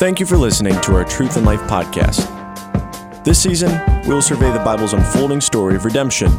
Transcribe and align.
Thank 0.00 0.16
you 0.18 0.24
for 0.24 0.38
listening 0.38 0.80
to 0.80 0.94
our 0.94 1.04
Truth 1.04 1.36
and 1.36 1.44
Life 1.44 1.60
podcast. 1.68 2.24
This 3.22 3.42
season, 3.42 3.70
we 4.04 4.14
will 4.14 4.22
survey 4.22 4.50
the 4.50 4.58
Bible's 4.60 4.94
unfolding 4.94 5.42
story 5.42 5.76
of 5.76 5.84
redemption. 5.84 6.30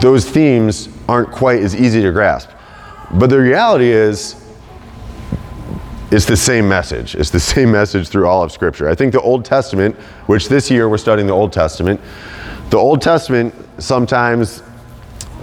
those 0.00 0.28
themes 0.28 0.88
aren't 1.08 1.30
quite 1.30 1.60
as 1.62 1.74
easy 1.74 2.02
to 2.02 2.12
grasp. 2.12 2.50
But 3.14 3.30
the 3.30 3.40
reality 3.40 3.88
is, 3.88 4.36
it's 6.10 6.26
the 6.26 6.36
same 6.36 6.68
message. 6.68 7.14
It's 7.14 7.30
the 7.30 7.40
same 7.54 7.70
message 7.72 8.08
through 8.08 8.26
all 8.26 8.42
of 8.42 8.52
Scripture. 8.52 8.88
I 8.88 8.94
think 8.94 9.12
the 9.12 9.20
Old 9.20 9.44
Testament, 9.44 9.96
which 10.26 10.48
this 10.48 10.70
year 10.70 10.88
we're 10.88 10.98
studying 10.98 11.26
the 11.26 11.34
Old 11.34 11.52
Testament, 11.52 12.00
the 12.70 12.78
Old 12.78 13.02
Testament 13.02 13.54
sometimes 13.78 14.62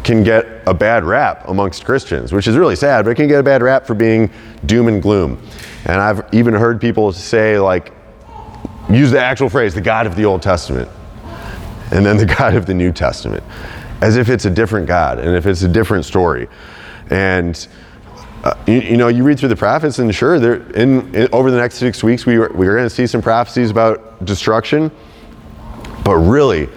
can 0.04 0.24
get 0.24 0.46
a 0.66 0.74
bad 0.74 1.04
rap 1.04 1.48
amongst 1.50 1.84
Christians, 1.84 2.32
which 2.32 2.48
is 2.48 2.56
really 2.56 2.76
sad, 2.76 3.04
but 3.04 3.12
it 3.12 3.16
can 3.16 3.28
get 3.28 3.40
a 3.40 3.44
bad 3.44 3.62
rap 3.62 3.86
for 3.86 3.94
being 3.94 4.32
doom 4.66 4.88
and 4.88 5.02
gloom. 5.02 5.42
And 5.86 6.00
I've 6.00 6.34
even 6.34 6.54
heard 6.54 6.80
people 6.80 7.12
say, 7.12 7.60
like, 7.60 7.94
use 8.90 9.12
the 9.12 9.20
actual 9.20 9.50
phrase, 9.50 9.74
the 9.74 9.82
God 9.82 10.08
of 10.08 10.16
the 10.16 10.24
Old 10.24 10.42
Testament, 10.42 10.90
and 11.92 12.06
then 12.06 12.16
the 12.16 12.26
God 12.38 12.56
of 12.56 12.66
the 12.66 12.74
New 12.74 12.92
Testament, 12.92 13.44
as 14.02 14.16
if 14.16 14.30
it's 14.30 14.46
a 14.46 14.50
different 14.50 14.88
God 14.88 15.20
and 15.20 15.36
if 15.36 15.46
it's 15.46 15.64
a 15.64 15.68
different 15.68 16.06
story. 16.06 16.48
And 17.10 17.68
uh, 18.48 18.58
you, 18.66 18.80
you, 18.80 18.98
know, 18.98 19.10
you 19.10 19.24
read 19.24 19.38
through 19.38 19.50
the 19.50 19.58
prophets, 19.58 20.00
and 20.00 20.14
sure, 20.16 20.40
there 20.40 20.62
in, 20.72 21.14
in, 21.14 21.28
over 21.34 21.52
the 21.52 21.58
next 21.58 21.76
six 21.76 22.02
weeks, 22.02 22.26
we 22.26 22.38
are, 22.38 22.50
we 22.54 22.66
are 22.68 22.76
going 22.76 22.88
to 22.88 22.96
see 22.96 23.06
some 23.06 23.22
prophecies 23.22 23.70
about 23.70 24.24
destruction. 24.24 24.90
But 26.06 26.16
really, 26.16 26.68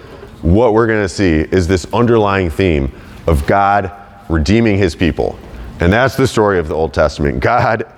what 0.41 0.73
we're 0.73 0.87
going 0.87 1.01
to 1.01 1.09
see 1.09 1.31
is 1.31 1.69
this 1.69 1.85
underlying 1.93 2.49
theme 2.49 2.91
of 3.25 3.47
God 3.47 3.89
redeeming 4.27 4.77
His 4.77 4.95
people, 4.95 5.39
and 5.79 5.93
that's 5.93 6.17
the 6.17 6.27
story 6.27 6.59
of 6.59 6.67
the 6.67 6.75
Old 6.75 6.93
Testament. 6.93 7.39
God 7.39 7.89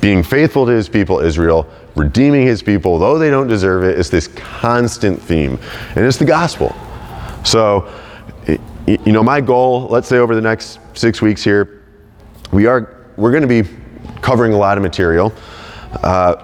being 0.00 0.22
faithful 0.22 0.64
to 0.66 0.72
His 0.72 0.88
people, 0.88 1.18
Israel, 1.18 1.68
redeeming 1.96 2.46
His 2.46 2.62
people, 2.62 3.00
though 3.00 3.18
they 3.18 3.30
don't 3.30 3.48
deserve 3.48 3.82
it. 3.82 3.98
It's 3.98 4.10
this 4.10 4.28
constant 4.28 5.20
theme, 5.20 5.58
and 5.96 6.06
it's 6.06 6.18
the 6.18 6.24
gospel. 6.24 6.72
So, 7.44 7.92
you 8.86 9.12
know, 9.12 9.24
my 9.24 9.40
goal, 9.40 9.88
let's 9.88 10.06
say 10.06 10.18
over 10.18 10.36
the 10.36 10.40
next 10.40 10.78
six 10.94 11.20
weeks 11.20 11.42
here 11.42 11.79
we 12.52 12.66
are 12.66 12.96
we're 13.16 13.30
going 13.30 13.46
to 13.46 13.62
be 13.62 13.68
covering 14.22 14.52
a 14.52 14.58
lot 14.58 14.76
of 14.76 14.82
material, 14.82 15.32
uh, 16.02 16.36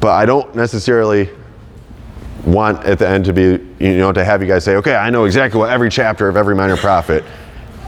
but 0.00 0.10
I 0.10 0.26
don't 0.26 0.54
necessarily 0.54 1.30
want 2.44 2.84
at 2.84 2.98
the 2.98 3.08
end 3.08 3.26
to 3.26 3.32
be 3.32 3.42
you 3.84 3.98
know 3.98 4.12
to 4.12 4.24
have 4.24 4.42
you 4.42 4.48
guys 4.48 4.64
say, 4.64 4.76
okay, 4.76 4.94
I 4.94 5.10
know 5.10 5.24
exactly 5.24 5.58
what 5.58 5.70
every 5.70 5.90
chapter 5.90 6.28
of 6.28 6.36
every 6.36 6.54
minor 6.54 6.76
prophet 6.76 7.24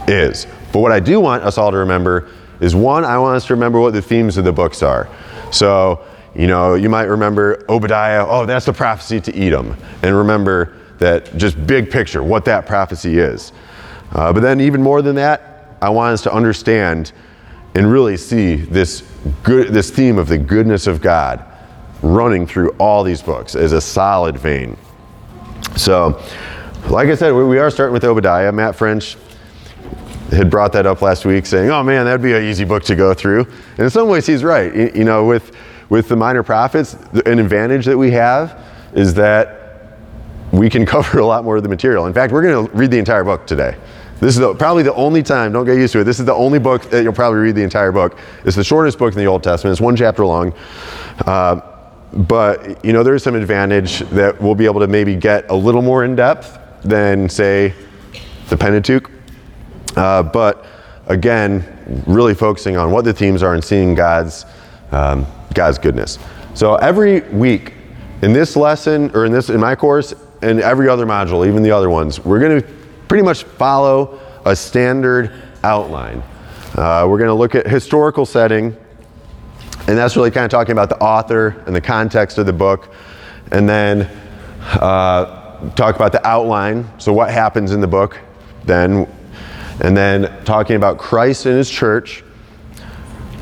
is. 0.07 0.47
But 0.71 0.79
what 0.79 0.91
I 0.91 0.99
do 0.99 1.19
want 1.19 1.43
us 1.43 1.57
all 1.57 1.71
to 1.71 1.77
remember 1.77 2.29
is 2.59 2.75
one, 2.75 3.05
I 3.05 3.17
want 3.17 3.35
us 3.35 3.45
to 3.47 3.53
remember 3.53 3.79
what 3.79 3.93
the 3.93 4.01
themes 4.01 4.37
of 4.37 4.45
the 4.45 4.51
books 4.51 4.81
are. 4.81 5.09
So, 5.51 6.05
you 6.35 6.47
know, 6.47 6.75
you 6.75 6.89
might 6.89 7.03
remember 7.03 7.63
Obadiah, 7.69 8.25
oh, 8.27 8.45
that's 8.45 8.65
the 8.65 8.73
prophecy 8.73 9.21
to 9.21 9.37
Edom. 9.37 9.75
And 10.01 10.15
remember 10.15 10.75
that 10.97 11.35
just 11.37 11.65
big 11.67 11.91
picture, 11.91 12.23
what 12.23 12.45
that 12.45 12.65
prophecy 12.65 13.19
is. 13.19 13.51
Uh, 14.11 14.31
but 14.31 14.41
then, 14.41 14.61
even 14.61 14.81
more 14.81 15.01
than 15.01 15.15
that, 15.15 15.52
I 15.83 15.89
want 15.89 16.13
us 16.13 16.21
to 16.21 16.33
understand 16.33 17.11
and 17.75 17.91
really 17.91 18.15
see 18.15 18.55
this 18.55 19.03
good 19.43 19.73
this 19.73 19.91
theme 19.91 20.17
of 20.17 20.29
the 20.29 20.37
goodness 20.37 20.87
of 20.87 21.01
God 21.01 21.43
running 22.01 22.47
through 22.47 22.69
all 22.79 23.03
these 23.03 23.21
books 23.21 23.53
as 23.53 23.73
a 23.73 23.81
solid 23.81 24.37
vein. 24.37 24.77
So, 25.75 26.21
like 26.87 27.09
I 27.09 27.15
said, 27.15 27.31
we 27.31 27.57
are 27.57 27.69
starting 27.69 27.91
with 27.91 28.05
Obadiah. 28.05 28.49
Matt 28.53 28.77
French 28.77 29.17
had 30.31 30.49
brought 30.49 30.71
that 30.71 30.85
up 30.85 31.01
last 31.01 31.25
week, 31.25 31.45
saying, 31.45 31.69
"Oh 31.69 31.83
man, 31.83 32.05
that'd 32.05 32.21
be 32.21 32.33
an 32.33 32.43
easy 32.43 32.63
book 32.63 32.83
to 32.83 32.95
go 32.95 33.13
through." 33.13 33.41
And 33.71 33.79
in 33.79 33.89
some 33.89 34.07
ways, 34.07 34.25
he's 34.25 34.41
right. 34.41 34.95
You 34.95 35.03
know, 35.03 35.25
with 35.25 35.51
with 35.89 36.07
the 36.07 36.15
minor 36.15 36.43
prophets, 36.43 36.93
an 37.25 37.39
advantage 37.39 37.85
that 37.87 37.97
we 37.97 38.09
have 38.11 38.57
is 38.93 39.13
that 39.15 39.99
we 40.53 40.69
can 40.69 40.85
cover 40.95 41.19
a 41.19 41.25
lot 41.25 41.43
more 41.43 41.57
of 41.57 41.63
the 41.63 41.69
material. 41.69 42.05
In 42.05 42.13
fact, 42.13 42.31
we're 42.31 42.41
going 42.43 42.67
to 42.67 42.73
read 42.73 42.89
the 42.89 42.99
entire 42.99 43.25
book 43.25 43.45
today. 43.45 43.75
This 44.23 44.35
is 44.35 44.39
the, 44.39 44.55
probably 44.55 44.83
the 44.83 44.93
only 44.93 45.21
time, 45.21 45.51
don't 45.51 45.65
get 45.65 45.75
used 45.75 45.91
to 45.93 45.99
it, 45.99 46.03
this 46.05 46.17
is 46.17 46.25
the 46.25 46.33
only 46.33 46.57
book 46.57 46.83
that 46.91 47.03
you'll 47.03 47.11
probably 47.11 47.39
read 47.39 47.55
the 47.55 47.63
entire 47.63 47.91
book. 47.91 48.17
It's 48.45 48.55
the 48.55 48.63
shortest 48.63 48.97
book 48.97 49.11
in 49.11 49.19
the 49.19 49.25
Old 49.25 49.43
Testament, 49.43 49.73
it's 49.73 49.81
one 49.81 49.97
chapter 49.97 50.25
long. 50.25 50.53
Uh, 51.25 51.59
but, 52.13 52.85
you 52.85 52.93
know, 52.93 53.03
there's 53.03 53.21
some 53.21 53.35
advantage 53.35 53.99
that 54.11 54.41
we'll 54.41 54.55
be 54.55 54.63
able 54.63 54.79
to 54.79 54.87
maybe 54.87 55.17
get 55.17 55.49
a 55.49 55.53
little 55.53 55.81
more 55.81 56.05
in 56.05 56.15
depth 56.15 56.57
than, 56.83 57.27
say, 57.27 57.73
the 58.47 58.55
Pentateuch. 58.55 59.11
Uh, 59.97 60.23
but 60.23 60.67
again, 61.07 62.03
really 62.07 62.33
focusing 62.33 62.77
on 62.77 62.91
what 62.91 63.03
the 63.03 63.13
themes 63.13 63.43
are 63.43 63.55
and 63.55 63.63
seeing 63.63 63.93
God's, 63.93 64.45
um, 64.93 65.27
God's 65.53 65.77
goodness. 65.77 66.17
So 66.53 66.75
every 66.75 67.21
week 67.31 67.73
in 68.21 68.31
this 68.31 68.55
lesson, 68.55 69.11
or 69.13 69.25
in 69.25 69.33
this 69.33 69.49
in 69.49 69.59
my 69.59 69.75
course, 69.75 70.13
and 70.41 70.61
every 70.61 70.87
other 70.87 71.05
module, 71.05 71.45
even 71.45 71.61
the 71.61 71.71
other 71.71 71.89
ones, 71.89 72.23
we're 72.23 72.39
going 72.39 72.61
to 72.61 72.82
pretty 73.07 73.23
much 73.23 73.43
follow 73.43 74.19
a 74.45 74.55
standard 74.55 75.31
outline. 75.63 76.21
Uh, 76.75 77.05
we're 77.07 77.17
going 77.17 77.27
to 77.27 77.33
look 77.33 77.55
at 77.55 77.67
historical 77.67 78.25
setting, 78.25 78.75
and 79.87 79.97
that's 79.97 80.15
really 80.15 80.31
kind 80.31 80.45
of 80.45 80.51
talking 80.51 80.71
about 80.71 80.89
the 80.89 80.97
author 80.97 81.63
and 81.67 81.75
the 81.75 81.81
context 81.81 82.37
of 82.37 82.45
the 82.45 82.53
book, 82.53 82.93
and 83.51 83.69
then 83.69 84.09
uh, 84.63 85.69
talk 85.71 85.95
about 85.95 86.11
the 86.11 86.25
outline, 86.27 86.87
so 86.99 87.13
what 87.13 87.29
happens 87.31 87.71
in 87.71 87.81
the 87.81 87.87
book, 87.87 88.19
then, 88.65 89.07
and 89.83 89.95
then 89.95 90.43
talking 90.45 90.75
about 90.75 90.97
Christ 90.97 91.45
and 91.45 91.57
His 91.57 91.69
church. 91.69 92.23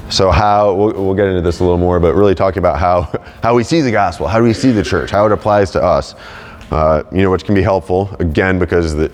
So 0.10 0.30
how 0.30 0.74
we'll, 0.74 0.92
we'll 0.94 1.16
get 1.16 1.28
into 1.28 1.42
this 1.42 1.62
a 1.62 1.64
little 1.64 1.78
more, 1.78 2.00
but 2.00 2.16
really 2.16 2.36
talking 2.36 2.60
about 2.60 2.80
how 2.80 3.04
how 3.44 3.56
we 3.56 3.64
see 3.64 3.80
the 3.82 3.92
gospel, 3.92 4.28
how 4.28 4.40
do 4.40 4.44
we 4.44 4.54
see 4.54 4.72
the 4.72 4.84
church, 4.84 5.10
how 5.10 5.26
it 5.26 5.32
applies 5.32 5.72
to 5.72 5.82
us. 5.82 6.16
Uh, 6.70 7.04
you 7.12 7.22
know, 7.22 7.30
which 7.30 7.44
can 7.44 7.54
be 7.54 7.62
helpful 7.62 8.16
again 8.20 8.58
because 8.58 8.96
the, 8.96 9.12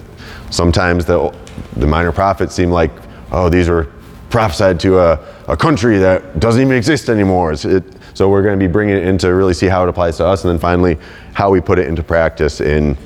Sometimes 0.50 1.06
the, 1.06 1.36
the 1.76 1.88
minor 1.88 2.12
prophets 2.12 2.56
seem 2.56 2.72
like, 2.72 2.92
oh, 3.32 3.50
these 3.50 3.70
were 3.70 3.92
prophesied 4.30 4.80
to 4.82 5.00
a, 5.00 5.36
a 5.48 5.58
country 5.58 5.98
that 6.00 6.40
doesn't 6.40 6.62
even 6.62 6.76
exist 6.76 7.10
anymore. 7.10 7.54
It, 7.54 7.84
so 8.14 8.30
we're 8.30 8.42
going 8.42 8.58
to 8.58 8.66
be 8.66 8.72
bringing 8.72 8.98
it 8.98 9.04
in 9.04 9.18
to 9.20 9.30
really 9.30 9.54
see 9.54 9.68
how 9.68 9.84
it 9.84 9.90
applies 9.90 10.18
to 10.18 10.26
us, 10.26 10.44
and 10.44 10.52
then 10.52 10.60
finally, 10.60 10.98
how 11.34 11.50
we 11.50 11.62
put 11.62 11.80
it 11.80 11.88
into 11.88 12.04
practice 12.04 12.62
in, 12.62 12.98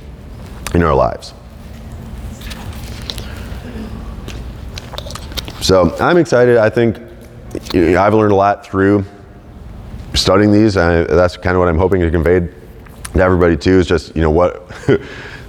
in 0.73 0.83
our 0.83 0.95
lives. 0.95 1.33
So 5.61 5.95
I'm 5.99 6.17
excited. 6.17 6.57
I 6.57 6.69
think 6.69 6.97
I've 7.75 8.13
learned 8.13 8.31
a 8.31 8.35
lot 8.35 8.65
through 8.65 9.05
studying 10.15 10.51
these. 10.51 10.75
and 10.77 11.07
that's 11.07 11.37
kind 11.37 11.55
of 11.55 11.59
what 11.59 11.67
I'm 11.67 11.77
hoping 11.77 12.01
to 12.01 12.09
convey 12.09 12.39
to 12.39 13.19
everybody 13.21 13.57
too. 13.57 13.79
Is 13.79 13.87
just 13.87 14.15
you 14.15 14.21
know 14.21 14.31
what 14.31 14.71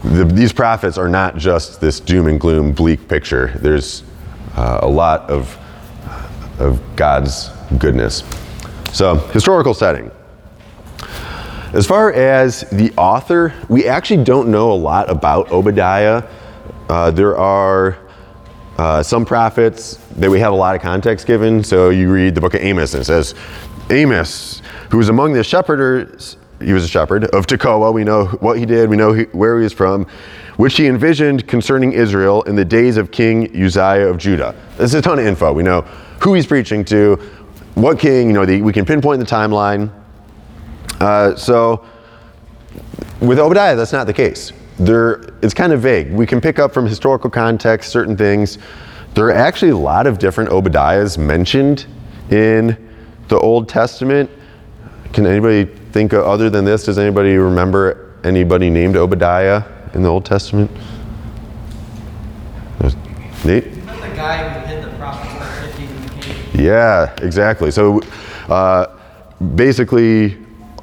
the, 0.04 0.24
these 0.24 0.52
prophets 0.52 0.98
are 0.98 1.08
not 1.08 1.36
just 1.36 1.80
this 1.80 2.00
doom 2.00 2.26
and 2.26 2.40
gloom, 2.40 2.72
bleak 2.72 3.08
picture. 3.08 3.52
There's 3.56 4.02
uh, 4.56 4.80
a 4.82 4.88
lot 4.88 5.30
of, 5.30 5.56
of 6.58 6.80
God's 6.96 7.50
goodness. 7.78 8.24
So, 8.92 9.14
historical 9.14 9.74
setting. 9.74 10.10
As 11.72 11.86
far 11.86 12.12
as 12.12 12.68
the 12.70 12.92
author, 12.98 13.54
we 13.68 13.86
actually 13.86 14.24
don't 14.24 14.50
know 14.50 14.72
a 14.72 14.74
lot 14.74 15.08
about 15.08 15.50
Obadiah. 15.50 16.22
Uh, 16.88 17.10
there 17.10 17.38
are 17.38 17.96
uh, 18.76 19.02
some 19.02 19.24
prophets 19.24 19.96
that 20.16 20.30
we 20.30 20.40
have 20.40 20.52
a 20.52 20.56
lot 20.56 20.74
of 20.74 20.82
context 20.82 21.26
given. 21.26 21.64
So 21.64 21.88
you 21.88 22.12
read 22.12 22.34
the 22.34 22.40
book 22.40 22.54
of 22.54 22.60
Amos 22.60 22.92
and 22.92 23.00
it 23.00 23.04
says, 23.04 23.34
Amos, 23.88 24.60
who 24.90 24.98
was 24.98 25.08
among 25.08 25.32
the 25.32 25.44
shepherders, 25.44 26.36
he 26.62 26.72
was 26.72 26.84
a 26.84 26.88
shepherd 26.88 27.24
of 27.26 27.46
Tekoa. 27.46 27.92
We 27.92 28.04
know 28.04 28.26
what 28.26 28.58
he 28.58 28.66
did, 28.66 28.88
we 28.88 28.96
know 28.96 29.12
he, 29.12 29.24
where 29.24 29.58
he 29.58 29.64
was 29.64 29.72
from, 29.72 30.06
which 30.56 30.76
he 30.76 30.86
envisioned 30.86 31.46
concerning 31.46 31.92
Israel 31.92 32.42
in 32.42 32.56
the 32.56 32.64
days 32.64 32.96
of 32.96 33.10
King 33.10 33.48
Uzziah 33.54 34.08
of 34.08 34.18
Judah. 34.18 34.54
There's 34.76 34.94
a 34.94 35.02
ton 35.02 35.18
of 35.18 35.26
info. 35.26 35.52
We 35.52 35.62
know 35.62 35.82
who 36.20 36.34
he's 36.34 36.46
preaching 36.46 36.84
to, 36.86 37.16
what 37.74 37.98
king, 37.98 38.28
you 38.28 38.32
know, 38.32 38.44
the, 38.44 38.62
we 38.62 38.72
can 38.72 38.84
pinpoint 38.84 39.20
the 39.20 39.26
timeline. 39.26 39.90
Uh, 41.00 41.34
so 41.36 41.84
with 43.20 43.38
Obadiah, 43.38 43.74
that's 43.76 43.92
not 43.92 44.06
the 44.06 44.12
case. 44.12 44.52
There, 44.78 45.22
it's 45.42 45.54
kind 45.54 45.72
of 45.72 45.80
vague. 45.80 46.12
We 46.12 46.26
can 46.26 46.40
pick 46.40 46.58
up 46.58 46.72
from 46.72 46.86
historical 46.86 47.30
context 47.30 47.90
certain 47.90 48.16
things. 48.16 48.58
There 49.14 49.26
are 49.26 49.32
actually 49.32 49.70
a 49.72 49.76
lot 49.76 50.06
of 50.06 50.18
different 50.18 50.50
Obadiahs 50.50 51.18
mentioned 51.18 51.86
in 52.30 52.76
the 53.28 53.38
Old 53.38 53.68
Testament. 53.68 54.30
Can 55.12 55.26
anybody 55.26 55.64
think 55.92 56.12
of, 56.12 56.24
other 56.24 56.48
than 56.48 56.64
this, 56.64 56.84
does 56.84 56.98
anybody 56.98 57.36
remember 57.36 58.14
anybody 58.24 58.70
named 58.70 58.96
Obadiah 58.96 59.62
in 59.94 60.02
the 60.02 60.08
Old 60.08 60.24
Testament? 60.24 60.70
Nate? 63.44 63.74
The 63.74 63.80
guy 64.14 64.48
who 64.48 64.66
hid 64.66 64.84
the 64.84 64.96
prophets 64.96 65.34
by 65.34 65.68
50 65.68 66.60
in. 66.60 66.64
Yeah, 66.64 67.12
exactly. 67.20 67.70
So 67.72 68.00
uh, 68.48 68.96
basically, 69.56 70.38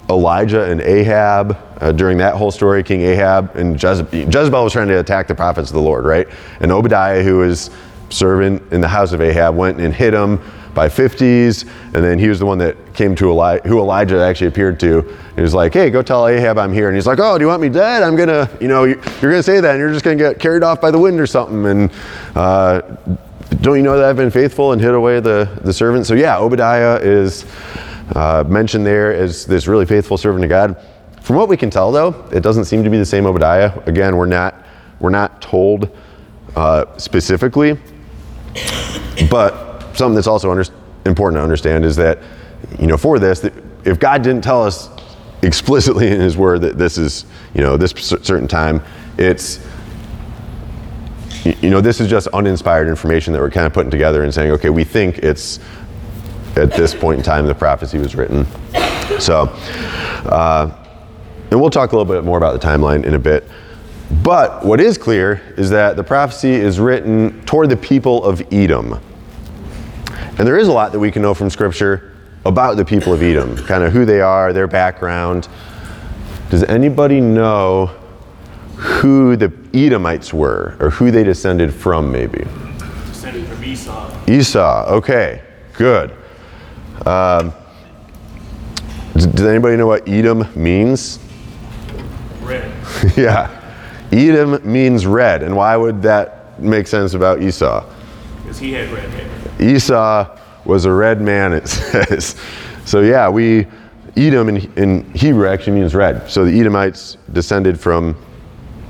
Elijah 0.09 0.63
and 0.63 0.81
Ahab, 0.81 1.57
uh, 1.79 1.91
during 1.93 2.17
that 2.17 2.35
whole 2.35 2.51
story, 2.51 2.83
King 2.83 3.01
Ahab 3.01 3.55
and 3.55 3.81
Jezebel, 3.81 4.19
Jezebel 4.19 4.63
was 4.63 4.73
trying 4.73 4.89
to 4.89 4.99
attack 4.99 5.27
the 5.27 5.35
prophets 5.35 5.69
of 5.69 5.75
the 5.75 5.81
Lord, 5.81 6.03
right? 6.03 6.27
And 6.59 6.71
Obadiah, 6.71 7.23
who 7.23 7.37
was 7.37 7.69
serving 8.09 8.67
in 8.71 8.81
the 8.81 8.87
house 8.87 9.13
of 9.13 9.21
Ahab, 9.21 9.55
went 9.55 9.79
and 9.79 9.93
hit 9.93 10.13
him 10.13 10.41
by 10.79 10.87
50s, 10.87 11.67
and 11.93 12.01
then 12.01 12.17
he 12.17 12.29
was 12.29 12.39
the 12.39 12.45
one 12.45 12.57
that 12.57 12.93
came 12.93 13.13
to 13.13 13.29
Eli- 13.29 13.59
who 13.65 13.79
Elijah 13.79 14.23
actually 14.23 14.47
appeared 14.47 14.79
to. 14.79 15.01
He 15.35 15.41
was 15.41 15.53
like, 15.53 15.73
"Hey, 15.73 15.89
go 15.89 16.01
tell 16.01 16.25
Ahab 16.25 16.57
I'm 16.57 16.71
here." 16.71 16.87
And 16.87 16.95
he's 16.95 17.05
like, 17.05 17.19
"Oh, 17.19 17.37
do 17.37 17.43
you 17.43 17.49
want 17.49 17.61
me 17.61 17.67
dead? 17.67 18.01
I'm 18.01 18.15
gonna, 18.15 18.49
you 18.61 18.69
know, 18.69 18.85
you're 18.85 18.95
gonna 19.21 19.43
say 19.43 19.59
that, 19.59 19.71
and 19.71 19.79
you're 19.79 19.91
just 19.91 20.05
gonna 20.05 20.15
get 20.15 20.39
carried 20.39 20.63
off 20.63 20.79
by 20.79 20.89
the 20.89 20.97
wind 20.97 21.19
or 21.19 21.27
something." 21.27 21.65
And 21.65 21.91
uh, 22.33 22.79
don't 23.59 23.75
you 23.75 23.81
know 23.81 23.97
that 23.97 24.05
I've 24.05 24.15
been 24.15 24.31
faithful 24.31 24.71
and 24.71 24.79
hid 24.81 24.93
away 24.93 25.19
the 25.19 25.49
the 25.65 25.73
servant? 25.73 26.05
So 26.05 26.13
yeah, 26.13 26.39
Obadiah 26.39 26.97
is 27.01 27.45
uh, 28.15 28.45
mentioned 28.47 28.85
there 28.85 29.13
as 29.13 29.45
this 29.45 29.67
really 29.67 29.85
faithful 29.85 30.17
servant 30.17 30.45
of 30.45 30.49
God. 30.49 30.81
From 31.21 31.35
what 31.35 31.49
we 31.49 31.57
can 31.57 31.69
tell, 31.69 31.91
though, 31.91 32.25
it 32.31 32.41
doesn't 32.41 32.65
seem 32.65 32.85
to 32.85 32.89
be 32.89 32.97
the 32.97 33.05
same 33.05 33.25
Obadiah. 33.25 33.77
Again, 33.85 34.15
we're 34.15 34.27
not 34.27 34.63
we're 35.01 35.09
not 35.09 35.41
told 35.41 35.89
uh, 36.55 36.85
specifically, 36.97 37.77
but 39.29 39.68
something 39.99 40.15
that's 40.15 40.27
also 40.27 40.49
under, 40.49 40.65
important 41.05 41.37
to 41.37 41.43
understand 41.43 41.85
is 41.85 41.95
that 41.97 42.19
you 42.79 42.87
know 42.87 42.97
for 42.97 43.19
this, 43.19 43.43
if 43.85 43.99
God 43.99 44.23
didn't 44.23 44.43
tell 44.43 44.63
us 44.63 44.89
explicitly 45.43 46.07
in 46.07 46.19
His 46.19 46.35
Word 46.35 46.61
that 46.61 46.77
this 46.77 46.97
is 46.97 47.25
you 47.53 47.61
know 47.61 47.77
this 47.77 47.91
certain 47.91 48.47
time, 48.47 48.81
it's 49.17 49.59
you 51.43 51.69
know 51.69 51.81
this 51.81 52.01
is 52.01 52.09
just 52.09 52.27
uninspired 52.29 52.87
information 52.87 53.33
that 53.33 53.39
we're 53.39 53.51
kind 53.51 53.67
of 53.67 53.73
putting 53.73 53.91
together 53.91 54.23
and 54.23 54.33
saying, 54.33 54.51
okay, 54.51 54.69
we 54.69 54.83
think 54.83 55.19
it's 55.19 55.59
at 56.55 56.71
this 56.71 56.93
point 56.95 57.19
in 57.19 57.23
time 57.23 57.45
the 57.45 57.55
prophecy 57.55 57.99
was 57.99 58.15
written. 58.15 58.45
So, 59.19 59.43
uh, 60.25 60.75
and 61.51 61.59
we'll 61.59 61.69
talk 61.69 61.91
a 61.91 61.97
little 61.97 62.11
bit 62.11 62.23
more 62.23 62.37
about 62.37 62.59
the 62.59 62.67
timeline 62.67 63.05
in 63.05 63.13
a 63.13 63.19
bit. 63.19 63.47
But 64.23 64.65
what 64.65 64.81
is 64.81 64.97
clear 64.97 65.41
is 65.55 65.69
that 65.69 65.95
the 65.95 66.03
prophecy 66.03 66.51
is 66.51 66.79
written 66.79 67.43
toward 67.45 67.69
the 67.69 67.77
people 67.77 68.23
of 68.23 68.41
Edom. 68.51 68.99
And 70.37 70.47
there 70.47 70.57
is 70.57 70.67
a 70.67 70.71
lot 70.71 70.91
that 70.91 70.99
we 70.99 71.11
can 71.11 71.21
know 71.21 71.33
from 71.33 71.49
Scripture 71.49 72.13
about 72.45 72.77
the 72.77 72.85
people 72.85 73.13
of 73.13 73.21
Edom, 73.21 73.55
kind 73.65 73.83
of 73.83 73.91
who 73.93 74.05
they 74.05 74.21
are, 74.21 74.53
their 74.53 74.67
background. 74.67 75.47
Does 76.49 76.63
anybody 76.63 77.21
know 77.21 77.87
who 78.75 79.35
the 79.35 79.51
Edomites 79.73 80.33
were, 80.33 80.77
or 80.79 80.89
who 80.89 81.11
they 81.11 81.23
descended 81.23 81.73
from, 81.73 82.11
maybe? 82.11 82.45
Descended 83.07 83.45
from 83.47 83.63
Esau. 83.63 84.29
Esau, 84.29 84.85
okay, 84.87 85.43
good. 85.73 86.11
Um, 87.05 87.53
does, 89.13 89.27
does 89.27 89.45
anybody 89.45 89.75
know 89.75 89.87
what 89.87 90.07
Edom 90.07 90.47
means? 90.55 91.19
Red. 92.41 92.71
yeah. 93.17 93.55
Edom 94.11 94.59
means 94.63 95.05
red. 95.05 95.43
And 95.43 95.55
why 95.55 95.75
would 95.75 96.01
that 96.01 96.59
make 96.59 96.87
sense 96.87 97.13
about 97.13 97.41
Esau? 97.41 97.85
Because 98.37 98.59
he 98.59 98.71
had 98.73 98.89
red 98.91 99.09
hair. 99.09 99.38
Esau 99.59 100.37
was 100.65 100.85
a 100.85 100.91
red 100.91 101.21
man, 101.21 101.53
it 101.53 101.67
says. 101.67 102.35
So, 102.85 103.01
yeah, 103.01 103.29
we, 103.29 103.67
Edom 104.17 104.49
in, 104.49 104.73
in 104.75 105.13
Hebrew 105.13 105.47
actually 105.47 105.79
means 105.79 105.95
red. 105.95 106.29
So 106.29 106.45
the 106.45 106.59
Edomites 106.59 107.17
descended 107.31 107.79
from 107.79 108.15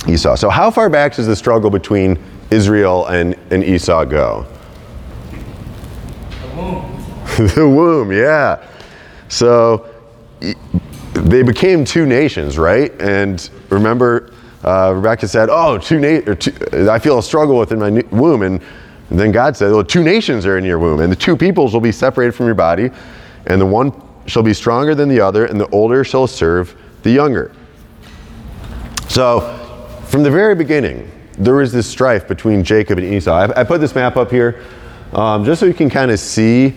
Esau. 0.08 0.36
So, 0.36 0.50
how 0.50 0.72
far 0.72 0.90
back 0.90 1.16
does 1.16 1.28
the 1.28 1.36
struggle 1.36 1.70
between 1.70 2.18
Israel 2.52 3.08
and, 3.08 3.36
and 3.52 3.64
Esau 3.64 4.06
go? 4.06 4.46
The 6.42 6.48
womb. 6.56 7.48
the 7.56 7.68
womb, 7.68 8.12
yeah. 8.12 8.66
So 9.28 9.94
they 11.14 11.44
became 11.44 11.86
two 11.86 12.06
nations, 12.06 12.58
right? 12.58 12.92
And 13.02 13.48
remember, 13.70 14.34
uh, 14.64 14.94
Rebecca 14.96 15.28
said, 15.28 15.50
"Oh, 15.50 15.78
two 15.78 16.00
na- 16.00 16.34
two, 16.34 16.90
I 16.90 17.00
feel 17.00 17.20
a 17.20 17.24
struggle 17.24 17.58
within 17.58 17.80
my 17.80 18.04
womb," 18.12 18.42
and 18.42 18.62
then 19.18 19.32
God 19.32 19.56
said, 19.56 19.72
"Well, 19.72 19.84
two 19.84 20.04
nations 20.04 20.46
are 20.46 20.58
in 20.58 20.66
your 20.66 20.80
womb, 20.80 21.00
and 21.00 21.12
the 21.12 21.16
two 21.16 21.38
peoples 21.38 21.74
will 21.74 21.82
be 21.82 21.92
separated 21.92 22.34
from 22.34 22.46
your 22.46 22.56
body, 22.56 22.92
and 23.48 23.62
the 23.62 23.66
one 23.66 23.94
shall 24.26 24.44
be 24.44 24.54
stronger 24.54 24.94
than 24.94 25.10
the 25.10 25.22
other, 25.22 25.46
and 25.46 25.60
the 25.60 25.68
older 25.70 26.04
shall 26.04 26.28
serve 26.28 26.76
the 27.04 27.12
younger." 27.12 27.52
So, 29.08 29.40
from 30.06 30.22
the 30.22 30.30
very 30.30 30.54
beginning, 30.54 31.10
there 31.40 31.56
was 31.56 31.72
this 31.72 31.88
strife 31.88 32.28
between 32.28 32.64
Jacob 32.64 33.00
and 33.00 33.12
Esau. 33.12 33.34
I, 33.34 33.62
I 33.62 33.64
put 33.64 33.82
this 33.82 33.96
map 33.96 34.18
up 34.18 34.30
here 34.30 34.64
um, 35.14 35.44
just 35.44 35.60
so 35.60 35.66
you 35.66 35.74
can 35.74 35.90
kind 35.90 36.12
of 36.12 36.20
see 36.20 36.76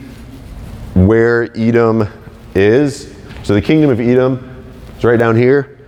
where 0.95 1.51
Edom 1.55 2.09
is. 2.55 3.15
So, 3.43 3.53
the 3.53 3.61
kingdom 3.61 3.91
of 3.91 4.01
Edom 4.01 4.65
is 4.97 5.05
right 5.05 5.19
down 5.19 5.37
here. 5.37 5.79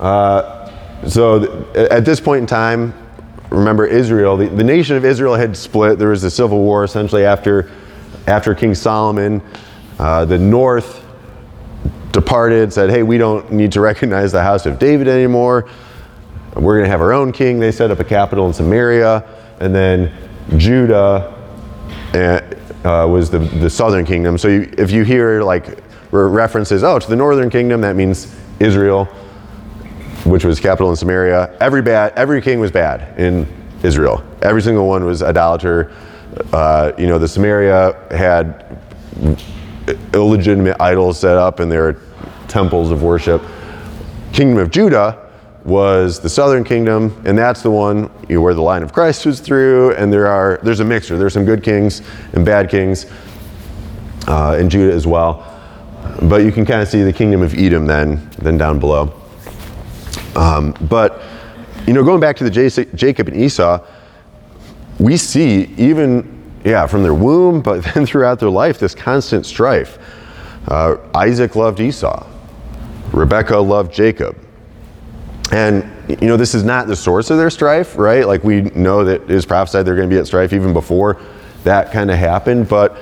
Uh, 0.00 0.70
so, 1.06 1.64
th- 1.72 1.88
at 1.90 2.04
this 2.04 2.20
point 2.20 2.40
in 2.40 2.46
time, 2.46 2.92
remember 3.50 3.86
Israel, 3.86 4.36
the, 4.36 4.48
the 4.48 4.64
nation 4.64 4.96
of 4.96 5.04
Israel 5.04 5.34
had 5.34 5.56
split. 5.56 5.98
There 5.98 6.08
was 6.08 6.24
a 6.24 6.30
civil 6.30 6.58
war 6.58 6.84
essentially 6.84 7.24
after, 7.24 7.70
after 8.26 8.54
King 8.54 8.74
Solomon. 8.74 9.42
Uh, 9.98 10.24
the 10.24 10.38
north 10.38 11.04
departed, 12.12 12.72
said, 12.72 12.90
hey, 12.90 13.02
we 13.02 13.18
don't 13.18 13.50
need 13.52 13.72
to 13.72 13.80
recognize 13.80 14.32
the 14.32 14.42
house 14.42 14.66
of 14.66 14.78
David 14.78 15.08
anymore. 15.08 15.68
We're 16.54 16.74
going 16.74 16.84
to 16.84 16.90
have 16.90 17.02
our 17.02 17.12
own 17.12 17.32
king. 17.32 17.60
They 17.60 17.70
set 17.70 17.90
up 17.90 18.00
a 18.00 18.04
capital 18.04 18.46
in 18.46 18.52
Samaria. 18.54 19.22
And 19.60 19.74
then 19.74 20.12
Judah 20.56 21.34
uh, 22.14 23.06
was 23.08 23.30
the, 23.30 23.38
the 23.38 23.68
southern 23.68 24.06
kingdom. 24.06 24.38
So 24.38 24.48
you, 24.48 24.72
if 24.78 24.90
you 24.90 25.02
hear 25.02 25.42
like 25.42 25.66
re- 26.10 26.28
references, 26.28 26.82
oh, 26.82 26.98
to 26.98 27.08
the 27.08 27.16
northern 27.16 27.50
kingdom, 27.50 27.82
that 27.82 27.96
means 27.96 28.34
Israel, 28.60 29.08
which 30.26 30.44
was 30.44 30.58
capital 30.58 30.90
in 30.90 30.96
Samaria. 30.96 31.56
Every 31.60 31.82
bad, 31.82 32.12
every 32.16 32.42
king 32.42 32.60
was 32.60 32.70
bad 32.70 33.18
in 33.18 33.46
Israel. 33.82 34.24
Every 34.42 34.60
single 34.60 34.88
one 34.88 35.04
was 35.04 35.22
idolater. 35.22 35.92
Uh, 36.52 36.92
you 36.98 37.06
know, 37.06 37.18
the 37.18 37.28
Samaria 37.28 37.96
had 38.10 38.78
illegitimate 40.12 40.76
idols 40.80 41.18
set 41.18 41.36
up 41.36 41.60
in 41.60 41.68
their 41.68 42.00
temples 42.48 42.90
of 42.90 43.02
worship. 43.02 43.42
Kingdom 44.32 44.58
of 44.58 44.70
Judah 44.70 45.30
was 45.64 46.20
the 46.20 46.28
southern 46.28 46.64
kingdom, 46.64 47.20
and 47.24 47.36
that's 47.36 47.62
the 47.62 47.70
one 47.70 48.10
you 48.28 48.36
know, 48.36 48.40
where 48.40 48.54
the 48.54 48.62
line 48.62 48.82
of 48.82 48.92
Christ 48.92 49.26
was 49.26 49.40
through. 49.40 49.94
And 49.94 50.12
there 50.12 50.26
are 50.26 50.60
there's 50.62 50.80
a 50.80 50.84
mixture. 50.84 51.18
There's 51.18 51.32
some 51.32 51.44
good 51.44 51.62
kings 51.62 52.02
and 52.32 52.44
bad 52.44 52.68
kings 52.68 53.06
uh, 54.26 54.56
in 54.60 54.68
Judah 54.68 54.94
as 54.94 55.06
well. 55.06 55.52
But 56.22 56.42
you 56.42 56.52
can 56.52 56.64
kind 56.64 56.82
of 56.82 56.88
see 56.88 57.02
the 57.02 57.12
kingdom 57.12 57.42
of 57.42 57.54
Edom 57.54 57.86
then 57.86 58.28
then 58.38 58.58
down 58.58 58.78
below. 58.78 59.12
Um, 60.36 60.72
but 60.82 61.22
you 61.86 61.92
know, 61.92 62.04
going 62.04 62.20
back 62.20 62.36
to 62.36 62.44
the 62.44 62.50
J- 62.50 62.86
Jacob 62.94 63.28
and 63.28 63.36
Esau, 63.36 63.84
we 64.98 65.16
see 65.16 65.64
even 65.76 66.32
yeah 66.64 66.86
from 66.86 67.02
their 67.02 67.14
womb, 67.14 67.62
but 67.62 67.82
then 67.94 68.06
throughout 68.06 68.38
their 68.38 68.50
life, 68.50 68.78
this 68.78 68.94
constant 68.94 69.46
strife. 69.46 69.98
Uh, 70.68 70.96
Isaac 71.14 71.56
loved 71.56 71.80
Esau. 71.80 72.26
Rebecca 73.12 73.56
loved 73.56 73.92
Jacob. 73.92 74.36
And 75.52 75.90
you 76.08 76.26
know, 76.28 76.36
this 76.36 76.54
is 76.54 76.64
not 76.64 76.88
the 76.88 76.96
source 76.96 77.30
of 77.30 77.38
their 77.38 77.50
strife, 77.50 77.96
right? 77.96 78.26
Like 78.26 78.42
we 78.42 78.62
know 78.62 79.04
that 79.04 79.22
it 79.22 79.30
is 79.30 79.46
prophesied 79.46 79.86
they're 79.86 79.94
going 79.94 80.08
to 80.08 80.14
be 80.14 80.18
at 80.18 80.26
strife 80.26 80.52
even 80.52 80.72
before 80.72 81.20
that 81.64 81.92
kind 81.92 82.10
of 82.10 82.16
happened, 82.16 82.68
but 82.68 82.98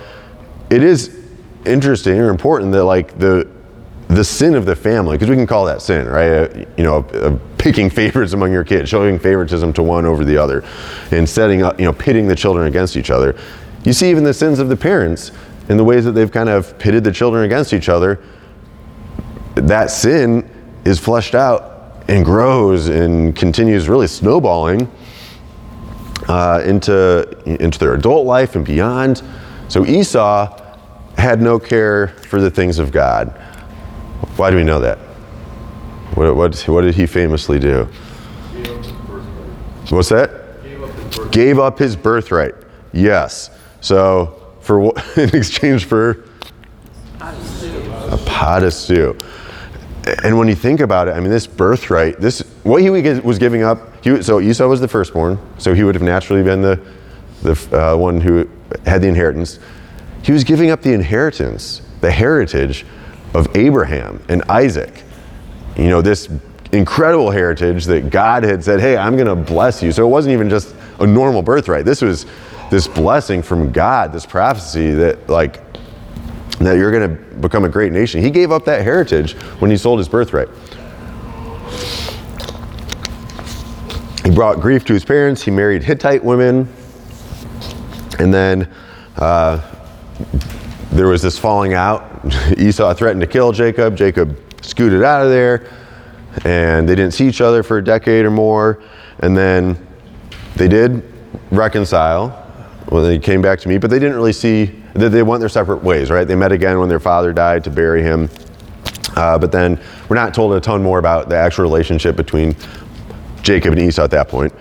it 0.70 0.82
is 0.82 1.20
interesting 1.66 2.18
or 2.18 2.28
important 2.30 2.72
that 2.72 2.84
like 2.84 3.18
the 3.18 3.48
the 4.08 4.24
sin 4.24 4.54
of 4.54 4.66
the 4.66 4.76
family, 4.76 5.16
because 5.16 5.30
we 5.30 5.36
can 5.36 5.46
call 5.46 5.64
that 5.64 5.82
sin, 5.82 6.06
right? 6.06 6.30
Uh, 6.30 6.64
you 6.76 6.84
know, 6.84 6.98
uh, 7.14 7.38
picking 7.58 7.90
favorites 7.90 8.32
among 8.32 8.52
your 8.52 8.64
kids, 8.64 8.88
showing 8.88 9.18
favoritism 9.18 9.72
to 9.72 9.82
one 9.82 10.04
over 10.04 10.24
the 10.24 10.36
other, 10.36 10.64
and 11.10 11.28
setting 11.28 11.62
up, 11.62 11.78
you 11.78 11.84
know, 11.84 11.92
pitting 11.92 12.28
the 12.28 12.36
children 12.36 12.66
against 12.66 12.96
each 12.96 13.10
other. 13.10 13.38
You 13.84 13.92
see 13.92 14.10
even 14.10 14.24
the 14.24 14.34
sins 14.34 14.58
of 14.58 14.68
the 14.68 14.76
parents 14.76 15.32
in 15.68 15.76
the 15.76 15.84
ways 15.84 16.04
that 16.04 16.12
they've 16.12 16.30
kind 16.30 16.48
of 16.48 16.78
pitted 16.78 17.04
the 17.04 17.12
children 17.12 17.44
against 17.44 17.72
each 17.72 17.88
other. 17.88 18.22
That 19.54 19.90
sin 19.90 20.50
is 20.84 20.98
fleshed 20.98 21.34
out 21.34 22.02
and 22.08 22.24
grows 22.24 22.88
and 22.88 23.34
continues 23.34 23.88
really 23.88 24.06
snowballing 24.06 24.90
uh, 26.28 26.62
into, 26.64 27.28
into 27.46 27.78
their 27.78 27.94
adult 27.94 28.26
life 28.26 28.56
and 28.56 28.64
beyond. 28.64 29.22
So 29.68 29.86
Esau 29.86 30.60
had 31.16 31.40
no 31.40 31.58
care 31.58 32.08
for 32.08 32.40
the 32.40 32.50
things 32.50 32.78
of 32.78 32.92
God. 32.92 33.40
Why 34.36 34.50
do 34.50 34.56
we 34.56 34.64
know 34.64 34.80
that? 34.80 34.98
What, 36.14 36.36
what, 36.36 36.56
what 36.68 36.80
did 36.82 36.94
he 36.94 37.06
famously 37.06 37.58
do? 37.58 37.88
What's 39.90 40.08
that? 40.08 41.30
Gave 41.30 41.58
up 41.58 41.78
his 41.78 41.96
birthright. 41.96 42.54
Yes. 42.92 43.50
So 43.80 44.56
for 44.60 44.80
what, 44.80 45.04
in 45.18 45.34
exchange 45.36 45.84
for 45.84 46.24
a 47.20 48.18
pot 48.26 48.62
of 48.64 48.72
stew. 48.72 49.16
And 50.22 50.38
when 50.38 50.48
you 50.48 50.54
think 50.54 50.80
about 50.80 51.08
it, 51.08 51.12
I 51.12 51.20
mean, 51.20 51.30
this 51.30 51.46
birthright, 51.46 52.20
this 52.20 52.40
what 52.62 52.82
he 52.82 52.90
was 52.90 53.38
giving 53.38 53.62
up. 53.62 54.04
He, 54.04 54.22
so 54.22 54.40
Esau 54.40 54.66
was 54.66 54.80
the 54.80 54.88
firstborn, 54.88 55.38
so 55.58 55.74
he 55.74 55.82
would 55.82 55.94
have 55.94 56.02
naturally 56.02 56.42
been 56.42 56.60
the 56.60 56.80
the 57.42 57.52
uh, 57.72 57.96
one 57.96 58.20
who 58.20 58.48
had 58.84 59.00
the 59.00 59.08
inheritance. 59.08 59.58
He 60.22 60.32
was 60.32 60.44
giving 60.44 60.70
up 60.70 60.82
the 60.82 60.92
inheritance, 60.92 61.82
the 62.00 62.10
heritage 62.10 62.84
of 63.34 63.54
Abraham 63.56 64.22
and 64.28 64.42
Isaac. 64.44 65.02
You 65.76 65.88
know, 65.88 66.00
this 66.00 66.28
incredible 66.72 67.30
heritage 67.30 67.84
that 67.86 68.10
God 68.10 68.44
had 68.44 68.64
said, 68.64 68.80
"Hey, 68.80 68.96
I'm 68.96 69.16
going 69.16 69.26
to 69.26 69.36
bless 69.36 69.82
you." 69.82 69.92
So 69.92 70.06
it 70.06 70.10
wasn't 70.10 70.32
even 70.32 70.48
just 70.48 70.74
a 71.00 71.06
normal 71.06 71.42
birthright. 71.42 71.84
This 71.84 72.00
was 72.00 72.26
this 72.70 72.88
blessing 72.88 73.42
from 73.42 73.72
God, 73.72 74.12
this 74.12 74.26
prophecy 74.26 74.92
that 74.92 75.28
like 75.28 75.60
that 76.60 76.76
you're 76.76 76.92
going 76.92 77.08
to 77.08 77.24
become 77.36 77.64
a 77.64 77.68
great 77.68 77.92
nation. 77.92 78.22
He 78.22 78.30
gave 78.30 78.52
up 78.52 78.64
that 78.64 78.82
heritage 78.82 79.32
when 79.58 79.70
he 79.70 79.76
sold 79.76 79.98
his 79.98 80.08
birthright. 80.08 80.48
He 84.24 84.30
brought 84.30 84.60
grief 84.60 84.84
to 84.86 84.94
his 84.94 85.04
parents. 85.04 85.42
He 85.42 85.50
married 85.50 85.82
Hittite 85.82 86.24
women. 86.24 86.68
And 88.18 88.32
then 88.32 88.72
uh, 89.16 89.60
there 90.94 91.08
was 91.08 91.22
this 91.22 91.38
falling 91.38 91.74
out. 91.74 92.24
Esau 92.56 92.94
threatened 92.94 93.20
to 93.20 93.26
kill 93.26 93.50
Jacob. 93.50 93.96
Jacob 93.96 94.38
scooted 94.62 95.02
out 95.02 95.24
of 95.24 95.30
there. 95.30 95.68
And 96.44 96.88
they 96.88 96.94
didn't 96.94 97.12
see 97.12 97.28
each 97.28 97.40
other 97.40 97.62
for 97.62 97.78
a 97.78 97.84
decade 97.84 98.24
or 98.24 98.30
more. 98.30 98.82
And 99.18 99.36
then 99.36 99.76
they 100.56 100.68
did 100.68 101.02
reconcile 101.50 102.30
when 102.88 103.02
they 103.02 103.18
came 103.18 103.42
back 103.42 103.58
to 103.60 103.68
meet, 103.68 103.78
but 103.78 103.90
they 103.90 103.98
didn't 103.98 104.16
really 104.16 104.32
see 104.32 104.66
that 104.94 105.08
they 105.08 105.22
went 105.22 105.40
their 105.40 105.48
separate 105.48 105.82
ways, 105.82 106.10
right? 106.10 106.26
They 106.26 106.36
met 106.36 106.52
again 106.52 106.78
when 106.78 106.88
their 106.88 107.00
father 107.00 107.32
died 107.32 107.64
to 107.64 107.70
bury 107.70 108.02
him. 108.02 108.30
Uh, 109.16 109.38
but 109.38 109.50
then 109.50 109.80
we're 110.08 110.16
not 110.16 110.32
told 110.32 110.54
a 110.54 110.60
ton 110.60 110.82
more 110.82 110.98
about 110.98 111.28
the 111.28 111.36
actual 111.36 111.64
relationship 111.64 112.14
between 112.14 112.54
Jacob 113.42 113.72
and 113.72 113.82
Esau 113.82 114.04
at 114.04 114.10
that 114.12 114.28
point. 114.28 114.52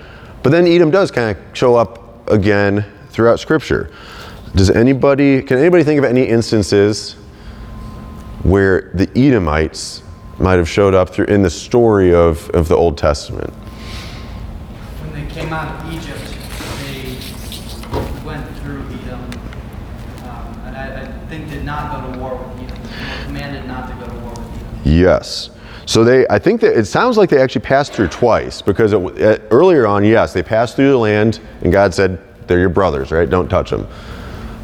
But 0.42 0.52
then 0.52 0.68
Edom 0.68 0.90
does 0.90 1.12
kind 1.12 1.38
of 1.38 1.58
show 1.58 1.76
up 1.76 2.30
again 2.30 2.86
throughout 3.10 3.40
Scripture. 3.40 3.92
Does 4.56 4.70
anybody, 4.70 5.42
can 5.42 5.58
anybody 5.58 5.84
think 5.84 5.98
of 5.98 6.06
any 6.06 6.24
instances 6.24 7.14
where 8.44 8.92
the 8.94 9.10
Edomites 9.16 10.04
might 10.38 10.58
have 10.58 10.70
showed 10.70 10.94
up 10.94 11.10
through 11.10 11.26
in 11.26 11.42
the 11.42 11.50
story 11.50 12.14
of, 12.14 12.50
of 12.52 12.68
the 12.68 12.76
Old 12.76 12.96
Testament? 12.96 13.52
When 15.02 15.14
they 15.14 15.34
came 15.34 15.52
out 15.52 15.84
of 15.84 15.92
Egypt, 15.92 16.20
they 16.84 17.16
went 18.24 18.48
through 18.60 18.82
Edom, 19.02 19.24
um, 20.24 20.62
and 20.68 20.78
I, 20.78 21.02
I 21.02 21.28
think 21.30 21.50
did 21.50 21.66
not 21.66 22.06
go 22.06 22.14
to 22.14 22.20
war 22.20 22.36
with 22.36 22.70
Edom. 22.70 22.84
They 22.84 23.24
commanded 23.26 23.66
not 23.66 23.90
to 23.90 23.96
go 23.96 24.12
to 24.12 24.20
war 24.20 24.34
with 24.34 24.40
Edom. 24.40 24.82
Yes. 24.86 25.50
So 25.88 26.04
they, 26.04 26.28
I 26.30 26.38
think 26.38 26.62
that 26.62 26.78
it 26.78 26.86
sounds 26.86 27.18
like 27.18 27.30
they 27.32 27.42
actually 27.42 27.62
passed 27.62 27.94
through 27.94 28.10
twice 28.10 28.62
because 28.62 28.94
it, 28.94 29.22
uh, 29.22 29.40
earlier 29.50 29.88
on, 29.88 30.06
yes, 30.06 30.32
they 30.32 30.44
passed 30.44 30.76
through 30.76 30.92
the 30.92 30.98
land, 30.98 31.40
and 31.62 31.74
God 31.74 31.94
said, 31.94 32.20
"They're 32.48 32.60
your 32.60 32.70
brothers, 32.70 33.12
right? 33.12 33.28
Don't 33.28 33.50
touch 33.50 33.72
them." 33.72 33.88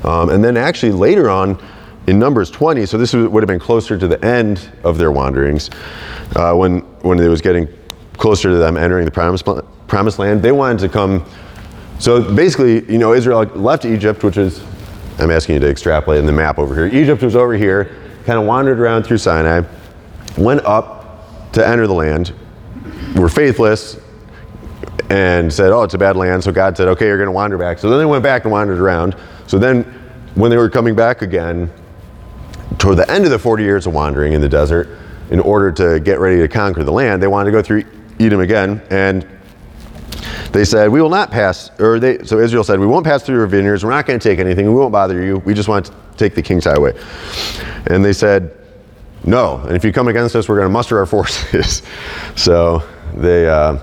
Um, 0.04 0.30
and 0.30 0.44
then 0.44 0.58
actually 0.58 0.92
later 0.92 1.30
on, 1.30 1.62
in 2.08 2.18
Numbers 2.18 2.50
20, 2.50 2.86
so 2.88 2.98
this 2.98 3.14
would 3.14 3.44
have 3.44 3.48
been 3.48 3.60
closer 3.60 3.98
to 3.98 4.08
the 4.08 4.24
end 4.26 4.68
of 4.84 4.98
their 4.98 5.12
wanderings, 5.12 5.70
uh, 6.36 6.54
when 6.54 6.80
when 7.02 7.20
it 7.20 7.28
was 7.28 7.42
getting 7.42 7.68
closer 8.18 8.50
to 8.50 8.58
them 8.58 8.78
entering 8.78 9.06
the 9.06 9.12
promised 9.12 9.46
promised 9.88 10.20
land, 10.20 10.42
they 10.42 10.52
wanted 10.52 10.80
to 10.80 10.90
come. 10.90 11.26
So 12.00 12.34
basically, 12.34 12.90
you 12.92 12.98
know, 12.98 13.14
Israel 13.14 13.44
left 13.44 13.86
Egypt, 13.86 14.24
which 14.24 14.38
is, 14.38 14.64
I'm 15.20 15.32
asking 15.32 15.56
you 15.56 15.60
to 15.62 15.70
extrapolate 15.70 16.20
in 16.20 16.26
the 16.26 16.32
map 16.32 16.58
over 16.58 16.74
here. 16.74 17.02
Egypt 17.02 17.22
was 17.22 17.36
over 17.36 17.54
here, 17.54 17.96
kind 18.26 18.40
of 18.40 18.46
wandered 18.46 18.80
around 18.80 19.04
through 19.04 19.18
Sinai, 19.18 19.64
went 20.38 20.66
up 20.66 21.52
to 21.52 21.68
enter 21.68 21.88
the 21.88 21.94
land, 21.94 22.34
were 23.16 23.30
faithless, 23.30 24.00
and 25.10 25.52
said, 25.52 25.72
Oh, 25.72 25.84
it's 25.84 25.94
a 25.94 25.98
bad 25.98 26.16
land. 26.16 26.44
So 26.44 26.52
God 26.52 26.76
said, 26.78 26.88
Okay, 26.90 27.06
you're 27.06 27.18
going 27.18 27.28
to 27.28 27.32
wander 27.32 27.58
back. 27.58 27.80
So 27.80 27.90
then 27.90 28.00
they 28.00 28.06
went 28.06 28.24
back 28.24 28.44
and 28.44 28.52
wandered 28.52 28.80
around. 28.80 29.16
So 29.48 29.58
then, 29.58 29.84
when 30.36 30.52
they 30.52 30.58
were 30.58 30.70
coming 30.70 30.96
back 30.96 31.22
again, 31.22 31.72
toward 32.78 32.98
the 32.98 33.10
end 33.12 33.26
of 33.26 33.32
the 33.32 33.40
40 33.40 33.64
years 33.64 33.88
of 33.88 33.94
wandering 33.94 34.34
in 34.34 34.42
the 34.42 34.50
desert, 34.50 34.88
in 35.32 35.40
order 35.40 35.72
to 35.72 36.00
get 36.00 36.20
ready 36.20 36.38
to 36.38 36.48
conquer 36.48 36.84
the 36.84 36.92
land, 36.92 37.22
they 37.22 37.28
wanted 37.28 37.52
to 37.52 37.58
go 37.58 37.62
through 37.62 37.84
Edom 38.20 38.40
again. 38.40 38.82
And 38.90 39.28
they 40.52 40.66
said, 40.66 40.90
We 40.90 41.02
will 41.02 41.10
not 41.10 41.32
pass, 41.32 41.72
or 41.80 42.00
they, 42.00 42.24
so 42.24 42.40
Israel 42.40 42.64
said, 42.64 42.80
We 42.80 42.88
won't 42.88 43.06
pass 43.06 43.24
through 43.24 43.36
your 43.36 43.48
vineyards. 43.48 43.84
We're 43.84 43.92
not 43.92 44.06
going 44.06 44.20
to 44.20 44.30
take 44.30 44.40
anything. 44.40 44.66
We 44.68 44.80
won't 44.80 44.92
bother 44.92 45.24
you. 45.24 45.38
We 45.40 45.54
just 45.54 45.70
want 45.70 45.88
to 45.88 45.94
take 46.18 46.36
the 46.36 46.42
king's 46.42 46.66
highway. 46.66 46.98
And 47.88 48.04
they 48.04 48.14
said, 48.14 48.56
no. 49.24 49.58
And 49.58 49.76
if 49.76 49.84
you 49.84 49.92
come 49.92 50.08
against 50.08 50.36
us, 50.36 50.48
we're 50.48 50.56
going 50.56 50.68
to 50.68 50.72
muster 50.72 50.98
our 50.98 51.06
forces. 51.06 51.84
so 52.36 52.84
they, 53.16 53.48
uh, 53.48 53.78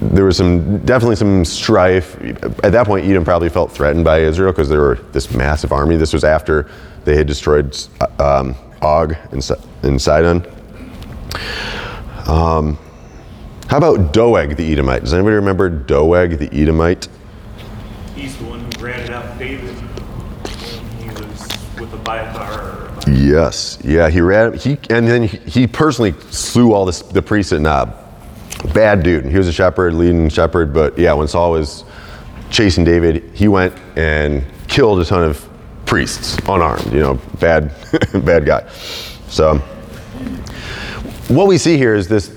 there 0.00 0.24
was 0.24 0.36
some 0.36 0.78
definitely 0.84 1.16
some 1.16 1.44
strife. 1.44 2.20
At 2.62 2.72
that 2.72 2.86
point, 2.86 3.06
Edom 3.06 3.24
probably 3.24 3.48
felt 3.48 3.72
threatened 3.72 4.04
by 4.04 4.20
Israel 4.20 4.52
because 4.52 4.68
there 4.68 4.80
were 4.80 4.96
this 5.12 5.32
massive 5.32 5.72
army. 5.72 5.96
This 5.96 6.12
was 6.12 6.24
after 6.24 6.70
they 7.04 7.16
had 7.16 7.26
destroyed 7.26 7.76
um, 8.18 8.54
Og 8.82 9.16
and, 9.32 9.50
and 9.82 10.00
Sihon. 10.00 10.44
Um, 12.26 12.78
how 13.68 13.78
about 13.78 14.12
Doeg 14.12 14.56
the 14.56 14.72
Edomite? 14.72 15.02
Does 15.02 15.14
anybody 15.14 15.36
remember 15.36 15.68
Doeg 15.68 16.38
the 16.38 16.48
Edomite? 16.52 17.08
He's 18.14 18.36
the 18.36 18.44
one 18.44 18.60
who 18.60 18.70
granted 18.72 19.10
out 19.10 19.38
David 19.38 19.74
when 19.74 20.98
he 20.98 21.08
was 21.08 21.40
with 21.80 21.92
Abiathar. 21.94 22.92
Yes, 23.08 23.78
yeah, 23.82 24.10
he 24.10 24.20
ran. 24.20 24.54
He 24.54 24.78
and 24.90 25.06
then 25.06 25.24
he, 25.24 25.36
he 25.38 25.66
personally 25.66 26.14
slew 26.30 26.72
all 26.72 26.84
this, 26.84 27.02
the 27.02 27.22
priests 27.22 27.52
at 27.52 27.60
Nob. 27.60 28.05
Bad 28.72 29.02
dude. 29.02 29.26
He 29.26 29.36
was 29.36 29.48
a 29.48 29.52
shepherd, 29.52 29.94
leading 29.94 30.28
shepherd, 30.28 30.72
but 30.72 30.98
yeah, 30.98 31.12
when 31.12 31.28
Saul 31.28 31.52
was 31.52 31.84
chasing 32.50 32.84
David, 32.84 33.22
he 33.34 33.48
went 33.48 33.74
and 33.96 34.44
killed 34.68 35.00
a 35.00 35.04
ton 35.04 35.22
of 35.22 35.48
priests 35.84 36.38
unarmed. 36.48 36.92
You 36.92 37.00
know, 37.00 37.14
bad, 37.38 37.74
bad 38.24 38.46
guy. 38.46 38.68
So 39.28 39.58
what 41.28 41.46
we 41.46 41.58
see 41.58 41.76
here 41.76 41.94
is 41.94 42.08
this. 42.08 42.32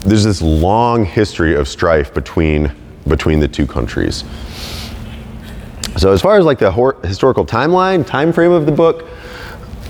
There's 0.00 0.22
this 0.22 0.40
long 0.40 1.04
history 1.04 1.56
of 1.56 1.66
strife 1.66 2.14
between 2.14 2.70
between 3.08 3.40
the 3.40 3.48
two 3.48 3.66
countries. 3.66 4.24
So 5.96 6.12
as 6.12 6.20
far 6.20 6.36
as 6.38 6.44
like 6.44 6.58
the 6.58 6.70
historical 7.04 7.44
timeline, 7.44 8.06
time 8.06 8.32
frame 8.32 8.52
of 8.52 8.66
the 8.66 8.72
book, 8.72 9.08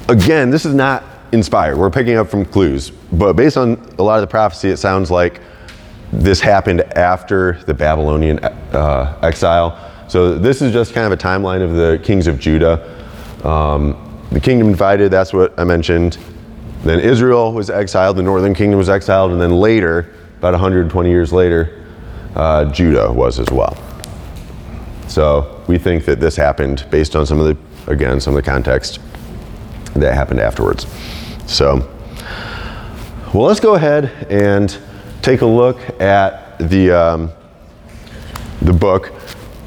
again, 0.08 0.50
this 0.50 0.64
is 0.64 0.75
not 0.75 1.04
inspired. 1.32 1.76
We're 1.76 1.90
picking 1.90 2.16
up 2.16 2.28
from 2.28 2.44
clues. 2.44 2.90
But 3.12 3.35
based 3.35 3.56
on 3.56 3.73
a 3.99 4.02
lot 4.02 4.16
of 4.16 4.20
the 4.20 4.26
prophecy, 4.26 4.70
it 4.70 4.76
sounds 4.76 5.11
like 5.11 5.40
this 6.12 6.40
happened 6.40 6.80
after 6.96 7.54
the 7.66 7.75
Babylonian 7.75 8.38
uh, 8.38 9.18
exile. 9.22 9.92
So 10.08 10.38
this 10.38 10.62
is 10.62 10.72
just 10.72 10.94
kind 10.94 11.06
of 11.06 11.12
a 11.12 11.22
timeline 11.22 11.62
of 11.62 11.72
the 11.72 12.00
kings 12.02 12.26
of 12.26 12.38
Judah. 12.38 12.94
Um, 13.44 14.02
the 14.30 14.40
kingdom 14.40 14.70
divided, 14.70 15.10
that's 15.10 15.32
what 15.32 15.58
I 15.58 15.64
mentioned. 15.64 16.18
Then 16.82 17.00
Israel 17.00 17.52
was 17.52 17.70
exiled, 17.70 18.16
the 18.16 18.22
northern 18.22 18.54
kingdom 18.54 18.78
was 18.78 18.88
exiled, 18.88 19.32
and 19.32 19.40
then 19.40 19.50
later, 19.50 20.12
about 20.38 20.52
120 20.52 21.10
years 21.10 21.32
later, 21.32 21.84
uh, 22.36 22.66
Judah 22.66 23.12
was 23.12 23.40
as 23.40 23.50
well. 23.50 23.76
So 25.08 25.64
we 25.66 25.78
think 25.78 26.04
that 26.04 26.20
this 26.20 26.36
happened 26.36 26.86
based 26.90 27.16
on 27.16 27.26
some 27.26 27.40
of 27.40 27.46
the, 27.46 27.92
again, 27.92 28.20
some 28.20 28.36
of 28.36 28.44
the 28.44 28.48
context 28.48 29.00
that 29.94 30.14
happened 30.14 30.40
afterwards. 30.40 30.86
So, 31.46 31.88
well, 33.32 33.44
let's 33.44 33.60
go 33.60 33.75
ahead 33.75 34.26
and 34.30 34.76
take 35.26 35.40
a 35.40 35.47
look 35.47 35.80
at 36.00 36.56
the 36.71 36.88
um, 36.92 37.33
the 38.62 38.73
book. 38.73 39.12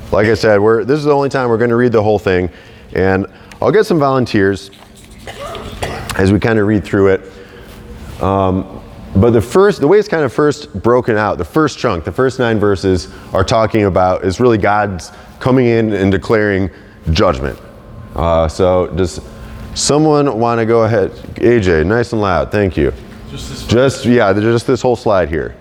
Like 0.10 0.28
I 0.28 0.34
said, 0.34 0.58
we're, 0.62 0.86
this 0.86 0.98
is 0.98 1.04
the 1.04 1.12
only 1.12 1.28
time 1.28 1.50
we're 1.50 1.58
going 1.58 1.70
to 1.70 1.76
read 1.76 1.92
the 1.92 2.02
whole 2.02 2.18
thing, 2.18 2.50
and 2.94 3.28
I'll 3.62 3.72
get 3.72 3.86
some 3.86 4.00
volunteers 4.00 4.72
as 6.16 6.32
we 6.32 6.40
kind 6.40 6.60
of 6.60 6.66
read 6.66 6.86
through 6.86 7.10
it. 7.10 8.24
Um, 8.24 8.82
but 9.18 9.32
the 9.32 9.42
first, 9.42 9.82
the 9.82 9.88
way 9.88 10.00
it's 10.00 10.08
kind 10.08 10.24
of 10.24 10.32
first 10.32 10.82
broken 10.82 11.18
out, 11.18 11.38
the 11.38 11.44
first 11.44 11.78
chunk, 11.78 12.06
the 12.06 12.12
first 12.12 12.40
nine 12.40 12.58
verses 12.58 13.14
are 13.34 13.44
talking 13.44 13.84
about 13.84 14.24
is 14.24 14.40
really 14.40 14.58
God's 14.58 15.12
coming 15.42 15.66
in 15.66 15.92
and 15.92 16.10
declaring 16.10 16.70
judgment. 17.12 17.60
Uh, 18.16 18.48
so 18.48 18.88
does 18.88 19.20
someone 19.76 20.40
want 20.40 20.60
to 20.60 20.66
go 20.66 20.86
ahead? 20.86 21.12
AJ, 21.36 21.86
nice 21.86 22.14
and 22.14 22.22
loud. 22.22 22.50
Thank 22.50 22.78
you. 22.78 22.94
Just 23.32 23.50
this 23.50 23.68
Just 23.68 24.06
yeah, 24.06 24.34
just 24.34 24.66
this 24.66 24.82
whole 24.82 24.96
slide 24.96 25.30
here. 25.30 25.56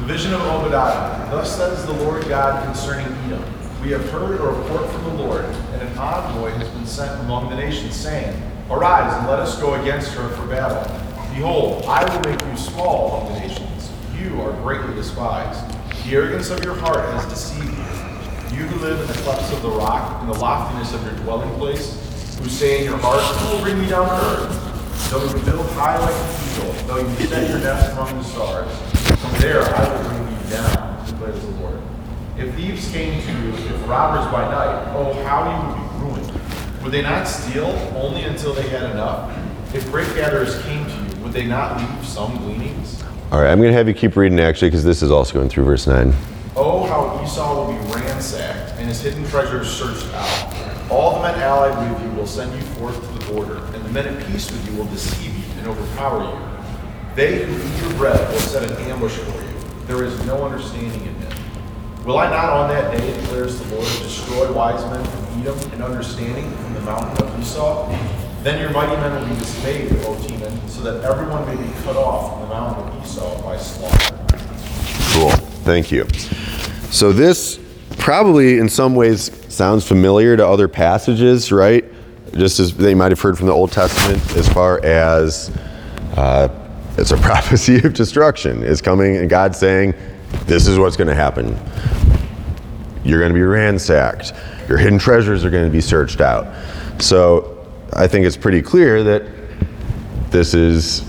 The 0.00 0.06
vision 0.06 0.34
of 0.34 0.40
Obadiah. 0.40 1.30
Thus 1.30 1.56
says 1.56 1.86
the 1.86 1.92
Lord 1.92 2.26
God 2.28 2.64
concerning 2.64 3.06
Edom. 3.26 3.44
We 3.82 3.90
have 3.92 4.08
heard 4.10 4.40
a 4.40 4.44
report 4.44 4.90
from 4.90 5.04
the 5.04 5.22
Lord, 5.22 5.44
and 5.44 5.82
an 5.82 5.96
envoy 5.96 6.50
has 6.50 6.68
been 6.70 6.86
sent 6.86 7.20
among 7.20 7.50
the 7.50 7.56
nations, 7.56 7.94
saying, 7.94 8.34
Arise 8.68 9.16
and 9.16 9.28
let 9.28 9.38
us 9.38 9.60
go 9.60 9.74
against 9.80 10.12
her 10.14 10.28
for 10.30 10.46
battle. 10.48 10.82
Behold, 11.32 11.84
I 11.86 12.02
will 12.04 12.30
make 12.30 12.42
you 12.42 12.56
small 12.56 13.22
among 13.22 13.32
the 13.32 13.40
nations. 13.46 13.92
You 14.18 14.40
are 14.42 14.52
greatly 14.62 14.94
despised. 14.94 15.64
The 16.04 16.16
arrogance 16.16 16.50
of 16.50 16.64
your 16.64 16.74
heart 16.74 17.08
has 17.14 17.26
deceived 17.26 17.64
you. 17.64 18.58
You 18.58 18.66
who 18.66 18.80
live 18.80 19.00
in 19.00 19.06
the 19.06 19.22
clefts 19.22 19.52
of 19.52 19.62
the 19.62 19.70
rock, 19.70 20.20
in 20.22 20.28
the 20.28 20.38
loftiness 20.38 20.92
of 20.94 21.02
your 21.04 21.14
dwelling 21.24 21.54
place, 21.58 22.38
who 22.40 22.48
say 22.48 22.78
in 22.78 22.84
your 22.84 22.98
heart, 22.98 23.20
Who 23.20 23.56
will 23.56 23.62
bring 23.62 23.78
me 23.80 23.88
down 23.88 24.08
to 24.08 24.26
earth? 24.26 25.10
Though 25.10 25.24
you 25.24 25.44
build 25.44 25.66
high 25.70 25.98
like 25.98 26.39
an 26.60 26.66
eagle, 26.66 26.86
though 26.86 26.98
you 26.98 27.26
set 27.26 27.48
your 27.48 27.58
nest 27.58 27.92
among 27.92 28.18
the 28.18 28.24
stars, 28.24 28.76
from 29.20 29.32
there 29.40 29.62
I 29.62 30.02
will 30.02 30.08
bring 30.08 30.44
you 30.44 30.50
down, 30.50 31.06
declares 31.06 31.40
the 31.40 31.50
Lord. 31.52 31.80
If 32.38 32.54
thieves 32.54 32.90
came 32.90 33.22
to 33.22 33.32
you, 33.32 33.52
if 33.54 33.88
robbers 33.88 34.30
by 34.32 34.42
night, 34.50 34.94
oh, 34.96 35.12
how 35.24 35.44
you 35.50 35.66
would 35.66 35.76
be 35.76 36.22
ruined. 36.22 36.82
Would 36.82 36.92
they 36.92 37.02
not 37.02 37.24
steal 37.24 37.66
only 37.96 38.22
until 38.22 38.54
they 38.54 38.68
had 38.68 38.90
enough? 38.90 39.36
If 39.74 39.90
grape 39.90 40.14
gatherers 40.14 40.60
came 40.62 40.84
to 40.86 40.92
you, 40.92 41.22
would 41.22 41.32
they 41.32 41.46
not 41.46 41.78
leave 41.78 42.06
some 42.06 42.36
gleanings? 42.38 43.02
All 43.30 43.40
right, 43.40 43.50
I'm 43.50 43.58
going 43.58 43.70
to 43.70 43.76
have 43.76 43.86
you 43.86 43.94
keep 43.94 44.16
reading 44.16 44.40
actually 44.40 44.68
because 44.68 44.84
this 44.84 45.02
is 45.02 45.10
also 45.10 45.34
going 45.34 45.48
through 45.48 45.64
verse 45.64 45.86
9. 45.86 46.12
Oh, 46.56 46.84
how 46.86 47.22
Esau 47.22 47.66
will 47.66 47.72
be 47.72 47.78
ransacked 47.94 48.72
and 48.78 48.88
his 48.88 49.00
hidden 49.00 49.24
treasures 49.28 49.70
searched 49.70 50.12
out. 50.14 50.90
All 50.90 51.16
the 51.16 51.22
men 51.22 51.38
allied 51.40 51.92
with 51.92 52.02
you 52.02 52.10
will 52.16 52.26
send 52.26 52.52
you 52.52 52.62
forth 52.74 52.96
to 52.96 53.18
the 53.18 53.32
border, 53.32 53.58
and 53.66 53.84
the 53.84 53.90
men 53.90 54.08
at 54.08 54.26
peace 54.26 54.50
with 54.50 54.68
you 54.68 54.76
will 54.76 54.86
deceive 54.86 55.32
you 55.36 55.60
and 55.60 55.68
overpower 55.68 56.24
you. 56.24 56.49
They 57.20 57.44
who 57.44 57.52
eat 57.52 57.82
your 57.82 57.98
bread 57.98 58.32
will 58.32 58.38
set 58.38 58.62
an 58.62 58.74
ambush 58.90 59.12
for 59.12 59.42
you. 59.42 59.86
There 59.86 60.02
is 60.04 60.24
no 60.24 60.42
understanding 60.42 61.06
in 61.06 61.20
them. 61.20 61.36
Will 62.06 62.16
I 62.16 62.30
not 62.30 62.48
on 62.48 62.70
that 62.70 62.96
day, 62.96 63.20
declares 63.20 63.60
the 63.60 63.74
Lord, 63.74 63.84
destroy 63.84 64.50
wise 64.50 64.82
men 64.90 65.04
from 65.04 65.42
Edom 65.42 65.72
and 65.72 65.82
understanding 65.82 66.50
from 66.50 66.72
the 66.72 66.80
mountain 66.80 67.26
of 67.26 67.38
Esau? 67.38 67.90
Then 68.42 68.58
your 68.58 68.70
mighty 68.70 68.96
men 68.96 69.20
will 69.20 69.28
be 69.28 69.38
dismayed, 69.38 69.92
O 70.06 70.14
Teman, 70.14 70.66
so 70.66 70.80
that 70.80 71.04
everyone 71.04 71.44
may 71.44 71.62
be 71.62 71.70
cut 71.82 71.94
off 71.94 72.32
from 72.32 72.48
the 72.48 72.54
mountain 72.54 72.88
of 72.88 73.04
Esau 73.04 73.42
by 73.42 73.58
slaughter. 73.58 74.16
Cool. 75.12 75.30
Thank 75.66 75.92
you. 75.92 76.08
So 76.90 77.12
this 77.12 77.60
probably 77.98 78.56
in 78.56 78.70
some 78.70 78.94
ways 78.94 79.30
sounds 79.54 79.86
familiar 79.86 80.38
to 80.38 80.48
other 80.48 80.68
passages, 80.68 81.52
right? 81.52 81.84
Just 82.32 82.60
as 82.60 82.74
they 82.74 82.94
might 82.94 83.12
have 83.12 83.20
heard 83.20 83.36
from 83.36 83.48
the 83.48 83.52
Old 83.52 83.72
Testament 83.72 84.38
as 84.38 84.48
far 84.48 84.82
as 84.82 85.54
uh, 86.16 86.48
it's 86.98 87.10
a 87.10 87.16
prophecy 87.18 87.76
of 87.76 87.94
destruction 87.94 88.62
is 88.62 88.80
coming 88.80 89.16
and 89.16 89.28
God 89.28 89.54
saying, 89.54 89.94
this 90.46 90.66
is 90.66 90.78
what's 90.78 90.96
going 90.96 91.08
to 91.08 91.14
happen. 91.14 91.56
You're 93.04 93.18
going 93.18 93.32
to 93.32 93.38
be 93.38 93.42
ransacked. 93.42 94.32
Your 94.68 94.78
hidden 94.78 94.98
treasures 94.98 95.44
are 95.44 95.50
going 95.50 95.64
to 95.64 95.70
be 95.70 95.80
searched 95.80 96.20
out. 96.20 96.54
So 97.00 97.66
I 97.92 98.06
think 98.06 98.26
it's 98.26 98.36
pretty 98.36 98.62
clear 98.62 99.02
that 99.02 99.24
this 100.30 100.54
is 100.54 101.00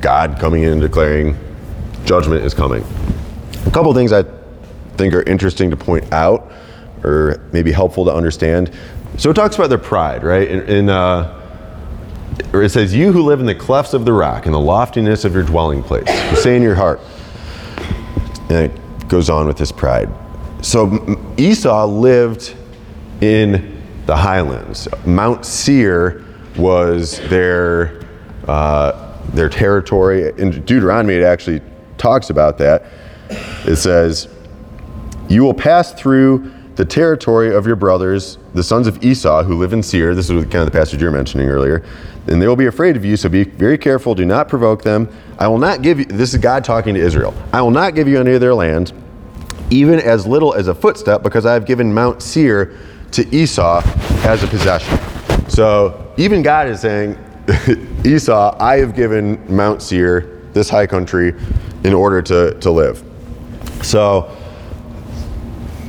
God 0.00 0.38
coming 0.38 0.62
in 0.62 0.72
and 0.72 0.80
declaring 0.80 1.36
judgment 2.04 2.44
is 2.44 2.54
coming. 2.54 2.84
A 3.66 3.70
couple 3.70 3.92
things 3.92 4.12
I 4.12 4.24
think 4.96 5.12
are 5.12 5.22
interesting 5.24 5.70
to 5.70 5.76
point 5.76 6.10
out, 6.12 6.50
or 7.04 7.40
maybe 7.52 7.72
helpful 7.72 8.04
to 8.06 8.14
understand. 8.14 8.72
So 9.18 9.30
it 9.30 9.34
talks 9.34 9.56
about 9.56 9.68
their 9.68 9.78
pride, 9.78 10.22
right? 10.22 10.48
In, 10.48 10.60
in 10.68 10.88
uh, 10.88 11.37
or 12.52 12.62
it 12.62 12.70
says, 12.70 12.94
"You 12.94 13.12
who 13.12 13.22
live 13.22 13.40
in 13.40 13.46
the 13.46 13.54
clefts 13.54 13.94
of 13.94 14.04
the 14.04 14.12
rock, 14.12 14.46
in 14.46 14.52
the 14.52 14.60
loftiness 14.60 15.24
of 15.24 15.34
your 15.34 15.42
dwelling 15.42 15.82
place, 15.82 16.08
you 16.30 16.36
say 16.36 16.56
in 16.56 16.62
your 16.62 16.74
heart." 16.74 17.00
And 18.48 18.70
it 18.70 19.08
goes 19.08 19.28
on 19.28 19.46
with 19.46 19.58
this 19.58 19.72
pride. 19.72 20.08
So 20.62 21.18
Esau 21.36 21.86
lived 21.86 22.54
in 23.20 23.82
the 24.06 24.16
highlands. 24.16 24.88
Mount 25.04 25.44
Seir 25.44 26.24
was 26.56 27.20
their 27.28 28.00
uh, 28.46 29.14
their 29.34 29.48
territory. 29.48 30.32
In 30.38 30.50
Deuteronomy, 30.50 31.14
it 31.14 31.22
actually 31.22 31.60
talks 31.98 32.30
about 32.30 32.58
that. 32.58 32.86
It 33.66 33.76
says, 33.76 34.28
"You 35.28 35.42
will 35.42 35.54
pass 35.54 35.92
through 35.92 36.50
the 36.78 36.84
territory 36.84 37.52
of 37.52 37.66
your 37.66 37.74
brothers, 37.74 38.38
the 38.54 38.62
sons 38.62 38.86
of 38.86 39.02
Esau, 39.04 39.42
who 39.42 39.58
live 39.58 39.72
in 39.72 39.82
Seir." 39.82 40.14
This 40.14 40.30
is 40.30 40.44
kind 40.44 40.56
of 40.56 40.66
the 40.66 40.70
passage 40.70 41.02
you're 41.02 41.10
mentioning 41.10 41.48
earlier. 41.48 41.84
And 42.28 42.40
they 42.40 42.46
will 42.46 42.54
be 42.54 42.66
afraid 42.66 42.96
of 42.96 43.04
you, 43.04 43.16
so 43.16 43.28
be 43.28 43.42
very 43.42 43.76
careful. 43.76 44.14
Do 44.14 44.24
not 44.24 44.48
provoke 44.48 44.84
them. 44.84 45.08
I 45.40 45.48
will 45.48 45.58
not 45.58 45.82
give 45.82 45.98
you. 45.98 46.04
This 46.04 46.32
is 46.32 46.40
God 46.40 46.62
talking 46.62 46.94
to 46.94 47.00
Israel. 47.00 47.34
I 47.52 47.62
will 47.62 47.72
not 47.72 47.96
give 47.96 48.06
you 48.06 48.20
any 48.20 48.32
of 48.32 48.40
their 48.40 48.54
land, 48.54 48.92
even 49.70 49.98
as 49.98 50.24
little 50.24 50.54
as 50.54 50.68
a 50.68 50.74
footstep, 50.74 51.24
because 51.24 51.46
I 51.46 51.52
have 51.52 51.66
given 51.66 51.92
Mount 51.92 52.22
Seir 52.22 52.78
to 53.10 53.34
Esau 53.34 53.82
as 54.24 54.44
a 54.44 54.46
possession. 54.46 54.98
So 55.48 56.12
even 56.16 56.42
God 56.42 56.68
is 56.68 56.80
saying, 56.80 57.18
Esau, 58.04 58.56
I 58.60 58.76
have 58.76 58.94
given 58.94 59.44
Mount 59.52 59.82
Seir, 59.82 60.42
this 60.52 60.68
high 60.68 60.86
country, 60.86 61.34
in 61.82 61.92
order 61.92 62.22
to, 62.22 62.54
to 62.60 62.70
live. 62.70 63.02
So, 63.82 64.36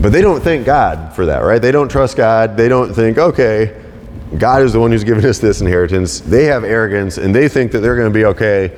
but 0.02 0.12
they 0.12 0.22
don't 0.22 0.42
thank 0.42 0.66
God 0.66 1.14
for 1.14 1.26
that, 1.26 1.40
right? 1.40 1.62
They 1.62 1.72
don't 1.72 1.90
trust 1.90 2.16
God. 2.16 2.56
They 2.56 2.70
don't 2.70 2.94
think, 2.94 3.18
okay, 3.18 3.82
God 4.38 4.62
is 4.62 4.74
the 4.74 4.80
one 4.80 4.92
who's 4.92 5.04
given 5.04 5.26
us 5.26 5.40
this 5.40 5.62
inheritance. 5.62 6.20
They 6.22 6.46
have 6.46 6.64
arrogance 6.64 7.18
and 7.18 7.36
they 7.36 7.50
think 7.50 7.72
that 7.74 7.80
they're 7.80 7.96
going 7.96 8.12
to 8.12 8.14
be 8.14 8.26
okay 8.26 8.78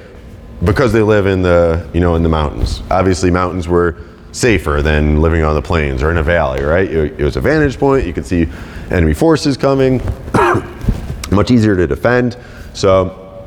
because 0.63 0.93
they 0.93 1.01
live 1.01 1.27
in 1.27 1.41
the, 1.41 1.87
you 1.93 1.99
know, 1.99 2.15
in 2.15 2.23
the 2.23 2.29
mountains. 2.29 2.81
Obviously, 2.89 3.29
mountains 3.29 3.67
were 3.67 3.97
safer 4.31 4.81
than 4.81 5.21
living 5.21 5.43
on 5.43 5.55
the 5.55 5.61
plains 5.61 6.01
or 6.01 6.09
in 6.09 6.17
a 6.17 6.23
valley, 6.23 6.63
right? 6.63 6.89
It, 6.89 7.19
it 7.19 7.23
was 7.23 7.35
a 7.35 7.41
vantage 7.41 7.77
point. 7.77 8.05
You 8.05 8.13
could 8.13 8.25
see 8.25 8.47
enemy 8.89 9.13
forces 9.13 9.57
coming, 9.57 10.01
much 11.31 11.51
easier 11.51 11.75
to 11.75 11.85
defend. 11.85 12.37
So, 12.73 13.45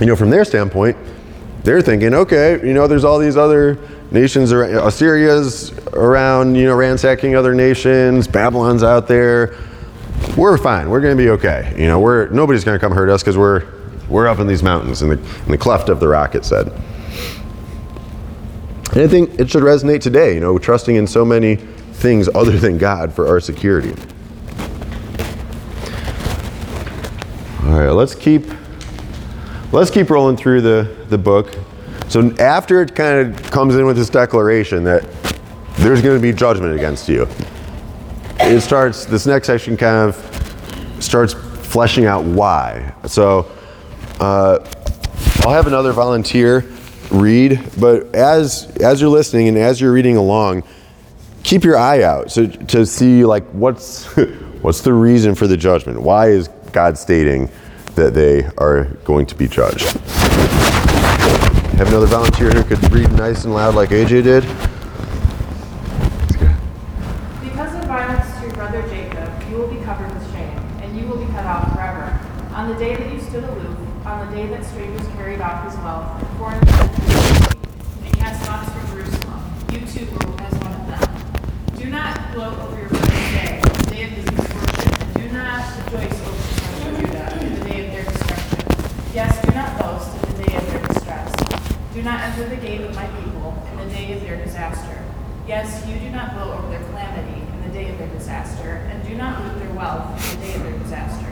you 0.00 0.06
know, 0.06 0.16
from 0.16 0.30
their 0.30 0.44
standpoint, 0.44 0.96
they're 1.62 1.80
thinking, 1.80 2.14
okay, 2.14 2.64
you 2.66 2.74
know, 2.74 2.86
there's 2.86 3.04
all 3.04 3.18
these 3.18 3.36
other 3.36 3.78
nations, 4.10 4.52
Assyria's 4.52 5.72
around, 5.92 6.54
you 6.54 6.66
know, 6.66 6.74
ransacking 6.74 7.34
other 7.36 7.54
nations, 7.54 8.28
Babylon's 8.28 8.82
out 8.82 9.08
there. 9.08 9.56
We're 10.36 10.58
fine. 10.58 10.90
We're 10.90 11.00
going 11.00 11.16
to 11.16 11.22
be 11.22 11.30
okay. 11.30 11.74
You 11.76 11.86
know, 11.86 12.00
we're 12.00 12.28
nobody's 12.28 12.64
going 12.64 12.78
to 12.78 12.80
come 12.80 12.92
hurt 12.92 13.08
us 13.08 13.22
because 13.22 13.36
we're 13.36 13.64
we're 14.08 14.26
up 14.26 14.38
in 14.38 14.46
these 14.46 14.62
mountains 14.62 15.02
in 15.02 15.08
the 15.08 15.18
in 15.18 15.50
the 15.50 15.58
cleft 15.58 15.88
of 15.88 16.00
the 16.00 16.08
rock. 16.08 16.34
It 16.34 16.44
said. 16.44 16.68
And 18.92 19.02
I 19.02 19.08
think 19.08 19.40
it 19.40 19.50
should 19.50 19.62
resonate 19.62 20.00
today. 20.00 20.34
You 20.34 20.40
know, 20.40 20.58
trusting 20.58 20.94
in 20.94 21.06
so 21.06 21.24
many 21.24 21.56
things 21.56 22.28
other 22.34 22.56
than 22.58 22.78
God 22.78 23.12
for 23.12 23.26
our 23.26 23.40
security. 23.40 23.94
All 27.64 27.80
right, 27.80 27.90
let's 27.90 28.14
keep 28.14 28.44
let's 29.72 29.90
keep 29.90 30.10
rolling 30.10 30.36
through 30.36 30.60
the, 30.60 30.94
the 31.08 31.18
book. 31.18 31.56
So 32.08 32.34
after 32.38 32.82
it 32.82 32.94
kind 32.94 33.34
of 33.34 33.50
comes 33.50 33.74
in 33.76 33.86
with 33.86 33.96
this 33.96 34.10
declaration 34.10 34.84
that 34.84 35.02
there's 35.78 36.02
going 36.02 36.16
to 36.16 36.22
be 36.22 36.32
judgment 36.32 36.74
against 36.74 37.08
you, 37.08 37.26
it 38.40 38.60
starts, 38.60 39.04
this 39.04 39.26
next 39.26 39.46
section 39.46 39.76
kind 39.76 40.08
of 40.08 40.96
starts 41.00 41.32
fleshing 41.34 42.06
out 42.06 42.24
why. 42.24 42.94
So 43.06 43.50
uh, 44.20 44.58
I'll 45.40 45.52
have 45.52 45.66
another 45.66 45.92
volunteer 45.92 46.64
read, 47.10 47.60
but 47.80 48.14
as, 48.14 48.74
as 48.76 49.00
you're 49.00 49.10
listening 49.10 49.48
and 49.48 49.58
as 49.58 49.80
you're 49.80 49.92
reading 49.92 50.16
along, 50.16 50.62
keep 51.42 51.64
your 51.64 51.76
eye 51.76 52.02
out 52.02 52.30
so, 52.30 52.46
to 52.46 52.86
see 52.86 53.24
like 53.24 53.44
what's, 53.50 54.04
what's 54.62 54.82
the 54.82 54.92
reason 54.92 55.34
for 55.34 55.46
the 55.46 55.56
judgment? 55.56 56.00
Why 56.00 56.28
is 56.28 56.48
God 56.72 56.98
stating 56.98 57.50
that 57.94 58.14
they 58.14 58.44
are 58.58 58.84
going 59.04 59.26
to 59.26 59.34
be 59.34 59.48
judged? 59.48 60.00
Have 61.76 61.88
another 61.88 62.06
volunteer 62.06 62.52
who 62.52 62.62
could 62.62 62.92
read 62.92 63.10
nice 63.14 63.44
and 63.44 63.52
loud 63.52 63.74
like 63.74 63.88
AJ 63.88 64.22
did. 64.22 64.42
Because 67.42 67.74
of 67.74 67.84
violence 67.86 68.32
to 68.36 68.42
your 68.46 68.54
brother 68.54 68.82
Jacob, 68.82 69.28
you 69.50 69.56
will 69.56 69.66
be 69.66 69.78
covered 69.78 70.14
with 70.14 70.32
shame, 70.32 70.56
and 70.82 70.96
you 70.96 71.08
will 71.08 71.18
be 71.18 71.26
cut 71.32 71.44
off 71.44 71.72
forever. 71.72 72.16
On 72.54 72.68
the 72.68 72.76
day 72.76 72.94
that 72.94 73.12
you 73.12 73.20
stood 73.20 73.42
aloof, 73.42 73.76
on 74.06 74.24
the 74.24 74.36
day 74.36 74.46
that 74.46 74.64
strangers 74.64 75.04
carried 75.16 75.40
off 75.40 75.64
his 75.68 75.76
wealth, 75.80 76.22
and 76.22 76.38
foreigners 76.38 76.68
entered 76.78 77.56
and 78.04 78.18
cast 78.18 78.46
lots 78.48 78.70
for 78.70 78.94
Jerusalem, 78.94 79.42
you 79.72 79.80
too 79.80 80.06
were 80.14 80.40
as 80.42 80.54
one 80.54 80.74
of 80.74 80.86
them. 80.86 81.02
Do 81.76 81.90
not 81.90 82.32
gloat 82.32 82.56
over 82.60 82.78
your 82.78 82.88
brother's 82.88 83.10
day, 83.10 83.60
the 83.60 83.90
day 83.90 84.02
of 84.04 84.10
his 84.10 84.30
misfortune, 84.30 84.94
and 85.02 85.14
do 85.14 85.28
not 85.32 85.66
rejoice 85.86 86.20
over 86.22 86.30
the 86.30 86.46
sons 86.54 86.86
of 86.86 86.92
Judah, 87.00 87.28
in 87.44 87.58
the 87.58 87.64
day 87.68 87.78
of 87.84 87.90
their 87.90 88.04
destruction. 88.04 88.62
Yes, 89.12 89.44
do 89.44 89.50
not 89.52 89.76
boast 89.80 90.14
in 90.14 90.20
the 90.36 90.44
day 90.44 90.56
of 90.56 90.66
their 90.70 90.86
distress. 90.86 91.34
Do 91.93 91.93
not 92.04 92.20
enter 92.20 92.48
the 92.48 92.56
gate 92.56 92.82
of 92.82 92.94
my 92.94 93.06
people 93.06 93.56
in 93.72 93.78
the 93.78 93.94
day 93.94 94.12
of 94.12 94.20
their 94.20 94.36
disaster. 94.44 95.02
Yes, 95.48 95.86
you 95.88 95.98
do 95.98 96.10
not 96.10 96.34
gloat 96.34 96.58
over 96.58 96.68
their 96.68 96.84
calamity 96.84 97.40
in 97.40 97.62
the 97.62 97.70
day 97.70 97.90
of 97.90 97.98
their 97.98 98.08
disaster, 98.08 98.86
and 98.90 99.06
do 99.08 99.14
not 99.14 99.42
loot 99.42 99.58
their 99.58 99.72
wealth 99.74 100.34
in 100.34 100.40
the 100.40 100.46
day 100.46 100.54
of 100.54 100.62
their 100.62 100.78
disaster. 100.78 101.26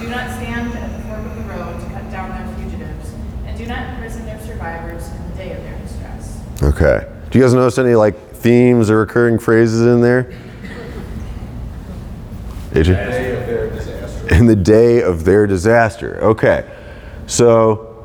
Do 0.00 0.08
not 0.08 0.30
stand 0.36 0.72
at 0.74 0.96
the 0.96 1.08
fork 1.08 1.24
of 1.24 1.36
the 1.36 1.44
road 1.44 1.80
to 1.80 1.86
cut 1.90 2.10
down 2.10 2.30
their 2.30 2.56
fugitives, 2.56 3.12
and 3.46 3.56
do 3.56 3.66
not 3.66 3.94
imprison 3.94 4.24
their 4.26 4.40
survivors 4.40 5.06
in 5.08 5.30
the 5.30 5.36
day 5.36 5.52
of 5.52 5.62
their 5.62 5.78
distress. 5.78 6.40
Okay. 6.62 7.06
Do 7.30 7.38
you 7.38 7.44
guys 7.44 7.54
notice 7.54 7.78
any 7.78 7.94
like 7.94 8.32
themes 8.32 8.90
or 8.90 8.98
recurring 8.98 9.38
phrases 9.38 9.82
in 9.82 10.00
there? 10.00 10.32
AJ? 12.72 12.84
Day 12.86 13.40
of 13.40 13.46
their 13.46 13.70
disaster. 13.70 14.34
In 14.34 14.46
the 14.46 14.56
day 14.56 15.02
of 15.02 15.24
their 15.24 15.46
disaster. 15.46 16.22
Okay. 16.22 16.70
So, 17.26 17.95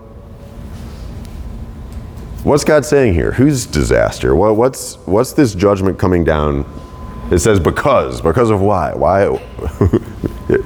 what's 2.44 2.64
God 2.64 2.86
saying 2.86 3.14
here? 3.14 3.32
Whose 3.32 3.66
disaster? 3.66 4.36
What, 4.36 4.56
what's 4.56 4.96
what's 5.06 5.34
this 5.34 5.54
judgment 5.54 6.00
coming 6.00 6.24
down? 6.24 6.66
It 7.32 7.40
says 7.40 7.60
because. 7.60 8.22
Because 8.22 8.50
of 8.50 8.62
why? 8.62 8.94
Why? 8.94 9.40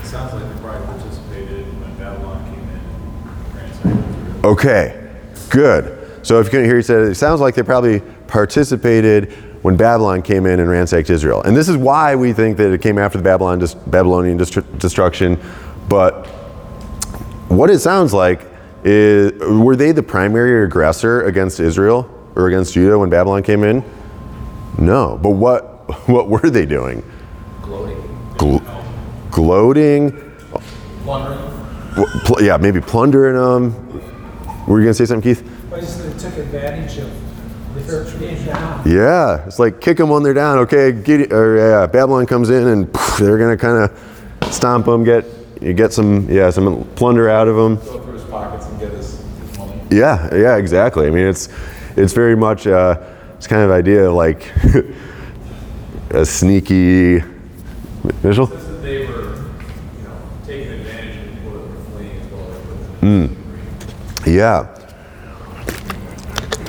It 0.00 0.06
sounds 0.06 0.34
like 0.34 0.42
they 0.44 0.60
probably 0.60 0.86
participated 0.86 1.80
when 1.80 1.96
Babylon 1.96 2.44
came 2.44 2.68
in 2.68 2.78
and 2.78 3.54
ransacked 3.54 3.86
Israel. 3.86 4.52
Okay, 4.52 5.10
good. 5.50 6.26
So 6.26 6.40
if 6.40 6.46
you 6.46 6.50
couldn't 6.50 6.66
hear, 6.66 6.76
he 6.76 6.82
said 6.82 7.08
it 7.08 7.14
sounds 7.14 7.40
like 7.40 7.54
they 7.54 7.62
probably 7.62 8.00
participated 8.26 9.32
when 9.62 9.76
Babylon 9.76 10.22
came 10.22 10.46
in 10.46 10.60
and 10.60 10.68
ransacked 10.68 11.10
Israel. 11.10 11.42
And 11.42 11.56
this 11.56 11.68
is 11.68 11.76
why 11.76 12.14
we 12.16 12.32
think 12.32 12.56
that 12.58 12.72
it 12.72 12.82
came 12.82 12.98
after 12.98 13.18
the 13.18 13.24
Babylon 13.24 13.64
Babylonian 13.86 14.38
destru- 14.38 14.78
destruction. 14.78 15.38
But 15.88 16.26
what 17.48 17.70
it 17.70 17.78
sounds 17.78 18.12
like 18.12 18.49
is 18.84 19.32
were 19.40 19.76
they 19.76 19.92
the 19.92 20.02
primary 20.02 20.64
aggressor 20.64 21.22
against 21.22 21.60
Israel 21.60 22.08
or 22.34 22.48
against 22.48 22.74
Judah 22.74 22.98
when 22.98 23.10
Babylon 23.10 23.42
came 23.42 23.64
in? 23.64 23.84
No. 24.78 25.18
But 25.22 25.30
what 25.30 26.08
what 26.08 26.28
were 26.28 26.50
they 26.50 26.66
doing? 26.66 27.02
Gloating. 27.62 28.34
Gl- 28.36 29.30
gloating. 29.30 30.32
Plundering. 31.04 31.50
Pl- 32.24 32.42
yeah, 32.42 32.56
maybe 32.56 32.80
plundering 32.80 33.34
them. 33.34 34.66
Were 34.66 34.78
you 34.78 34.84
gonna 34.84 34.94
say 34.94 35.06
something, 35.06 35.34
Keith? 35.34 35.46
I 35.72 35.80
just 35.80 35.98
took 36.20 36.36
advantage 36.36 36.98
of 36.98 37.10
their 37.86 38.04
being 38.18 38.44
down. 38.44 38.88
Yeah, 38.88 39.44
it's 39.46 39.58
like 39.58 39.80
kick 39.80 39.96
them 39.96 40.08
when 40.08 40.22
they're 40.22 40.34
down. 40.34 40.58
Okay, 40.58 40.92
get, 40.92 41.32
or 41.32 41.56
yeah, 41.56 41.86
Babylon 41.86 42.26
comes 42.26 42.50
in 42.50 42.66
and 42.66 42.92
poof, 42.92 43.16
they're 43.20 43.38
gonna 43.38 43.56
kind 43.56 43.84
of 43.84 44.52
stomp 44.52 44.86
them, 44.86 45.04
get 45.04 45.24
you 45.60 45.74
get 45.74 45.92
some 45.92 46.28
yeah 46.30 46.50
some 46.50 46.84
plunder 46.94 47.28
out 47.28 47.48
of 47.48 47.56
them. 47.56 47.78
Yeah, 49.90 50.32
yeah, 50.34 50.56
exactly. 50.56 51.06
I 51.06 51.10
mean, 51.10 51.26
it's 51.26 51.48
it's 51.96 52.12
very 52.12 52.36
much 52.36 52.66
uh, 52.66 53.00
it's 53.36 53.46
kind 53.46 53.62
of 53.62 53.70
idea 53.70 54.08
of 54.08 54.14
like 54.14 54.50
a 56.10 56.24
sneaky 56.24 57.20
visual. 58.22 58.46
Says 58.46 58.66
that 58.68 58.82
they 58.82 59.06
were, 59.06 59.34
you 59.34 60.04
know, 60.04 60.20
taking 60.46 60.72
advantage 60.72 61.16
of 61.26 61.32
people 61.34 61.52
that 61.52 61.68
were 61.68 61.84
fleeing 61.90 62.20
as 62.20 62.26
well 62.32 63.30
as 64.22 64.26
Yeah. 64.26 64.76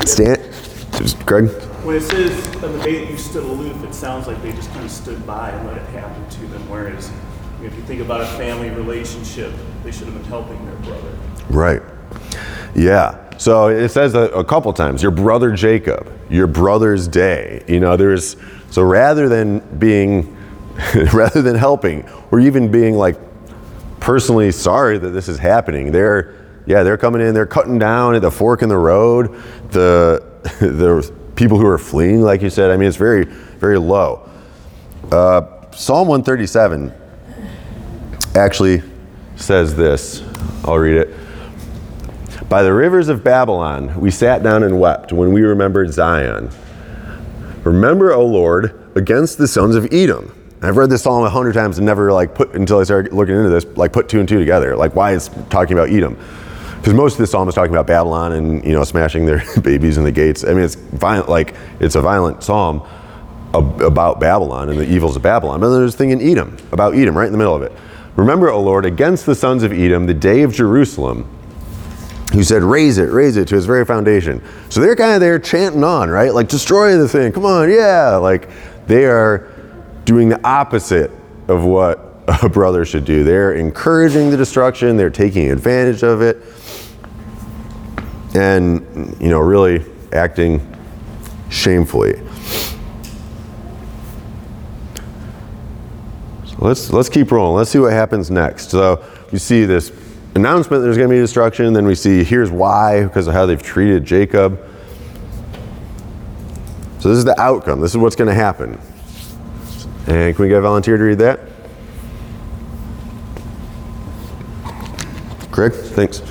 Stan, 0.06 0.38
just 0.98 1.24
Greg. 1.26 1.50
When 1.84 1.96
it 1.96 2.02
says 2.02 2.64
on 2.64 2.74
the 2.78 2.84
day 2.84 3.04
that 3.06 3.12
you 3.12 3.18
stood 3.18 3.44
aloof, 3.44 3.84
it 3.84 3.94
sounds 3.94 4.28
like 4.28 4.42
they 4.42 4.52
just 4.54 4.70
kind 4.72 4.86
of 4.86 4.92
stood 4.92 5.26
by 5.28 5.50
and 5.52 5.68
let 5.68 5.78
it 5.78 5.86
happen 5.90 6.28
to 6.30 6.48
them. 6.48 6.68
Whereas, 6.70 7.10
you 7.58 7.68
know, 7.68 7.74
if 7.74 7.76
you 7.76 7.84
think 7.84 8.02
about 8.02 8.22
a 8.22 8.26
family 8.38 8.70
relationship, 8.72 9.54
they 9.84 9.92
should 9.92 10.08
have 10.08 10.16
been 10.16 10.26
helping 10.26 10.64
their 10.66 10.76
brother. 10.78 11.18
Right. 11.50 11.82
Yeah. 12.76 13.18
So 13.38 13.70
it 13.70 13.90
says 13.90 14.14
a, 14.14 14.30
a 14.30 14.44
couple 14.44 14.72
times, 14.74 15.02
your 15.02 15.12
brother 15.12 15.52
Jacob, 15.52 16.12
your 16.30 16.48
brother's 16.48 17.08
day. 17.08 17.64
You 17.68 17.80
know, 17.80 17.98
there's 17.98 18.38
so 18.70 18.84
rather 18.84 19.28
than 19.28 19.60
being, 19.80 20.38
rather 21.14 21.42
than 21.42 21.56
helping, 21.56 22.08
or 22.32 22.40
even 22.40 22.72
being 22.72 22.96
like 22.96 23.18
personally 24.00 24.52
sorry 24.52 24.98
that 24.98 25.10
this 25.10 25.28
is 25.28 25.40
happening, 25.40 25.92
they're 25.92 26.36
yeah 26.68 26.84
they're 26.84 26.98
coming 26.98 27.22
in, 27.22 27.34
they're 27.34 27.48
cutting 27.48 27.80
down 27.80 28.16
at 28.16 28.22
the 28.22 28.32
fork 28.32 28.62
in 28.62 28.70
the 28.70 28.78
road, 28.78 29.42
the 29.72 30.24
the 30.60 31.12
people 31.36 31.58
who 31.58 31.66
are 31.66 31.80
fleeing, 31.80 32.22
like 32.22 32.42
you 32.42 32.50
said. 32.50 32.70
I 32.70 32.78
mean, 32.78 32.88
it's 32.88 32.98
very 32.98 33.26
very 33.26 33.80
low. 33.80 34.30
Uh, 35.12 35.70
Psalm 35.72 36.08
137 36.08 36.94
actually 38.36 38.84
says 39.36 39.76
this. 39.76 40.24
I'll 40.64 40.78
read 40.78 40.96
it. 40.98 41.21
By 42.52 42.64
the 42.64 42.74
rivers 42.74 43.08
of 43.08 43.24
Babylon, 43.24 43.98
we 43.98 44.12
sat 44.12 44.44
down 44.44 44.64
and 44.64 44.78
wept 44.78 45.14
when 45.14 45.32
we 45.32 45.42
remembered 45.42 45.94
Zion. 45.94 46.50
Remember, 47.64 48.12
O 48.12 48.26
Lord, 48.26 48.78
against 48.94 49.38
the 49.38 49.48
sons 49.48 49.74
of 49.78 49.88
Edom. 49.94 50.36
I've 50.62 50.76
read 50.76 50.90
this 50.90 51.04
psalm 51.04 51.24
a 51.24 51.30
hundred 51.30 51.54
times 51.54 51.78
and 51.78 51.86
never 51.86 52.12
like 52.12 52.36
put 52.36 52.54
until 52.54 52.80
I 52.80 52.84
started 52.84 53.14
looking 53.14 53.38
into 53.38 53.48
this, 53.48 53.66
like 53.78 53.94
put 53.94 54.10
two 54.10 54.20
and 54.20 54.28
two 54.28 54.38
together, 54.38 54.76
like 54.76 54.98
why 54.98 55.14
it's 55.14 55.30
talking 55.50 55.78
about 55.78 55.92
Edom. 55.92 56.18
Because 56.76 56.94
most 56.94 57.14
of 57.14 57.20
this 57.20 57.32
psalm 57.32 57.48
is 57.48 57.56
talking 57.56 57.72
about 57.72 57.88
Babylon 57.88 58.34
and 58.34 58.62
you 58.66 58.74
know 58.74 58.84
smashing 58.84 59.26
their 59.26 59.42
babies 59.62 59.98
in 59.98 60.04
the 60.04 60.12
gates. 60.12 60.44
I 60.44 60.50
mean, 60.50 60.66
it's 60.66 60.76
violent, 60.76 61.30
like 61.30 61.56
it's 61.80 61.96
a 61.96 62.02
violent 62.02 62.44
psalm 62.44 62.86
ab- 63.54 63.82
about 63.82 64.20
Babylon 64.20 64.68
and 64.68 64.78
the 64.78 64.94
evils 64.94 65.16
of 65.16 65.22
Babylon. 65.22 65.62
But 65.62 65.70
then 65.70 65.80
there's 65.80 65.96
a 65.96 65.98
thing 65.98 66.10
in 66.10 66.22
Edom 66.22 66.58
about 66.74 66.96
Edom, 66.96 67.18
right 67.18 67.28
in 67.28 67.32
the 67.32 67.38
middle 67.38 67.56
of 67.56 67.62
it. 67.62 67.72
Remember, 68.18 68.50
O 68.50 68.62
Lord, 68.62 68.86
against 68.86 69.26
the 69.26 69.36
sons 69.36 69.64
of 69.64 69.72
Edom, 69.72 70.06
the 70.06 70.14
day 70.14 70.42
of 70.42 70.54
Jerusalem, 70.54 71.30
who 72.32 72.44
said, 72.44 72.64
raise 72.64 72.98
it, 72.98 73.12
raise 73.12 73.36
it 73.36 73.48
to 73.50 73.58
its 73.58 73.66
very 73.66 73.86
foundation. 73.86 74.42
So 74.70 74.80
they're 74.80 74.96
kind 74.96 75.14
of 75.14 75.20
there 75.20 75.38
chanting 75.38 75.84
on, 75.84 76.10
right? 76.10 76.34
Like, 76.34 76.48
destroy 76.48 76.98
the 76.98 77.08
thing, 77.08 77.34
come 77.34 77.46
on, 77.46 77.70
yeah. 77.70 78.16
Like, 78.16 78.50
they 78.88 79.06
are 79.06 79.50
doing 80.06 80.30
the 80.30 80.42
opposite 80.48 81.12
of 81.50 81.66
what 81.66 82.24
a 82.44 82.48
brother 82.48 82.86
should 82.86 83.04
do. 83.04 83.24
They're 83.24 83.54
encouraging 83.54 84.30
the 84.30 84.38
destruction, 84.38 84.96
they're 84.96 85.10
taking 85.10 85.52
advantage 85.52 86.04
of 86.04 86.22
it, 86.22 86.38
and, 88.34 89.18
you 89.20 89.30
know, 89.30 89.40
really 89.40 89.86
acting 90.14 90.66
shamefully. 91.50 92.14
So 96.46 96.56
let's, 96.60 96.92
let's 96.92 97.10
keep 97.10 97.30
rolling. 97.32 97.58
Let's 97.58 97.72
see 97.72 97.80
what 97.80 97.92
happens 97.92 98.32
next. 98.32 98.70
So 98.70 99.04
you 99.34 99.38
see 99.38 99.66
this 99.66 99.90
announcement 100.36 100.84
there's 100.84 100.98
going 100.98 101.10
to 101.10 101.16
be 101.16 101.20
destruction. 101.20 101.74
Then 101.74 101.86
we 101.86 101.96
see 101.96 102.24
here's 102.24 102.52
why 102.52 103.04
because 103.04 103.28
of 103.28 103.34
how 103.34 103.46
they've 103.46 103.62
treated 103.62 104.06
Jacob. 104.06 104.60
So 107.00 107.10
this 107.10 107.18
is 107.18 107.26
the 107.26 107.40
outcome. 107.40 107.82
This 107.82 107.92
is 107.92 107.98
what's 107.98 108.16
going 108.16 108.28
to 108.28 108.34
happen. 108.34 108.80
And 110.08 110.36
can 110.36 110.44
we 110.44 110.50
get 110.50 110.58
a 110.58 110.62
volunteer 110.62 110.98
to 110.98 111.04
read 111.04 111.20
that? 111.20 111.40
Greg, 115.52 115.74
thanks. 115.74 116.22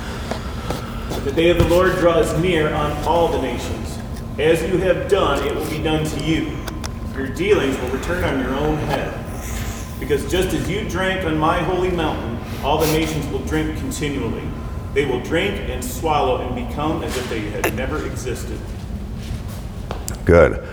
The 1.23 1.31
day 1.31 1.49
of 1.49 1.57
the 1.57 1.67
Lord 1.67 1.95
draws 1.97 2.37
near 2.39 2.73
on 2.73 2.91
all 3.03 3.27
the 3.27 3.41
nations. 3.41 3.99
As 4.39 4.61
you 4.63 4.77
have 4.79 5.07
done, 5.07 5.45
it 5.45 5.53
will 5.53 5.69
be 5.69 5.83
done 5.83 6.03
to 6.05 6.23
you. 6.23 6.57
Your 7.15 7.27
dealings 7.27 7.79
will 7.79 7.89
return 7.89 8.23
on 8.23 8.39
your 8.39 8.55
own 8.55 8.77
head. 8.77 9.13
Because 9.99 10.29
just 10.31 10.53
as 10.55 10.67
you 10.69 10.89
drank 10.89 11.25
on 11.25 11.37
my 11.37 11.59
holy 11.59 11.91
mountain, 11.91 12.30
all 12.63 12.77
the 12.77 12.91
nations 12.93 13.27
will 13.27 13.43
drink 13.45 13.77
continually. 13.77 14.47
They 14.93 15.05
will 15.05 15.21
drink 15.21 15.69
and 15.69 15.83
swallow 15.83 16.41
and 16.41 16.67
become 16.67 17.01
as 17.03 17.15
if 17.17 17.29
they 17.29 17.39
had 17.39 17.75
never 17.75 18.05
existed. 18.05 18.59
Good. 20.25 20.67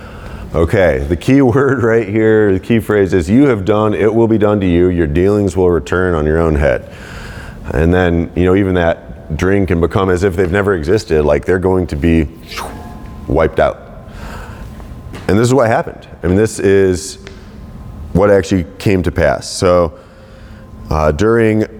Okay, 0.55 0.99
the 1.09 1.17
key 1.17 1.43
word 1.43 1.83
right 1.83 2.09
here, 2.09 2.53
the 2.53 2.61
key 2.61 2.81
phrase 2.81 3.15
is 3.15 3.29
you 3.31 3.47
have 3.47 3.65
done, 3.65 3.95
it 3.95 4.13
will 4.13 4.29
be 4.29 4.39
done 4.39 4.61
to 4.61 4.67
you, 4.67 4.89
your 4.89 5.07
dealings 5.07 5.57
will 5.57 5.71
return 5.71 6.15
on 6.15 6.27
your 6.27 6.39
own 6.39 6.55
head. 6.55 6.95
And 7.73 7.93
then, 7.93 8.33
you 8.35 8.45
know, 8.45 8.55
even 8.55 8.75
that 8.75 9.37
drink 9.37 9.69
can 9.69 9.81
become 9.81 10.11
as 10.11 10.25
if 10.25 10.37
they've 10.37 10.51
never 10.51 10.75
existed, 10.75 11.23
like 11.23 11.45
they're 11.45 11.59
going 11.59 11.87
to 11.89 11.97
be 11.97 12.29
wiped 13.27 13.61
out. 13.61 13.77
And 15.29 15.39
this 15.39 15.47
is 15.47 15.53
what 15.53 15.69
happened. 15.69 16.09
I 16.23 16.27
mean, 16.27 16.37
this 16.37 16.59
is 16.59 17.25
what 18.15 18.31
actually 18.31 18.65
came 18.79 19.03
to 19.03 19.13
pass. 19.13 19.51
So, 19.51 19.99
uh, 20.91 21.13
during 21.13 21.78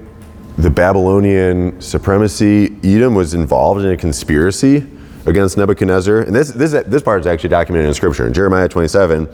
the 0.59 0.71
Babylonian 0.71 1.81
supremacy, 1.81 2.77
Edom 2.83 3.15
was 3.15 3.33
involved 3.33 3.85
in 3.85 3.93
a 3.93 3.97
conspiracy 3.97 4.85
against 5.25 5.57
Nebuchadnezzar. 5.57 6.23
And 6.23 6.35
this, 6.35 6.51
this, 6.51 6.73
this 6.85 7.01
part 7.01 7.21
is 7.21 7.29
actually 7.29 7.51
documented 7.51 7.87
in 7.87 7.95
Scripture. 7.95 8.27
In 8.27 8.33
Jeremiah 8.33 8.69
27, 8.69 9.29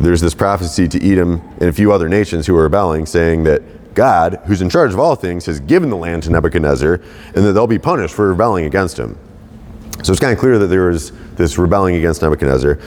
there's 0.00 0.20
this 0.20 0.34
prophecy 0.34 0.86
to 0.86 1.10
Edom 1.10 1.40
and 1.60 1.70
a 1.70 1.72
few 1.72 1.92
other 1.92 2.10
nations 2.10 2.46
who 2.46 2.54
are 2.56 2.64
rebelling, 2.64 3.06
saying 3.06 3.44
that 3.44 3.94
God, 3.94 4.42
who's 4.44 4.60
in 4.60 4.68
charge 4.68 4.92
of 4.92 4.98
all 4.98 5.14
things, 5.14 5.46
has 5.46 5.60
given 5.60 5.88
the 5.88 5.96
land 5.96 6.24
to 6.24 6.30
Nebuchadnezzar 6.30 6.94
and 6.94 7.36
that 7.36 7.52
they'll 7.52 7.66
be 7.66 7.78
punished 7.78 8.14
for 8.14 8.28
rebelling 8.28 8.66
against 8.66 8.98
him. 8.98 9.18
So 10.02 10.12
it's 10.12 10.20
kind 10.20 10.32
of 10.34 10.38
clear 10.38 10.58
that 10.58 10.66
there 10.66 10.88
was 10.88 11.12
this 11.36 11.56
rebelling 11.56 11.94
against 11.94 12.20
Nebuchadnezzar. 12.20 12.78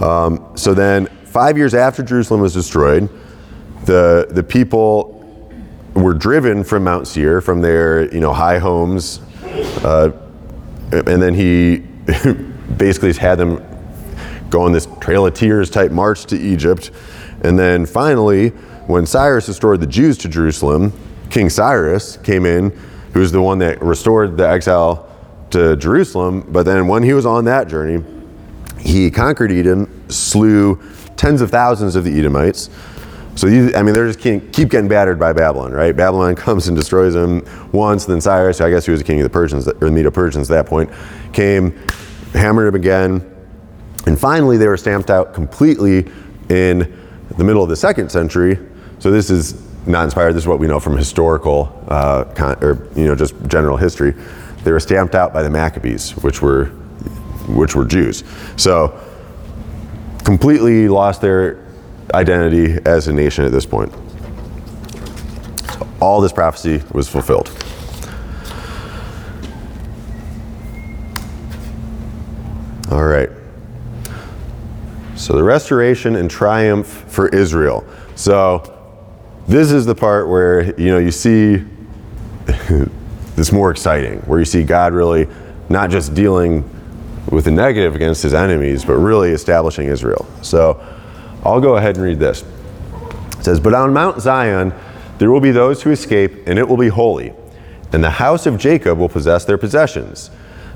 Um, 0.00 0.52
so 0.54 0.72
then, 0.72 1.06
five 1.24 1.58
years 1.58 1.74
after 1.74 2.04
Jerusalem 2.04 2.42
was 2.42 2.52
destroyed, 2.52 3.08
the, 3.86 4.28
the 4.30 4.44
people 4.44 5.21
were 5.94 6.14
driven 6.14 6.64
from 6.64 6.84
Mount 6.84 7.06
Seir, 7.06 7.40
from 7.40 7.60
their 7.60 8.12
you 8.12 8.20
know 8.20 8.32
high 8.32 8.58
homes, 8.58 9.20
uh, 9.84 10.10
and 10.90 11.22
then 11.22 11.34
he 11.34 11.76
basically 12.76 13.12
had 13.12 13.38
them 13.38 13.64
go 14.50 14.62
on 14.62 14.72
this 14.72 14.86
Trail 15.00 15.26
of 15.26 15.34
Tears 15.34 15.70
type 15.70 15.90
march 15.90 16.26
to 16.26 16.38
Egypt, 16.38 16.90
and 17.42 17.58
then 17.58 17.86
finally, 17.86 18.50
when 18.86 19.06
Cyrus 19.06 19.48
restored 19.48 19.80
the 19.80 19.86
Jews 19.86 20.18
to 20.18 20.28
Jerusalem, 20.28 20.92
King 21.30 21.48
Cyrus 21.48 22.16
came 22.18 22.44
in, 22.44 22.70
who 23.12 23.20
was 23.20 23.32
the 23.32 23.40
one 23.40 23.58
that 23.58 23.80
restored 23.82 24.36
the 24.36 24.48
exile 24.48 25.08
to 25.50 25.76
Jerusalem. 25.76 26.46
But 26.48 26.64
then 26.64 26.88
when 26.88 27.02
he 27.02 27.12
was 27.12 27.26
on 27.26 27.44
that 27.44 27.68
journey, 27.68 28.04
he 28.78 29.10
conquered 29.10 29.52
Edom, 29.52 29.88
slew 30.10 30.82
tens 31.16 31.40
of 31.40 31.50
thousands 31.50 31.94
of 31.94 32.04
the 32.04 32.18
Edomites. 32.18 32.68
So 33.34 33.48
these, 33.48 33.74
I 33.74 33.82
mean, 33.82 33.94
they're 33.94 34.06
just 34.06 34.20
keep 34.20 34.52
keep 34.52 34.68
getting 34.68 34.88
battered 34.88 35.18
by 35.18 35.32
Babylon, 35.32 35.72
right? 35.72 35.96
Babylon 35.96 36.34
comes 36.36 36.68
and 36.68 36.76
destroys 36.76 37.14
them 37.14 37.44
once. 37.72 38.04
Then 38.04 38.20
Cyrus, 38.20 38.60
I 38.60 38.70
guess 38.70 38.84
he 38.84 38.90
was 38.90 39.00
the 39.00 39.06
king 39.06 39.20
of 39.20 39.24
the 39.24 39.30
Persians 39.30 39.66
or 39.66 39.72
the 39.72 39.90
Medo-Persians 39.90 40.50
at 40.50 40.54
that 40.54 40.66
point, 40.68 40.90
came, 41.32 41.72
hammered 42.32 42.68
them 42.68 42.74
again, 42.74 43.32
and 44.06 44.18
finally 44.18 44.56
they 44.56 44.68
were 44.68 44.76
stamped 44.76 45.10
out 45.10 45.32
completely 45.32 46.10
in 46.48 46.98
the 47.38 47.44
middle 47.44 47.62
of 47.62 47.68
the 47.68 47.76
second 47.76 48.10
century. 48.10 48.58
So 48.98 49.10
this 49.10 49.30
is 49.30 49.62
not 49.86 50.04
inspired. 50.04 50.34
This 50.34 50.44
is 50.44 50.48
what 50.48 50.58
we 50.58 50.66
know 50.66 50.78
from 50.78 50.96
historical, 50.96 51.84
uh, 51.88 52.24
con- 52.24 52.62
or 52.62 52.88
you 52.94 53.06
know, 53.06 53.14
just 53.14 53.34
general 53.46 53.76
history. 53.76 54.14
They 54.62 54.72
were 54.72 54.80
stamped 54.80 55.14
out 55.14 55.32
by 55.32 55.42
the 55.42 55.50
Maccabees, 55.50 56.12
which 56.18 56.42
were 56.42 56.66
which 57.48 57.74
were 57.74 57.84
Jews. 57.84 58.22
So 58.56 59.00
completely 60.24 60.88
lost 60.88 61.20
their 61.20 61.61
identity 62.14 62.78
as 62.84 63.08
a 63.08 63.12
nation 63.12 63.44
at 63.44 63.52
this 63.52 63.66
point. 63.66 63.92
All 66.00 66.20
this 66.20 66.32
prophecy 66.32 66.82
was 66.92 67.08
fulfilled. 67.08 67.48
All 72.90 73.04
right. 73.04 73.30
So 75.16 75.34
the 75.34 75.42
restoration 75.42 76.16
and 76.16 76.30
triumph 76.30 76.86
for 76.86 77.28
Israel. 77.28 77.86
So 78.16 78.78
this 79.46 79.72
is 79.72 79.86
the 79.86 79.94
part 79.94 80.28
where 80.28 80.78
you 80.78 80.88
know 80.88 80.98
you 80.98 81.10
see 81.10 81.64
this 83.36 83.52
more 83.52 83.70
exciting, 83.70 84.18
where 84.22 84.38
you 84.38 84.44
see 84.44 84.64
God 84.64 84.92
really 84.92 85.28
not 85.68 85.90
just 85.90 86.14
dealing 86.14 86.68
with 87.30 87.44
the 87.44 87.50
negative 87.50 87.94
against 87.94 88.22
his 88.22 88.34
enemies, 88.34 88.84
but 88.84 88.94
really 88.94 89.30
establishing 89.30 89.86
Israel. 89.86 90.26
So 90.42 90.84
I'll 91.44 91.60
go 91.60 91.76
ahead 91.76 91.96
and 91.96 92.04
read 92.04 92.18
this. 92.18 92.44
It 93.38 93.44
says, 93.44 93.60
But 93.60 93.74
on 93.74 93.92
Mount 93.92 94.20
Zion 94.20 94.72
there 95.18 95.30
will 95.30 95.40
be 95.40 95.50
those 95.50 95.82
who 95.82 95.90
escape, 95.90 96.48
and 96.48 96.58
it 96.58 96.68
will 96.68 96.76
be 96.76 96.88
holy. 96.88 97.32
And 97.92 98.02
the 98.02 98.10
house 98.10 98.46
of 98.46 98.58
Jacob 98.58 98.98
will 98.98 99.08
possess 99.08 99.44
their 99.44 99.58
possessions. 99.58 100.30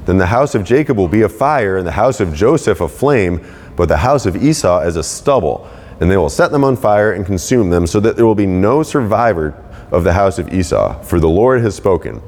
Then 0.05 0.19
the 0.19 0.27
house 0.27 0.55
of 0.55 0.63
Jacob 0.63 0.97
will 0.97 1.09
be 1.09 1.23
a 1.23 1.29
fire, 1.29 1.77
and 1.77 1.87
the 1.87 1.93
house 1.93 2.21
of 2.21 2.33
Joseph 2.33 2.81
a 2.81 2.89
flame, 2.89 3.45
but 3.75 3.89
the 3.89 3.97
house 3.97 4.25
of 4.25 4.37
Esau 4.37 4.81
as 4.81 4.97
a 4.97 5.03
stubble. 5.03 5.69
And 6.01 6.11
they 6.11 6.17
will 6.17 6.31
set 6.31 6.53
them 6.53 6.63
on 6.63 6.77
fire 6.77 7.13
and 7.13 7.27
consume 7.27 7.71
them, 7.71 7.87
so 7.87 7.99
that 8.01 8.17
there 8.17 8.27
will 8.27 8.35
be 8.35 8.47
no 8.47 8.83
survivor 8.83 9.61
of 9.91 10.05
the 10.05 10.13
house 10.13 10.39
of 10.39 10.53
Esau, 10.53 11.03
for 11.03 11.19
the 11.19 11.29
Lord 11.29 11.63
has 11.63 11.75
spoken. 11.75 12.23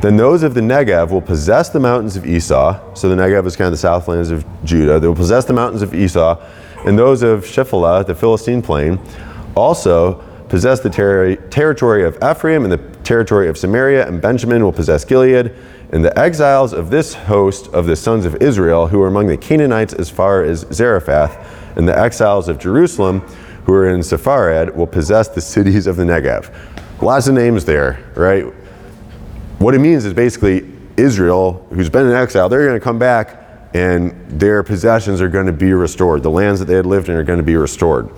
Then 0.00 0.16
those 0.16 0.44
of 0.44 0.54
the 0.54 0.60
Negev 0.60 1.10
will 1.10 1.20
possess 1.20 1.70
the 1.70 1.80
mountains 1.80 2.16
of 2.16 2.24
Esau. 2.24 2.94
So 2.94 3.08
the 3.08 3.16
Negev 3.16 3.44
is 3.46 3.56
kind 3.56 3.66
of 3.66 3.72
the 3.72 3.78
southlands 3.78 4.30
of 4.30 4.46
Judah. 4.64 5.00
They 5.00 5.08
will 5.08 5.16
possess 5.16 5.44
the 5.44 5.52
mountains 5.52 5.82
of 5.82 5.92
Esau, 5.92 6.40
and 6.86 6.98
those 6.98 7.22
of 7.22 7.44
Shephelah, 7.44 8.06
the 8.06 8.14
Philistine 8.14 8.62
plain, 8.62 8.98
also 9.56 10.24
possess 10.48 10.80
the 10.80 10.90
ter- 10.90 11.36
territory 11.36 12.04
of 12.04 12.16
Ephraim 12.22 12.64
and 12.64 12.72
the 12.72 12.78
territory 13.04 13.48
of 13.48 13.58
Samaria, 13.58 14.06
and 14.06 14.20
Benjamin 14.20 14.62
will 14.62 14.72
possess 14.72 15.04
Gilead. 15.04 15.54
And 15.90 16.04
the 16.04 16.16
exiles 16.18 16.72
of 16.74 16.90
this 16.90 17.14
host 17.14 17.68
of 17.68 17.86
the 17.86 17.96
sons 17.96 18.26
of 18.26 18.36
Israel, 18.42 18.88
who 18.88 19.00
are 19.02 19.08
among 19.08 19.26
the 19.26 19.36
Canaanites 19.36 19.94
as 19.94 20.10
far 20.10 20.44
as 20.44 20.60
Zarephath, 20.72 21.76
and 21.76 21.88
the 21.88 21.98
exiles 21.98 22.48
of 22.48 22.58
Jerusalem, 22.58 23.20
who 23.64 23.72
are 23.72 23.88
in 23.88 24.00
Sepharad, 24.00 24.74
will 24.74 24.86
possess 24.86 25.28
the 25.28 25.40
cities 25.40 25.86
of 25.86 25.96
the 25.96 26.04
Negev. 26.04 26.54
Lots 27.00 27.28
of 27.28 27.34
names 27.34 27.64
there, 27.64 28.04
right? 28.14 28.44
What 29.58 29.74
it 29.74 29.78
means 29.78 30.04
is 30.04 30.12
basically 30.12 30.70
Israel, 30.96 31.66
who's 31.70 31.88
been 31.88 32.06
in 32.06 32.12
exile, 32.12 32.48
they're 32.48 32.66
going 32.66 32.78
to 32.78 32.84
come 32.84 32.98
back 32.98 33.37
and 33.74 34.12
their 34.28 34.62
possessions 34.62 35.20
are 35.20 35.28
going 35.28 35.46
to 35.46 35.52
be 35.52 35.72
restored. 35.72 36.22
The 36.22 36.30
lands 36.30 36.60
that 36.60 36.66
they 36.66 36.74
had 36.74 36.86
lived 36.86 37.08
in 37.08 37.14
are 37.16 37.24
going 37.24 37.38
to 37.38 37.44
be 37.44 37.56
restored. 37.56 38.10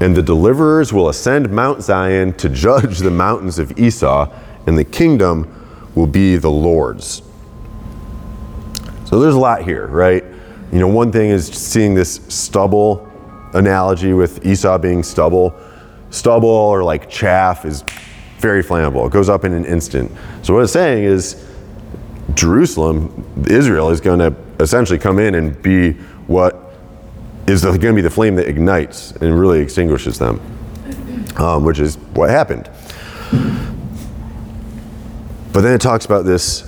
And 0.00 0.16
the 0.16 0.22
deliverers 0.22 0.92
will 0.92 1.08
ascend 1.08 1.50
Mount 1.50 1.82
Zion 1.82 2.32
to 2.34 2.48
judge 2.48 2.98
the 2.98 3.10
mountains 3.10 3.58
of 3.58 3.78
Esau, 3.78 4.32
and 4.66 4.76
the 4.76 4.84
kingdom 4.84 5.46
will 5.94 6.06
be 6.06 6.36
the 6.36 6.50
Lord's. 6.50 7.22
So 9.04 9.20
there's 9.20 9.34
a 9.34 9.38
lot 9.38 9.62
here, 9.62 9.86
right? 9.86 10.24
You 10.72 10.78
know, 10.78 10.88
one 10.88 11.12
thing 11.12 11.30
is 11.30 11.46
seeing 11.46 11.94
this 11.94 12.20
stubble 12.28 13.08
analogy 13.52 14.14
with 14.14 14.44
Esau 14.46 14.78
being 14.78 15.02
stubble. 15.02 15.54
Stubble 16.10 16.48
or 16.48 16.82
like 16.82 17.10
chaff 17.10 17.64
is 17.64 17.84
very 18.38 18.62
flammable. 18.62 19.06
It 19.06 19.12
goes 19.12 19.28
up 19.28 19.44
in 19.44 19.52
an 19.52 19.66
instant. 19.66 20.10
So 20.42 20.54
what 20.54 20.64
it's 20.64 20.72
saying 20.72 21.04
is 21.04 21.46
Jerusalem, 22.34 23.44
Israel, 23.48 23.90
is 23.90 24.00
going 24.00 24.18
to 24.18 24.34
essentially 24.60 24.98
come 24.98 25.18
in 25.18 25.34
and 25.34 25.60
be 25.62 25.92
what 26.26 26.72
is 27.46 27.62
going 27.62 27.80
to 27.80 27.92
be 27.92 28.00
the 28.00 28.10
flame 28.10 28.36
that 28.36 28.48
ignites 28.48 29.12
and 29.12 29.38
really 29.38 29.60
extinguishes 29.60 30.18
them, 30.18 30.40
um, 31.36 31.64
which 31.64 31.78
is 31.78 31.96
what 32.14 32.30
happened. 32.30 32.70
But 35.52 35.60
then 35.60 35.74
it 35.74 35.80
talks 35.80 36.06
about 36.06 36.24
this 36.24 36.64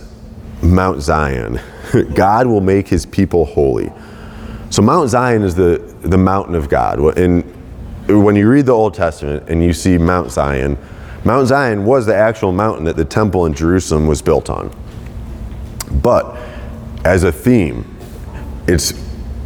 Mount 0.63 1.01
Zion. 1.01 1.61
God 2.15 2.47
will 2.47 2.61
make 2.61 2.89
his 2.89 3.07
people 3.07 3.45
holy. 3.45 3.91
So 4.71 4.83
Mount 4.83 5.09
Zion 5.09 5.43
is 5.43 5.55
the, 5.55 5.79
the 6.01 6.19
mountain 6.19 6.55
of 6.55 6.69
God. 6.69 6.99
And 7.17 7.45
when 8.09 8.37
you 8.37 8.49
read 8.49 8.67
the 8.67 8.73
Old 8.73 8.95
Testament 8.95 9.49
and 9.49 9.63
you 9.63 9.73
see 9.73 9.97
Mount 9.97 10.31
Zion, 10.33 10.77
Mount 11.25 11.49
Zion 11.49 11.85
was 11.87 12.05
the 12.05 12.15
actual 12.15 12.53
mountain 12.53 12.85
that 12.85 12.97
the 12.97 13.05
temple 13.05 13.47
in 13.47 13.55
Jerusalem 13.55 14.07
was 14.07 14.21
built 14.21 14.51
on. 14.51 14.75
But 16.05 16.37
as 17.07 17.25
a 17.25 17.33
theme, 17.33 17.97
it's 18.69 18.93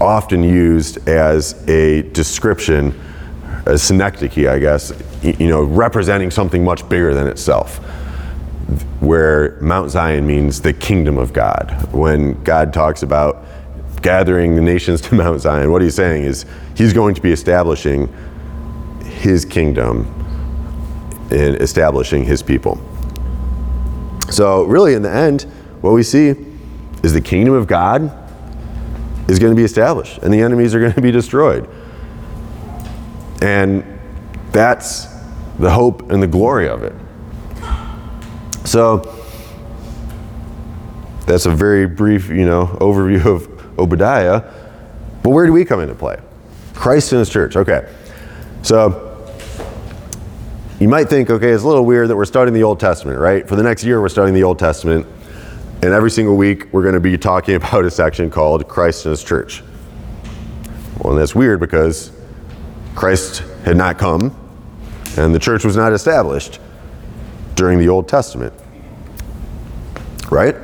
often 0.00 0.42
used 0.42 1.08
as 1.08 1.52
a 1.68 2.02
description, 2.10 3.00
a 3.64 3.78
synecdoche, 3.78 4.38
I 4.48 4.58
guess, 4.58 4.92
you 5.22 5.46
know, 5.46 5.62
representing 5.62 6.32
something 6.32 6.64
much 6.64 6.86
bigger 6.88 7.14
than 7.14 7.28
itself. 7.28 7.76
Where 8.98 9.56
Mount 9.60 9.92
Zion 9.92 10.26
means 10.26 10.60
the 10.60 10.72
kingdom 10.72 11.16
of 11.16 11.32
God. 11.32 11.92
When 11.92 12.42
God 12.42 12.72
talks 12.72 13.04
about 13.04 13.44
gathering 14.02 14.56
the 14.56 14.60
nations 14.60 15.00
to 15.02 15.14
Mount 15.14 15.40
Zion, 15.40 15.70
what 15.70 15.80
he's 15.80 15.94
saying 15.94 16.24
is 16.24 16.44
he's 16.76 16.92
going 16.92 17.14
to 17.14 17.22
be 17.22 17.30
establishing 17.30 18.12
his 19.04 19.44
kingdom 19.44 20.12
and 21.30 21.54
establishing 21.62 22.24
his 22.24 22.42
people. 22.42 22.80
So, 24.28 24.64
really, 24.64 24.94
in 24.94 25.02
the 25.02 25.10
end, 25.10 25.42
what 25.80 25.92
we 25.92 26.02
see 26.02 26.47
is 27.02 27.12
the 27.12 27.20
kingdom 27.20 27.54
of 27.54 27.66
God 27.66 28.02
is 29.28 29.38
going 29.38 29.52
to 29.52 29.56
be 29.56 29.64
established 29.64 30.18
and 30.18 30.32
the 30.32 30.40
enemies 30.40 30.74
are 30.74 30.80
going 30.80 30.92
to 30.92 31.00
be 31.00 31.10
destroyed. 31.10 31.68
And 33.42 33.84
that's 34.50 35.06
the 35.58 35.70
hope 35.70 36.10
and 36.10 36.22
the 36.22 36.26
glory 36.26 36.68
of 36.68 36.82
it. 36.82 36.94
So 38.64 39.14
that's 41.26 41.46
a 41.46 41.50
very 41.50 41.86
brief, 41.86 42.28
you 42.28 42.46
know, 42.46 42.66
overview 42.80 43.24
of 43.26 43.78
Obadiah. 43.78 44.42
But 45.22 45.30
where 45.30 45.46
do 45.46 45.52
we 45.52 45.64
come 45.64 45.80
into 45.80 45.94
play? 45.94 46.18
Christ 46.74 47.12
and 47.12 47.18
his 47.20 47.30
church. 47.30 47.56
Okay. 47.56 47.92
So 48.62 49.04
you 50.80 50.88
might 50.88 51.08
think, 51.08 51.28
okay, 51.28 51.50
it's 51.50 51.64
a 51.64 51.66
little 51.66 51.84
weird 51.84 52.08
that 52.08 52.16
we're 52.16 52.24
studying 52.24 52.54
the 52.54 52.62
Old 52.62 52.78
Testament, 52.78 53.18
right? 53.18 53.46
For 53.48 53.56
the 53.56 53.62
next 53.62 53.84
year, 53.84 54.00
we're 54.00 54.08
studying 54.08 54.34
the 54.34 54.44
Old 54.44 54.58
Testament. 54.58 55.06
And 55.80 55.92
every 55.92 56.10
single 56.10 56.36
week, 56.36 56.72
we're 56.72 56.82
going 56.82 56.94
to 56.94 57.00
be 57.00 57.16
talking 57.16 57.54
about 57.56 57.84
a 57.84 57.90
section 57.90 58.30
called 58.30 58.66
Christ 58.68 59.06
and 59.06 59.10
His 59.10 59.22
Church. 59.22 59.62
Well, 61.02 61.14
that's 61.14 61.34
weird 61.34 61.60
because 61.60 62.10
Christ 62.94 63.44
had 63.64 63.76
not 63.76 63.98
come 63.98 64.34
and 65.16 65.34
the 65.34 65.38
church 65.38 65.64
was 65.64 65.76
not 65.76 65.92
established 65.92 66.60
during 67.54 67.78
the 67.78 67.88
Old 67.88 68.08
Testament. 68.08 68.52
Right? 70.30 70.54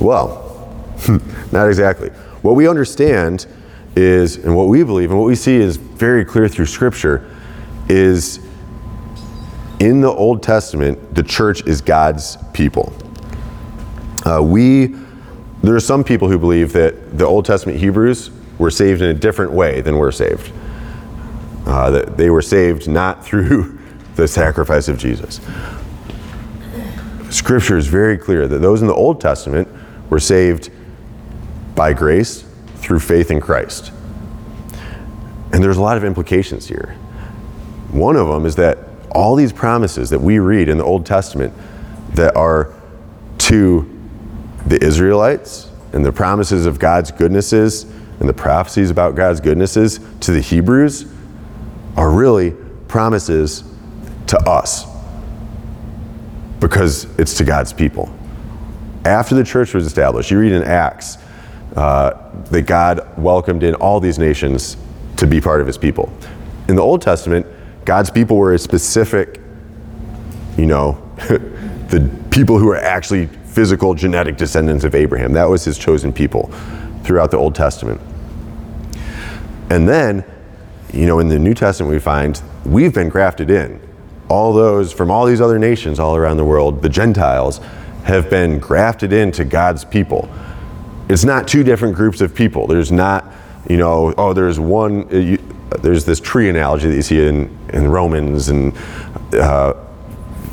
Well, 0.00 0.72
not 1.52 1.68
exactly. 1.68 2.10
What 2.42 2.56
we 2.56 2.68
understand 2.68 3.46
is, 3.96 4.36
and 4.36 4.56
what 4.56 4.68
we 4.68 4.82
believe, 4.84 5.10
and 5.10 5.18
what 5.18 5.26
we 5.26 5.34
see 5.34 5.56
is 5.56 5.76
very 5.76 6.24
clear 6.24 6.48
through 6.48 6.66
Scripture, 6.66 7.28
is 7.88 8.40
in 9.80 10.00
the 10.00 10.10
Old 10.10 10.42
Testament, 10.42 11.14
the 11.14 11.22
church 11.22 11.66
is 11.66 11.80
God's 11.80 12.38
people. 12.52 12.92
Uh, 14.28 14.42
we, 14.42 14.94
there 15.62 15.74
are 15.74 15.80
some 15.80 16.04
people 16.04 16.28
who 16.28 16.38
believe 16.38 16.74
that 16.74 17.16
the 17.16 17.24
Old 17.24 17.46
Testament 17.46 17.78
Hebrews 17.78 18.30
were 18.58 18.70
saved 18.70 19.00
in 19.00 19.08
a 19.08 19.14
different 19.14 19.52
way 19.52 19.80
than 19.80 19.96
we're 19.96 20.12
saved. 20.12 20.52
Uh, 21.64 21.90
that 21.90 22.18
they 22.18 22.28
were 22.28 22.42
saved 22.42 22.88
not 22.88 23.24
through 23.26 23.78
the 24.16 24.28
sacrifice 24.28 24.86
of 24.88 24.98
Jesus. 24.98 25.40
Scripture 27.30 27.78
is 27.78 27.86
very 27.86 28.18
clear 28.18 28.46
that 28.46 28.58
those 28.58 28.82
in 28.82 28.86
the 28.86 28.94
Old 28.94 29.18
Testament 29.18 29.66
were 30.10 30.20
saved 30.20 30.70
by 31.74 31.94
grace 31.94 32.44
through 32.76 33.00
faith 33.00 33.30
in 33.30 33.40
Christ. 33.40 33.92
And 35.54 35.64
there's 35.64 35.78
a 35.78 35.82
lot 35.82 35.96
of 35.96 36.04
implications 36.04 36.66
here. 36.66 36.94
One 37.92 38.16
of 38.16 38.28
them 38.28 38.44
is 38.44 38.56
that 38.56 38.78
all 39.10 39.36
these 39.36 39.54
promises 39.54 40.10
that 40.10 40.20
we 40.20 40.38
read 40.38 40.68
in 40.68 40.76
the 40.76 40.84
Old 40.84 41.06
Testament 41.06 41.54
that 42.10 42.36
are 42.36 42.74
to 43.38 43.97
the 44.66 44.82
Israelites 44.84 45.70
and 45.92 46.04
the 46.04 46.12
promises 46.12 46.66
of 46.66 46.78
God's 46.78 47.10
goodnesses 47.10 47.84
and 48.20 48.28
the 48.28 48.34
prophecies 48.34 48.90
about 48.90 49.14
God's 49.14 49.40
goodnesses 49.40 50.00
to 50.20 50.32
the 50.32 50.40
Hebrews 50.40 51.06
are 51.96 52.10
really 52.10 52.52
promises 52.88 53.64
to 54.26 54.38
us 54.48 54.86
because 56.60 57.04
it's 57.18 57.34
to 57.34 57.44
God's 57.44 57.72
people. 57.72 58.12
After 59.04 59.34
the 59.34 59.44
church 59.44 59.74
was 59.74 59.86
established, 59.86 60.30
you 60.30 60.38
read 60.38 60.52
in 60.52 60.64
Acts 60.64 61.18
uh, 61.76 62.32
that 62.50 62.62
God 62.62 63.16
welcomed 63.16 63.62
in 63.62 63.74
all 63.76 64.00
these 64.00 64.18
nations 64.18 64.76
to 65.16 65.26
be 65.26 65.40
part 65.40 65.60
of 65.60 65.66
his 65.66 65.78
people. 65.78 66.12
In 66.68 66.76
the 66.76 66.82
Old 66.82 67.00
Testament, 67.00 67.46
God's 67.84 68.10
people 68.10 68.36
were 68.36 68.54
a 68.54 68.58
specific, 68.58 69.40
you 70.56 70.66
know, 70.66 71.02
the 71.88 72.10
people 72.30 72.58
who 72.58 72.66
were 72.66 72.76
actually 72.76 73.28
physical 73.58 73.92
genetic 73.92 74.36
descendants 74.36 74.84
of 74.84 74.94
Abraham. 74.94 75.32
That 75.32 75.46
was 75.46 75.64
his 75.64 75.76
chosen 75.76 76.12
people 76.12 76.46
throughout 77.02 77.32
the 77.32 77.38
Old 77.38 77.56
Testament. 77.56 78.00
And 79.68 79.88
then, 79.88 80.24
you 80.92 81.06
know, 81.06 81.18
in 81.18 81.26
the 81.26 81.40
New 81.40 81.54
Testament, 81.54 81.92
we 81.92 81.98
find 81.98 82.40
we've 82.64 82.94
been 82.94 83.08
grafted 83.08 83.50
in. 83.50 83.80
All 84.28 84.52
those 84.52 84.92
from 84.92 85.10
all 85.10 85.26
these 85.26 85.40
other 85.40 85.58
nations 85.58 85.98
all 85.98 86.14
around 86.14 86.36
the 86.36 86.44
world, 86.44 86.82
the 86.82 86.88
Gentiles, 86.88 87.58
have 88.04 88.30
been 88.30 88.60
grafted 88.60 89.12
into 89.12 89.44
God's 89.44 89.84
people. 89.84 90.32
It's 91.08 91.24
not 91.24 91.48
two 91.48 91.64
different 91.64 91.96
groups 91.96 92.20
of 92.20 92.36
people. 92.36 92.68
There's 92.68 92.92
not, 92.92 93.24
you 93.68 93.76
know, 93.76 94.14
oh, 94.16 94.34
there's 94.34 94.60
one, 94.60 95.10
you, 95.10 95.38
there's 95.80 96.04
this 96.04 96.20
tree 96.20 96.48
analogy 96.48 96.90
that 96.90 96.94
you 96.94 97.02
see 97.02 97.26
in, 97.26 97.58
in 97.70 97.88
Romans 97.88 98.50
and 98.50 98.72
uh, 99.32 99.72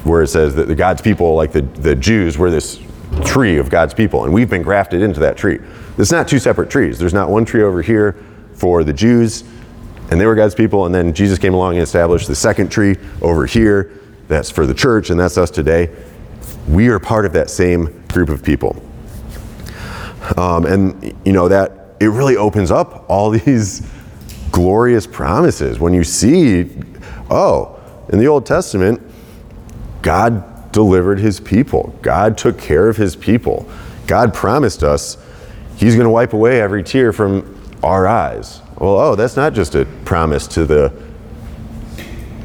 where 0.05 0.23
it 0.23 0.27
says 0.27 0.55
that 0.55 0.67
the 0.67 0.75
God's 0.75 1.03
people, 1.03 1.35
like 1.35 1.51
the, 1.51 1.61
the 1.61 1.93
Jews, 1.93 2.39
were 2.39 2.49
this 2.49 2.79
tree 3.23 3.57
of 3.57 3.69
God's 3.69 3.93
people, 3.93 4.25
and 4.25 4.33
we've 4.33 4.49
been 4.49 4.61
grafted 4.61 5.01
into 5.01 5.19
that 5.21 5.37
tree. 5.37 5.59
It's 5.97 6.11
not 6.11 6.27
two 6.27 6.39
separate 6.39 6.69
trees. 6.69 6.99
There's 6.99 7.13
not 7.13 7.29
one 7.29 7.45
tree 7.45 7.63
over 7.63 7.81
here 7.81 8.15
for 8.53 8.83
the 8.83 8.93
Jews, 8.93 9.43
and 10.11 10.19
they 10.19 10.25
were 10.25 10.35
God's 10.35 10.55
people, 10.55 10.85
and 10.85 10.93
then 10.93 11.13
Jesus 11.13 11.39
came 11.39 11.53
along 11.53 11.75
and 11.75 11.83
established 11.83 12.27
the 12.27 12.35
second 12.35 12.69
tree 12.69 12.95
over 13.21 13.45
here. 13.45 13.91
That's 14.27 14.49
for 14.49 14.65
the 14.65 14.73
church, 14.73 15.09
and 15.09 15.19
that's 15.19 15.37
us 15.37 15.49
today. 15.49 15.89
We 16.67 16.89
are 16.89 16.99
part 16.99 17.25
of 17.25 17.33
that 17.33 17.49
same 17.49 18.03
group 18.07 18.29
of 18.29 18.43
people. 18.43 18.81
Um, 20.37 20.65
and, 20.65 21.15
you 21.23 21.31
know, 21.31 21.47
that 21.47 21.95
it 21.99 22.07
really 22.07 22.35
opens 22.35 22.71
up 22.71 23.05
all 23.09 23.29
these 23.45 23.87
glorious 24.51 25.05
promises 25.05 25.79
when 25.79 25.93
you 25.93 26.03
see, 26.03 26.71
oh, 27.29 27.79
in 28.09 28.19
the 28.19 28.27
Old 28.27 28.45
Testament, 28.45 29.01
God 30.01 30.54
delivered 30.75 31.19
his 31.19 31.39
people. 31.39 31.97
God 32.01 32.37
took 32.37 32.59
care 32.59 32.89
of 32.89 32.97
his 32.97 33.15
people. 33.15 33.67
God 34.07 34.33
promised 34.33 34.83
us 34.83 35.17
he's 35.77 35.95
going 35.95 36.03
to 36.03 36.09
wipe 36.09 36.33
away 36.33 36.59
every 36.61 36.83
tear 36.83 37.13
from 37.13 37.57
our 37.81 38.05
eyes. 38.05 38.61
Well, 38.77 38.99
oh, 38.99 39.15
that's 39.15 39.37
not 39.37 39.53
just 39.53 39.73
a 39.75 39.85
promise 40.03 40.47
to 40.47 40.65
the 40.65 40.93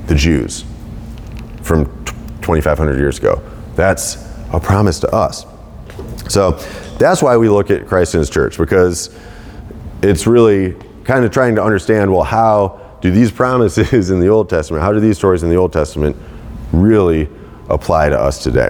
the 0.07 0.15
Jews 0.15 0.65
from 1.63 1.87
2500 2.41 2.99
years 2.99 3.19
ago. 3.19 3.43
That's 3.75 4.17
a 4.53 4.61
promise 4.61 5.01
to 5.01 5.13
us. 5.15 5.45
So, 6.29 6.53
that's 6.99 7.23
why 7.23 7.37
we 7.37 7.49
look 7.49 7.71
at 7.71 7.87
Christ 7.87 8.15
and 8.15 8.21
his 8.21 8.31
church 8.31 8.59
because 8.59 9.17
it's 10.03 10.27
really 10.27 10.77
kind 11.05 11.25
of 11.25 11.33
trying 11.33 11.57
to 11.57 11.65
understand 11.65 12.13
well 12.13 12.23
how 12.23 12.81
do 13.01 13.11
these 13.11 13.33
promises 13.33 14.11
in 14.11 14.21
the 14.21 14.29
Old 14.29 14.49
Testament, 14.49 14.85
how 14.85 14.93
do 14.93 15.01
these 15.01 15.19
stories 15.19 15.43
in 15.43 15.49
the 15.49 15.57
Old 15.57 15.73
Testament 15.73 16.17
really 16.73 17.29
apply 17.71 18.09
to 18.09 18.19
us 18.19 18.43
today 18.43 18.69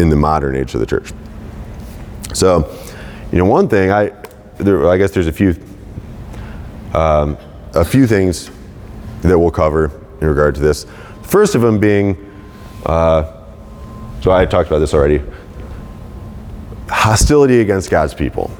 in 0.00 0.08
the 0.08 0.16
modern 0.16 0.56
age 0.56 0.74
of 0.74 0.80
the 0.80 0.86
church? 0.86 1.12
So, 2.34 2.76
you 3.32 3.38
know, 3.38 3.44
one 3.44 3.68
thing 3.68 3.90
I, 3.90 4.12
there, 4.56 4.88
I 4.88 4.96
guess 4.96 5.10
there's 5.12 5.26
a 5.26 5.32
few, 5.32 5.54
um, 6.94 7.36
a 7.74 7.84
few 7.84 8.06
things 8.06 8.50
that 9.22 9.38
we'll 9.38 9.50
cover 9.50 9.90
in 10.20 10.28
regard 10.28 10.54
to 10.56 10.60
this. 10.60 10.86
First 11.22 11.54
of 11.54 11.62
them 11.62 11.78
being, 11.78 12.16
uh, 12.86 13.44
so 14.20 14.32
I 14.32 14.46
talked 14.46 14.68
about 14.68 14.78
this 14.78 14.94
already, 14.94 15.22
hostility 16.88 17.60
against 17.60 17.90
God's 17.90 18.14
people. 18.14 18.50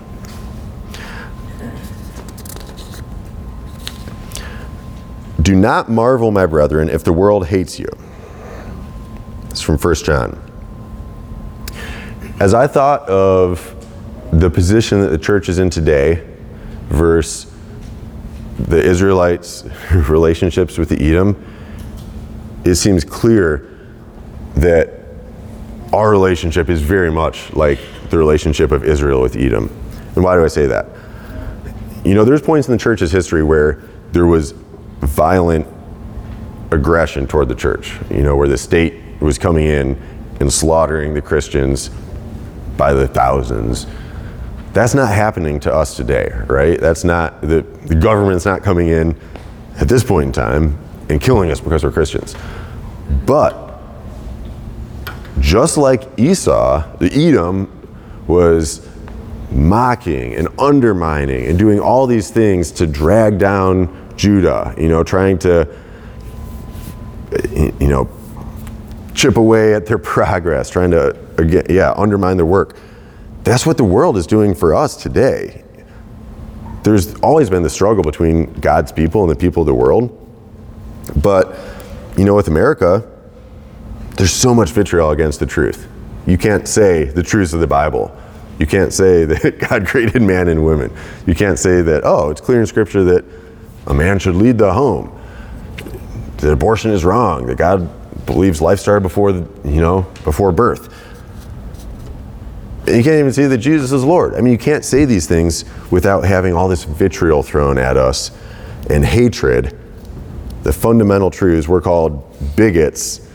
Do 5.41 5.57
not 5.57 5.89
marvel, 5.89 6.31
my 6.31 6.45
brethren, 6.45 6.91
if 6.91 7.05
the 7.05 7.13
world 7.13 7.47
hates 7.47 7.79
you. 7.79 7.89
It's 9.59 9.65
from 9.65 9.77
1 9.77 9.95
John. 9.97 10.41
As 12.39 12.55
I 12.55 12.69
thought 12.69 13.09
of 13.09 13.75
the 14.31 14.49
position 14.49 15.01
that 15.01 15.09
the 15.09 15.19
church 15.19 15.49
is 15.49 15.59
in 15.59 15.69
today 15.69 16.25
versus 16.91 17.53
the 18.57 18.81
Israelites' 18.81 19.65
relationships 19.93 20.79
with 20.79 20.91
the 20.91 21.05
Edom, 21.05 21.45
it 22.65 22.77
seems 22.77 23.03
clear 23.05 23.69
that 24.55 24.91
our 25.93 26.09
relationship 26.09 26.71
is 26.71 26.81
very 26.81 27.11
much 27.11 27.53
like 27.53 27.81
the 28.11 28.17
relationship 28.17 28.71
of 28.71 28.85
Israel 28.85 29.21
with 29.21 29.35
Edom. 29.35 29.77
And 30.15 30.23
why 30.23 30.37
do 30.37 30.45
I 30.45 30.49
say 30.49 30.69
that? 30.69 30.87
You 32.05 32.15
know, 32.15 32.25
there's 32.25 32.43
points 32.43 32.69
in 32.69 32.73
the 32.73 32.79
church's 32.79 33.11
history 33.11 33.43
where 33.43 33.83
there 34.13 34.27
was 34.27 34.53
violent 35.01 35.67
aggression 36.71 37.27
toward 37.27 37.49
the 37.49 37.57
church, 37.57 37.97
you 38.09 38.23
know, 38.23 38.37
where 38.37 38.47
the 38.47 38.57
state 38.57 39.08
was 39.21 39.39
coming 39.39 39.67
in 39.67 40.01
and 40.41 40.53
slaughtering 40.53 41.15
the 41.15 41.23
Christians 41.23 41.91
by 42.77 42.93
the 42.93 43.09
thousands. 43.09 43.87
That's 44.73 44.95
not 44.95 45.13
happening 45.13 45.59
to 45.61 45.75
us 45.75 45.97
today, 45.97 46.31
right? 46.47 46.81
That's 46.81 47.03
not, 47.03 47.41
the, 47.41 47.63
the 47.87 47.97
government's 47.97 48.45
not 48.45 48.63
coming 48.63 48.89
in 48.89 49.19
at 49.81 49.89
this 49.89 50.05
point 50.05 50.27
in 50.27 50.33
time 50.33 50.79
and 51.09 51.21
killing 51.21 51.51
us 51.51 51.61
because 51.61 51.83
we're 51.83 51.91
Christians. 51.91 52.37
But 53.27 53.81
just 55.41 55.77
like 55.77 56.19
Esau, 56.19 56.97
the 56.99 57.13
Edom 57.13 57.75
was 58.27 58.87
mocking 59.51 60.35
and 60.35 60.49
undermining 60.59 61.47
and 61.47 61.59
doing 61.59 61.81
all 61.81 62.07
these 62.07 62.31
things 62.31 62.71
to 62.73 62.87
drag 62.87 63.39
down 63.39 64.13
Judah, 64.17 64.75
you 64.77 64.89
know, 64.89 65.03
trying 65.03 65.39
to, 65.39 65.67
you 67.81 67.89
know, 67.89 68.05
chip 69.19 69.37
away 69.37 69.75
at 69.75 69.85
their 69.85 69.99
progress, 70.17 70.71
trying 70.71 70.93
to, 70.93 71.17
again, 71.37 71.67
yeah, 71.69 71.93
undermine 71.97 72.37
their 72.37 72.47
work. 72.47 72.77
That's 73.43 73.67
what 73.67 73.77
the 73.77 73.85
world 73.85 74.17
is 74.17 74.27
doing 74.27 74.55
for 74.55 74.75
us 74.75 74.97
today. 74.97 75.65
There's 76.85 77.15
always 77.17 77.51
been 77.51 77.63
the 77.63 77.71
struggle 77.71 78.05
between 78.05 78.53
God's 78.55 78.93
people 78.93 79.23
and 79.23 79.31
the 79.31 79.37
people 79.37 79.63
of 79.63 79.67
the 79.67 79.75
world. 79.75 80.15
But, 81.23 81.59
you 82.17 82.25
know, 82.25 82.35
with 82.35 82.49
America, 82.49 83.07
there's 84.17 84.33
so 84.33 84.55
much 84.55 84.71
vitriol 84.71 85.11
against 85.11 85.41
the 85.41 85.47
truth. 85.47 85.89
You 86.27 86.39
can't 86.39 86.69
say 86.69 87.05
the 87.05 87.23
truths 87.23 87.53
of 87.53 87.61
the 87.61 87.67
Bible. 87.67 88.17
You 88.59 88.67
can't 88.67 88.93
say 88.93 89.25
that 89.25 89.59
God 89.59 89.87
created 89.87 90.23
man 90.23 90.49
and 90.49 90.65
women. 90.65 90.95
You 91.27 91.35
can't 91.35 91.59
say 91.59 91.83
that, 91.83 92.03
oh, 92.05 92.31
it's 92.31 92.41
clear 92.41 92.61
in 92.61 92.67
Scripture 92.67 93.03
that 93.05 93.25
a 93.87 93.95
man 93.95 94.19
should 94.19 94.37
lead 94.37 94.59
the 94.59 94.73
home, 94.73 95.19
that 96.39 96.53
abortion 96.53 96.91
is 96.91 97.05
wrong, 97.05 97.47
that 97.47 97.57
God 97.57 97.89
believes 98.29 98.61
life 98.61 98.79
started 98.79 99.03
before, 99.03 99.31
you 99.31 99.81
know, 99.81 100.03
before 100.23 100.53
birth. 100.53 100.95
You 102.87 103.03
can't 103.03 103.19
even 103.19 103.33
say 103.33 103.47
that 103.47 103.59
Jesus 103.59 103.93
is 103.93 104.05
Lord. 104.05 104.35
I 104.35 104.41
mean, 104.41 104.53
you 104.53 104.59
can't 104.59 104.85
say 104.85 105.05
these 105.05 105.27
things 105.27 105.65
without 105.91 106.25
having 106.25 106.55
all 106.55 106.69
this 106.69 106.85
vitriol 106.85 107.43
thrown 107.43 107.77
at 107.79 107.97
us 107.97 108.31
and 108.89 109.05
hatred. 109.05 109.79
The 110.63 110.73
fundamental 110.73 111.31
truths, 111.31 111.69
we're 111.69 111.81
called 111.81 112.25
bigots 112.57 113.27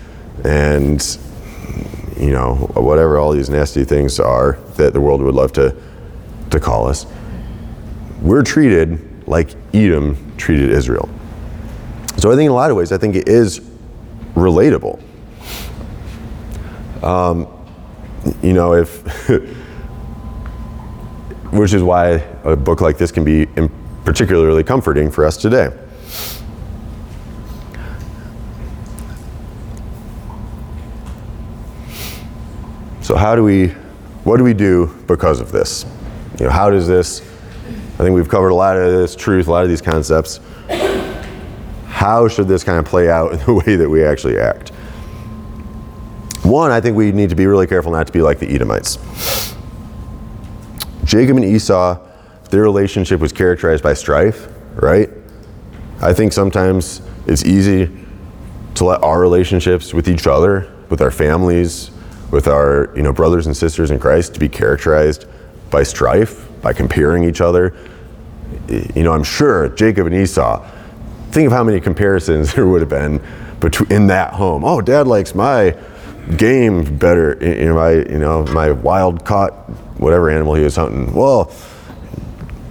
and 0.43 1.17
you 2.17 2.31
know 2.31 2.55
whatever 2.75 3.17
all 3.17 3.31
these 3.31 3.49
nasty 3.49 3.83
things 3.83 4.19
are 4.19 4.53
that 4.75 4.93
the 4.93 5.01
world 5.01 5.21
would 5.21 5.35
love 5.35 5.51
to 5.53 5.75
to 6.49 6.59
call 6.59 6.87
us 6.87 7.05
we're 8.21 8.43
treated 8.43 8.99
like 9.27 9.55
edom 9.73 10.33
treated 10.37 10.71
israel 10.71 11.09
so 12.17 12.31
i 12.31 12.35
think 12.35 12.47
in 12.47 12.51
a 12.51 12.55
lot 12.55 12.69
of 12.69 12.77
ways 12.77 12.91
i 12.91 12.97
think 12.97 13.15
it 13.15 13.27
is 13.27 13.61
relatable. 14.35 15.01
Um, 17.03 17.47
you 18.41 18.53
know, 18.53 18.73
if, 18.73 19.01
which 21.51 21.73
is 21.73 21.83
why 21.83 22.23
a 22.43 22.55
book 22.55 22.81
like 22.81 22.97
this 22.97 23.11
can 23.11 23.23
be 23.23 23.47
particularly 24.05 24.63
comforting 24.63 25.11
for 25.11 25.25
us 25.25 25.37
today. 25.37 25.71
So, 33.01 33.15
how 33.17 33.35
do 33.35 33.43
we, 33.43 33.67
what 34.23 34.37
do 34.37 34.45
we 34.45 34.53
do 34.53 34.87
because 35.07 35.41
of 35.41 35.51
this? 35.51 35.85
You 36.39 36.45
know, 36.45 36.51
how 36.51 36.69
does 36.69 36.87
this, 36.87 37.21
I 37.21 37.97
think 37.97 38.15
we've 38.15 38.29
covered 38.29 38.49
a 38.49 38.55
lot 38.55 38.77
of 38.77 38.91
this 38.93 39.15
truth, 39.15 39.47
a 39.47 39.51
lot 39.51 39.63
of 39.63 39.69
these 39.69 39.81
concepts. 39.81 40.39
How 42.03 42.27
should 42.27 42.49
this 42.49 42.65
kind 42.65 42.77
of 42.77 42.83
play 42.83 43.09
out 43.09 43.31
in 43.31 43.39
the 43.45 43.53
way 43.65 43.77
that 43.77 43.89
we 43.89 44.03
actually 44.03 44.37
act? 44.37 44.71
One, 46.43 46.69
I 46.69 46.81
think 46.81 46.97
we 46.97 47.13
need 47.13 47.29
to 47.29 47.35
be 47.35 47.47
really 47.47 47.65
careful 47.65 47.93
not 47.93 48.07
to 48.07 48.11
be 48.11 48.21
like 48.21 48.39
the 48.39 48.53
Edomites. 48.53 48.97
Jacob 51.05 51.37
and 51.37 51.45
Esau, 51.45 52.05
their 52.49 52.61
relationship 52.61 53.21
was 53.21 53.31
characterized 53.31 53.81
by 53.85 53.93
strife, 53.93 54.49
right? 54.73 55.09
I 56.01 56.11
think 56.11 56.33
sometimes 56.33 57.01
it's 57.25 57.45
easy 57.45 57.89
to 58.75 58.83
let 58.83 59.01
our 59.01 59.21
relationships 59.21 59.93
with 59.93 60.09
each 60.09 60.27
other, 60.27 60.69
with 60.89 60.99
our 60.99 61.11
families, 61.11 61.89
with 62.31 62.49
our 62.49 62.91
you 62.97 63.01
know 63.01 63.13
brothers 63.13 63.45
and 63.45 63.55
sisters 63.55 63.91
in 63.91 63.99
Christ 63.99 64.33
to 64.33 64.41
be 64.41 64.49
characterized 64.49 65.25
by 65.71 65.83
strife, 65.83 66.49
by 66.61 66.73
comparing 66.73 67.23
each 67.23 67.39
other. 67.39 67.73
You 68.67 69.03
know, 69.03 69.13
I'm 69.13 69.23
sure 69.23 69.69
Jacob 69.69 70.07
and 70.07 70.15
Esau. 70.15 70.69
Think 71.33 71.47
of 71.47 71.51
how 71.51 71.63
many 71.63 71.81
comparisons 71.81 72.53
there 72.55 72.67
would 72.67 72.81
have 72.81 72.89
been 72.89 73.19
between 73.59 73.91
in 73.91 74.07
that 74.07 74.33
home. 74.33 74.63
Oh, 74.63 74.81
Dad 74.81 75.07
likes 75.07 75.33
my 75.33 75.75
game 76.37 76.97
better. 76.97 77.37
You 77.41 77.65
know, 77.65 77.75
my 77.75 77.91
you 77.91 78.19
know 78.19 78.45
my 78.45 78.71
wild 78.71 79.25
caught 79.25 79.51
whatever 79.99 80.29
animal 80.29 80.53
he 80.53 80.63
was 80.63 80.75
hunting. 80.75 81.11
Well, 81.11 81.51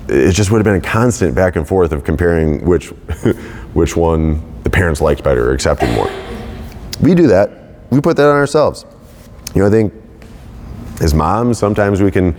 it 0.09 0.31
just 0.31 0.53
would 0.53 0.59
have 0.59 0.65
been 0.65 0.77
a 0.77 0.81
constant 0.81 1.35
back 1.35 1.57
and 1.57 1.67
forth 1.67 1.91
of 1.91 2.05
comparing 2.05 2.65
which 2.65 2.87
which 3.73 3.97
one 3.97 4.41
the 4.63 4.71
parents 4.71 5.01
liked 5.01 5.25
better 5.25 5.51
or 5.51 5.55
accepted 5.55 5.91
more. 5.97 6.11
We 7.01 7.17
do 7.17 7.27
that. 7.27 7.51
We 7.91 8.01
put 8.01 8.17
that 8.17 8.29
on 8.29 8.37
ourselves. 8.37 8.87
You 9.57 9.63
know, 9.63 9.67
I 9.67 9.71
think 9.71 9.93
as 11.01 11.15
moms, 11.15 11.59
sometimes 11.59 12.01
we 12.01 12.13
can 12.13 12.37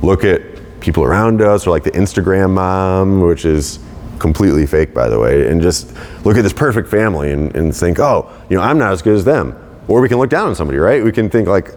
look 0.00 0.24
at 0.24 0.40
people 0.80 1.04
around 1.04 1.42
us 1.42 1.66
or 1.66 1.70
like 1.70 1.84
the 1.84 1.90
Instagram 1.90 2.52
mom, 2.54 3.20
which 3.20 3.44
is 3.44 3.78
completely 4.20 4.66
fake, 4.66 4.94
by 4.94 5.08
the 5.08 5.18
way, 5.18 5.48
and 5.48 5.60
just 5.60 5.92
look 6.24 6.36
at 6.36 6.42
this 6.42 6.52
perfect 6.52 6.88
family 6.88 7.32
and, 7.32 7.54
and 7.56 7.74
think, 7.74 7.98
oh, 7.98 8.30
you 8.48 8.56
know, 8.56 8.62
I'm 8.62 8.78
not 8.78 8.92
as 8.92 9.02
good 9.02 9.16
as 9.16 9.24
them. 9.24 9.56
Or 9.88 10.00
we 10.00 10.08
can 10.08 10.18
look 10.18 10.30
down 10.30 10.48
on 10.48 10.54
somebody, 10.54 10.78
right? 10.78 11.02
We 11.02 11.10
can 11.10 11.28
think 11.28 11.48
like, 11.48 11.70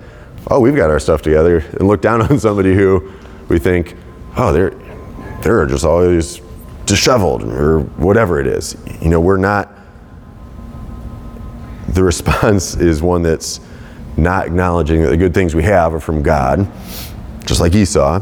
oh, 0.51 0.59
we've 0.59 0.75
got 0.75 0.91
our 0.91 0.99
stuff 0.99 1.21
together, 1.23 1.57
and 1.57 1.87
look 1.87 2.01
down 2.01 2.21
on 2.29 2.37
somebody 2.37 2.75
who 2.75 3.11
we 3.47 3.57
think, 3.57 3.95
oh, 4.37 4.51
they're 4.53 4.73
they're 5.41 5.65
just 5.65 5.83
always 5.83 6.41
disheveled 6.85 7.43
or 7.43 7.79
whatever 7.79 8.39
it 8.39 8.47
is. 8.47 8.77
You 9.01 9.09
know, 9.09 9.19
we're 9.19 9.37
not. 9.37 9.69
The 11.89 12.03
response 12.03 12.75
is 12.77 13.01
one 13.01 13.23
that's 13.23 13.59
not 14.15 14.45
acknowledging 14.45 15.01
that 15.01 15.09
the 15.09 15.17
good 15.17 15.33
things 15.33 15.55
we 15.55 15.63
have 15.63 15.93
are 15.93 15.99
from 15.99 16.21
God, 16.21 16.71
just 17.45 17.59
like 17.59 17.73
Esau. 17.73 18.21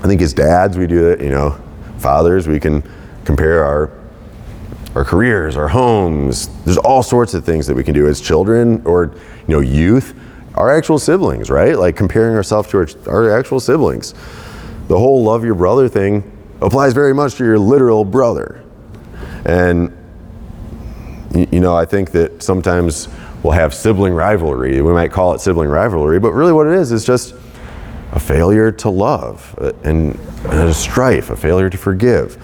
I 0.00 0.06
think 0.06 0.22
as 0.22 0.32
dads, 0.32 0.78
we 0.78 0.86
do 0.86 1.10
that, 1.10 1.20
you 1.20 1.30
know, 1.30 1.60
fathers, 1.98 2.48
we 2.48 2.60
can 2.60 2.82
compare 3.24 3.64
our 3.64 3.90
our 4.94 5.04
careers, 5.04 5.56
our 5.56 5.68
homes. 5.68 6.48
There's 6.64 6.78
all 6.78 7.02
sorts 7.02 7.34
of 7.34 7.44
things 7.44 7.66
that 7.66 7.74
we 7.74 7.84
can 7.84 7.94
do 7.94 8.08
as 8.08 8.20
children 8.20 8.82
or 8.84 9.14
you 9.46 9.54
know 9.54 9.60
youth, 9.60 10.14
our 10.54 10.74
actual 10.74 10.98
siblings, 10.98 11.50
right? 11.50 11.78
Like 11.78 11.94
comparing 11.94 12.34
ourselves 12.34 12.68
to 12.70 12.78
our, 12.78 12.88
our 13.06 13.38
actual 13.38 13.60
siblings. 13.60 14.14
The 14.88 14.98
whole 14.98 15.22
love 15.22 15.44
your 15.44 15.54
brother 15.54 15.88
thing 15.88 16.24
applies 16.60 16.94
very 16.94 17.14
much 17.14 17.34
to 17.36 17.44
your 17.44 17.58
literal 17.58 18.04
brother. 18.04 18.64
And 19.44 19.94
you 21.34 21.60
know, 21.60 21.76
I 21.76 21.84
think 21.84 22.10
that 22.12 22.42
sometimes 22.42 23.08
we'll 23.42 23.52
have 23.52 23.74
sibling 23.74 24.14
rivalry. 24.14 24.80
We 24.80 24.92
might 24.92 25.12
call 25.12 25.34
it 25.34 25.40
sibling 25.40 25.68
rivalry, 25.68 26.18
but 26.18 26.32
really 26.32 26.52
what 26.52 26.66
it 26.66 26.72
is 26.72 26.90
is 26.90 27.04
just 27.04 27.34
a 28.12 28.20
failure 28.20 28.72
to 28.72 28.90
love 28.90 29.54
uh, 29.58 29.72
and, 29.84 30.18
and 30.44 30.68
a 30.68 30.74
strife, 30.74 31.30
a 31.30 31.36
failure 31.36 31.68
to 31.68 31.76
forgive. 31.76 32.36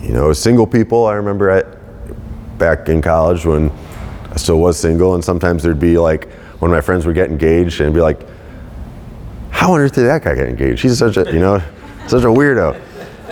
You 0.00 0.14
know, 0.14 0.32
single 0.32 0.66
people, 0.66 1.06
I 1.06 1.14
remember 1.14 1.50
at, 1.50 1.66
back 2.58 2.88
in 2.88 3.02
college 3.02 3.44
when 3.44 3.70
I 4.30 4.36
still 4.36 4.58
was 4.58 4.78
single, 4.78 5.14
and 5.14 5.24
sometimes 5.24 5.62
there'd 5.62 5.78
be 5.78 5.98
like, 5.98 6.30
one 6.60 6.70
of 6.70 6.74
my 6.74 6.80
friends 6.80 7.06
would 7.06 7.14
get 7.14 7.30
engaged 7.30 7.80
and 7.80 7.94
be 7.94 8.00
like, 8.00 8.26
how 9.50 9.72
on 9.74 9.80
earth 9.80 9.94
did 9.94 10.04
that 10.04 10.24
guy 10.24 10.34
get 10.34 10.48
engaged? 10.48 10.82
He's 10.82 10.98
such 10.98 11.16
a, 11.16 11.30
you 11.32 11.40
know, 11.40 11.62
such 12.06 12.22
a 12.22 12.26
weirdo. 12.26 12.80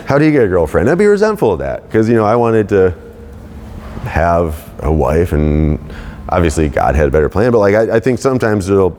How 0.05 0.17
do 0.17 0.25
you 0.25 0.31
get 0.31 0.43
a 0.43 0.47
girlfriend? 0.47 0.89
I'd 0.89 0.97
be 0.97 1.05
resentful 1.05 1.53
of 1.53 1.59
that 1.59 1.83
because, 1.87 2.07
you 2.07 2.15
know, 2.15 2.25
I 2.25 2.35
wanted 2.35 2.69
to 2.69 2.93
have 4.03 4.71
a 4.83 4.91
wife 4.91 5.33
and 5.33 5.79
obviously 6.29 6.69
God 6.69 6.95
had 6.95 7.07
a 7.07 7.11
better 7.11 7.29
plan, 7.29 7.51
but 7.51 7.59
like, 7.59 7.75
I, 7.75 7.95
I 7.95 7.99
think 7.99 8.19
sometimes 8.19 8.69
it'll, 8.69 8.97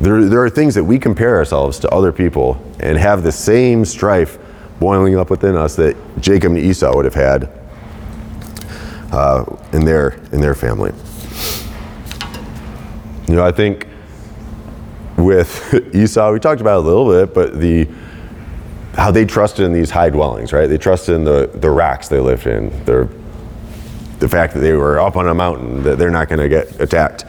there, 0.00 0.24
there 0.24 0.42
are 0.42 0.50
things 0.50 0.74
that 0.74 0.84
we 0.84 0.98
compare 0.98 1.36
ourselves 1.36 1.78
to 1.80 1.88
other 1.90 2.12
people 2.12 2.62
and 2.80 2.96
have 2.98 3.22
the 3.22 3.32
same 3.32 3.84
strife 3.84 4.38
boiling 4.80 5.16
up 5.16 5.30
within 5.30 5.56
us 5.56 5.76
that 5.76 5.96
Jacob 6.20 6.52
and 6.52 6.58
Esau 6.58 6.94
would 6.94 7.04
have 7.04 7.14
had 7.14 7.50
uh, 9.12 9.44
in 9.72 9.84
their 9.84 10.20
in 10.32 10.40
their 10.40 10.54
family. 10.54 10.92
You 13.26 13.34
know, 13.34 13.44
I 13.44 13.52
think 13.52 13.86
with 15.16 15.74
Esau, 15.94 16.32
we 16.32 16.38
talked 16.38 16.60
about 16.60 16.78
it 16.78 16.84
a 16.84 16.88
little 16.88 17.08
bit, 17.10 17.34
but 17.34 17.58
the 17.60 17.88
how 18.98 19.12
they 19.12 19.24
trusted 19.24 19.64
in 19.64 19.72
these 19.72 19.90
high 19.90 20.10
dwellings, 20.10 20.52
right? 20.52 20.66
They 20.66 20.76
trusted 20.76 21.14
in 21.14 21.24
the, 21.24 21.48
the 21.54 21.70
racks 21.70 22.08
they 22.08 22.18
lived 22.18 22.48
in, 22.48 22.70
the, 22.84 23.08
the 24.18 24.28
fact 24.28 24.54
that 24.54 24.60
they 24.60 24.72
were 24.72 24.98
up 24.98 25.16
on 25.16 25.28
a 25.28 25.34
mountain, 25.34 25.84
that 25.84 25.98
they're 25.98 26.10
not 26.10 26.28
going 26.28 26.40
to 26.40 26.48
get 26.48 26.80
attacked. 26.80 27.24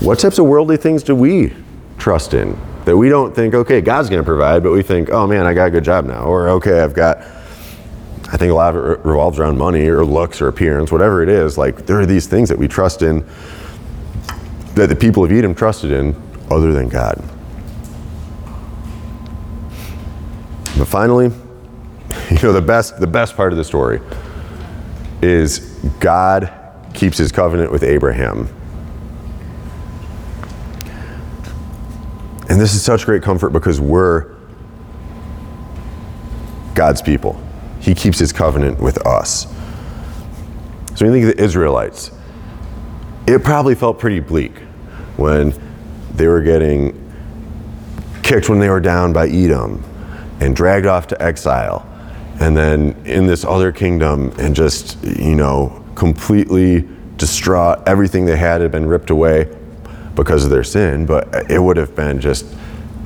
What 0.00 0.18
types 0.18 0.38
of 0.38 0.46
worldly 0.46 0.78
things 0.78 1.02
do 1.02 1.14
we 1.14 1.52
trust 1.98 2.32
in? 2.32 2.58
That 2.86 2.96
we 2.96 3.10
don't 3.10 3.34
think, 3.34 3.52
okay, 3.54 3.82
God's 3.82 4.08
going 4.08 4.22
to 4.22 4.26
provide, 4.26 4.62
but 4.62 4.72
we 4.72 4.82
think, 4.82 5.10
oh 5.10 5.26
man, 5.26 5.46
I 5.46 5.52
got 5.52 5.68
a 5.68 5.70
good 5.70 5.84
job 5.84 6.06
now. 6.06 6.22
Or, 6.22 6.48
okay, 6.48 6.80
I've 6.80 6.94
got, 6.94 7.18
I 7.18 8.38
think 8.38 8.50
a 8.50 8.54
lot 8.54 8.74
of 8.74 8.84
it 8.84 9.04
revolves 9.04 9.38
around 9.38 9.58
money 9.58 9.86
or 9.88 10.02
looks 10.02 10.40
or 10.40 10.48
appearance, 10.48 10.90
whatever 10.90 11.22
it 11.22 11.28
is. 11.28 11.58
Like, 11.58 11.84
there 11.84 12.00
are 12.00 12.06
these 12.06 12.26
things 12.26 12.48
that 12.48 12.58
we 12.58 12.66
trust 12.66 13.02
in 13.02 13.26
that 14.74 14.88
the 14.88 14.96
people 14.96 15.22
of 15.22 15.30
Edom 15.30 15.54
trusted 15.54 15.92
in 15.92 16.16
other 16.50 16.72
than 16.72 16.88
God. 16.88 17.22
But 20.78 20.88
finally, 20.88 21.26
you 22.30 22.38
know, 22.42 22.54
the 22.54 22.62
best, 22.62 22.98
the 22.98 23.06
best 23.06 23.36
part 23.36 23.52
of 23.52 23.58
the 23.58 23.64
story 23.64 24.00
is 25.20 25.58
God 26.00 26.50
keeps 26.94 27.18
his 27.18 27.30
covenant 27.30 27.70
with 27.70 27.82
Abraham. 27.82 28.48
And 32.50 32.60
this 32.60 32.74
is 32.74 32.82
such 32.82 33.06
great 33.06 33.22
comfort 33.22 33.50
because 33.50 33.80
we're 33.80 34.34
God's 36.74 37.00
people. 37.00 37.40
He 37.78 37.94
keeps 37.94 38.18
his 38.18 38.32
covenant 38.32 38.80
with 38.80 39.06
us. 39.06 39.46
So 40.96 41.06
when 41.06 41.14
you 41.14 41.20
think 41.20 41.30
of 41.30 41.36
the 41.36 41.44
Israelites, 41.44 42.10
it 43.28 43.44
probably 43.44 43.76
felt 43.76 44.00
pretty 44.00 44.18
bleak 44.18 44.58
when 45.16 45.54
they 46.16 46.26
were 46.26 46.42
getting 46.42 46.96
kicked 48.24 48.48
when 48.48 48.58
they 48.58 48.68
were 48.68 48.80
down 48.80 49.12
by 49.12 49.28
Edom 49.28 49.84
and 50.40 50.56
dragged 50.56 50.86
off 50.86 51.06
to 51.06 51.22
exile. 51.22 51.86
And 52.40 52.56
then 52.56 53.00
in 53.04 53.26
this 53.26 53.44
other 53.44 53.70
kingdom 53.70 54.32
and 54.40 54.56
just, 54.56 55.00
you 55.04 55.36
know, 55.36 55.84
completely 55.94 56.88
distraught. 57.16 57.86
Everything 57.86 58.24
they 58.24 58.36
had 58.36 58.60
had 58.60 58.72
been 58.72 58.86
ripped 58.86 59.10
away 59.10 59.56
because 60.14 60.44
of 60.44 60.50
their 60.50 60.64
sin, 60.64 61.06
but 61.06 61.50
it 61.50 61.58
would 61.58 61.76
have 61.76 61.94
been 61.94 62.20
just 62.20 62.46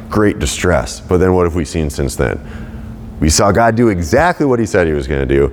great 0.09 0.38
distress. 0.38 1.00
But 1.00 1.18
then 1.18 1.34
what 1.34 1.44
have 1.44 1.55
we 1.55 1.64
seen 1.64 1.90
since 1.90 2.16
then? 2.16 2.40
We 3.20 3.30
saw 3.30 3.52
God 3.52 3.76
do 3.76 3.88
exactly 3.88 4.46
what 4.46 4.59
He 4.59 4.66
said 4.66 4.86
He 4.86 4.92
was 4.92 5.07
going 5.07 5.26
to 5.26 5.34
do, 5.34 5.48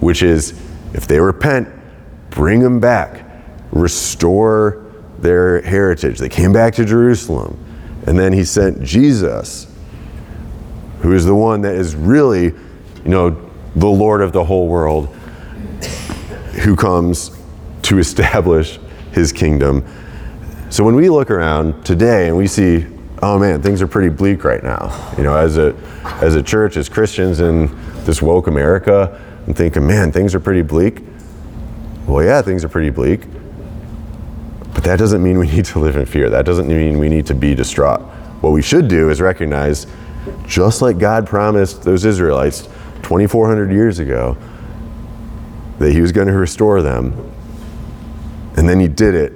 which 0.00 0.22
is 0.22 0.60
if 0.94 1.06
they 1.06 1.20
repent, 1.20 1.68
bring 2.30 2.60
them 2.60 2.80
back, 2.80 3.24
restore 3.70 4.84
their 5.18 5.60
heritage. 5.62 6.18
They 6.18 6.28
came 6.28 6.52
back 6.52 6.74
to 6.74 6.84
Jerusalem. 6.84 7.62
And 8.06 8.18
then 8.18 8.32
He 8.32 8.44
sent 8.44 8.82
Jesus, 8.82 9.66
who 11.00 11.12
is 11.12 11.24
the 11.24 11.34
one 11.34 11.62
that 11.62 11.74
is 11.74 11.94
really, 11.94 12.44
you 12.44 12.54
know, 13.04 13.50
the 13.74 13.88
Lord 13.88 14.22
of 14.22 14.32
the 14.32 14.44
whole 14.44 14.68
world, 14.68 15.06
who 16.62 16.76
comes 16.76 17.36
to 17.82 17.98
establish 17.98 18.78
His 19.12 19.32
kingdom 19.32 19.84
so 20.76 20.84
when 20.84 20.94
we 20.94 21.08
look 21.08 21.30
around 21.30 21.86
today 21.86 22.28
and 22.28 22.36
we 22.36 22.46
see, 22.46 22.84
oh 23.22 23.38
man, 23.38 23.62
things 23.62 23.80
are 23.80 23.86
pretty 23.86 24.10
bleak 24.10 24.44
right 24.44 24.62
now. 24.62 25.14
You 25.16 25.22
know, 25.22 25.34
as 25.34 25.56
a 25.56 25.74
as 26.20 26.34
a 26.34 26.42
church, 26.42 26.76
as 26.76 26.90
Christians 26.90 27.40
in 27.40 27.74
this 28.04 28.20
woke 28.20 28.46
America, 28.46 29.18
I'm 29.46 29.54
thinking, 29.54 29.86
man, 29.86 30.12
things 30.12 30.34
are 30.34 30.40
pretty 30.40 30.60
bleak. 30.60 31.00
Well, 32.06 32.22
yeah, 32.22 32.42
things 32.42 32.62
are 32.62 32.68
pretty 32.68 32.90
bleak. 32.90 33.22
But 34.74 34.84
that 34.84 34.98
doesn't 34.98 35.22
mean 35.22 35.38
we 35.38 35.46
need 35.50 35.64
to 35.64 35.78
live 35.78 35.96
in 35.96 36.04
fear. 36.04 36.28
That 36.28 36.44
doesn't 36.44 36.68
mean 36.68 36.98
we 36.98 37.08
need 37.08 37.24
to 37.28 37.34
be 37.34 37.54
distraught. 37.54 38.02
What 38.42 38.50
we 38.50 38.60
should 38.60 38.86
do 38.86 39.08
is 39.08 39.22
recognize, 39.22 39.86
just 40.46 40.82
like 40.82 40.98
God 40.98 41.26
promised 41.26 41.84
those 41.84 42.04
Israelites 42.04 42.68
2,400 43.02 43.72
years 43.72 43.98
ago, 43.98 44.36
that 45.78 45.92
He 45.92 46.02
was 46.02 46.12
going 46.12 46.28
to 46.28 46.34
restore 46.34 46.82
them 46.82 47.32
and 48.56 48.66
then 48.66 48.80
he 48.80 48.88
did 48.88 49.14
it, 49.14 49.32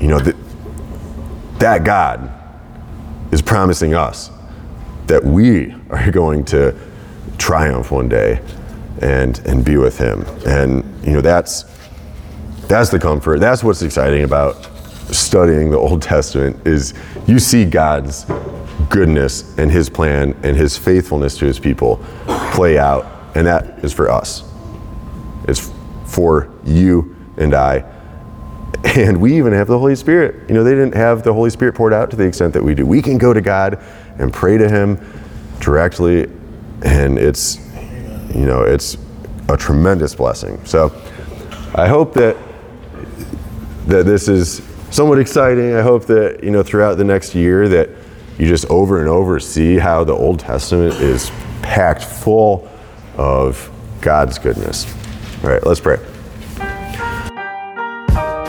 you 0.00 0.08
know, 0.08 0.18
that, 0.18 0.34
that 1.58 1.84
God 1.84 2.32
is 3.32 3.42
promising 3.42 3.94
us 3.94 4.30
that 5.06 5.24
we 5.24 5.74
are 5.90 6.10
going 6.12 6.44
to 6.46 6.74
triumph 7.38 7.90
one 7.90 8.08
day 8.08 8.40
and, 9.00 9.38
and 9.40 9.64
be 9.64 9.76
with 9.76 9.98
him. 9.98 10.24
And, 10.46 10.84
you 11.04 11.12
know, 11.12 11.20
that's, 11.20 11.64
that's 12.66 12.90
the 12.90 12.98
comfort. 12.98 13.40
That's 13.40 13.62
what's 13.62 13.82
exciting 13.82 14.24
about 14.24 14.64
studying 15.12 15.70
the 15.70 15.78
Old 15.78 16.02
Testament 16.02 16.66
is 16.66 16.94
you 17.26 17.38
see 17.38 17.64
God's 17.64 18.26
goodness 18.90 19.56
and 19.58 19.70
his 19.70 19.88
plan 19.88 20.36
and 20.42 20.56
his 20.56 20.76
faithfulness 20.76 21.38
to 21.38 21.46
his 21.46 21.58
people 21.58 22.04
play 22.52 22.78
out. 22.78 23.06
And 23.34 23.46
that 23.46 23.84
is 23.84 23.92
for 23.92 24.10
us. 24.10 24.44
It's 25.46 25.70
for 26.06 26.52
you 26.64 27.16
and 27.36 27.54
I. 27.54 27.84
And 28.84 29.20
we 29.20 29.36
even 29.36 29.52
have 29.52 29.66
the 29.66 29.78
Holy 29.78 29.96
Spirit. 29.96 30.48
You 30.48 30.54
know, 30.54 30.64
they 30.64 30.70
didn't 30.70 30.94
have 30.94 31.22
the 31.22 31.32
Holy 31.32 31.50
Spirit 31.50 31.74
poured 31.74 31.92
out 31.92 32.10
to 32.10 32.16
the 32.16 32.24
extent 32.24 32.52
that 32.54 32.62
we 32.62 32.74
do. 32.74 32.86
We 32.86 33.02
can 33.02 33.18
go 33.18 33.32
to 33.32 33.40
God 33.40 33.82
and 34.18 34.32
pray 34.32 34.56
to 34.56 34.68
him 34.68 34.98
directly 35.60 36.30
and 36.82 37.18
it's 37.18 37.58
you 38.34 38.44
know, 38.44 38.62
it's 38.62 38.96
a 39.48 39.56
tremendous 39.56 40.14
blessing. 40.14 40.64
So 40.64 40.92
I 41.74 41.88
hope 41.88 42.14
that 42.14 42.36
that 43.86 44.04
this 44.04 44.28
is 44.28 44.62
somewhat 44.90 45.18
exciting. 45.18 45.74
I 45.74 45.80
hope 45.80 46.06
that, 46.06 46.44
you 46.44 46.50
know, 46.50 46.62
throughout 46.62 46.96
the 46.96 47.04
next 47.04 47.34
year 47.34 47.68
that 47.68 47.88
you 48.38 48.46
just 48.46 48.66
over 48.66 49.00
and 49.00 49.08
over 49.08 49.40
see 49.40 49.78
how 49.78 50.04
the 50.04 50.12
Old 50.12 50.40
Testament 50.40 50.94
is 50.94 51.30
packed 51.62 52.04
full 52.04 52.68
of 53.16 53.70
God's 54.00 54.38
goodness. 54.38 54.86
All 55.42 55.50
right, 55.50 55.64
let's 55.66 55.80
pray. 55.80 55.98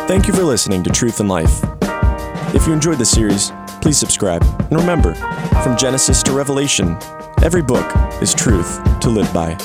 Thank 0.09 0.25
you 0.25 0.33
for 0.33 0.41
listening 0.41 0.81
to 0.81 0.89
Truth 0.89 1.19
and 1.19 1.29
Life. 1.29 1.61
If 2.55 2.65
you 2.65 2.73
enjoyed 2.73 2.97
the 2.97 3.05
series, 3.05 3.51
please 3.79 3.99
subscribe. 3.99 4.41
And 4.41 4.71
remember, 4.71 5.13
from 5.61 5.77
Genesis 5.77 6.23
to 6.23 6.31
Revelation, 6.31 6.97
every 7.43 7.61
book 7.61 7.85
is 8.19 8.33
truth 8.33 8.81
to 9.01 9.09
live 9.11 9.31
by. 9.31 9.55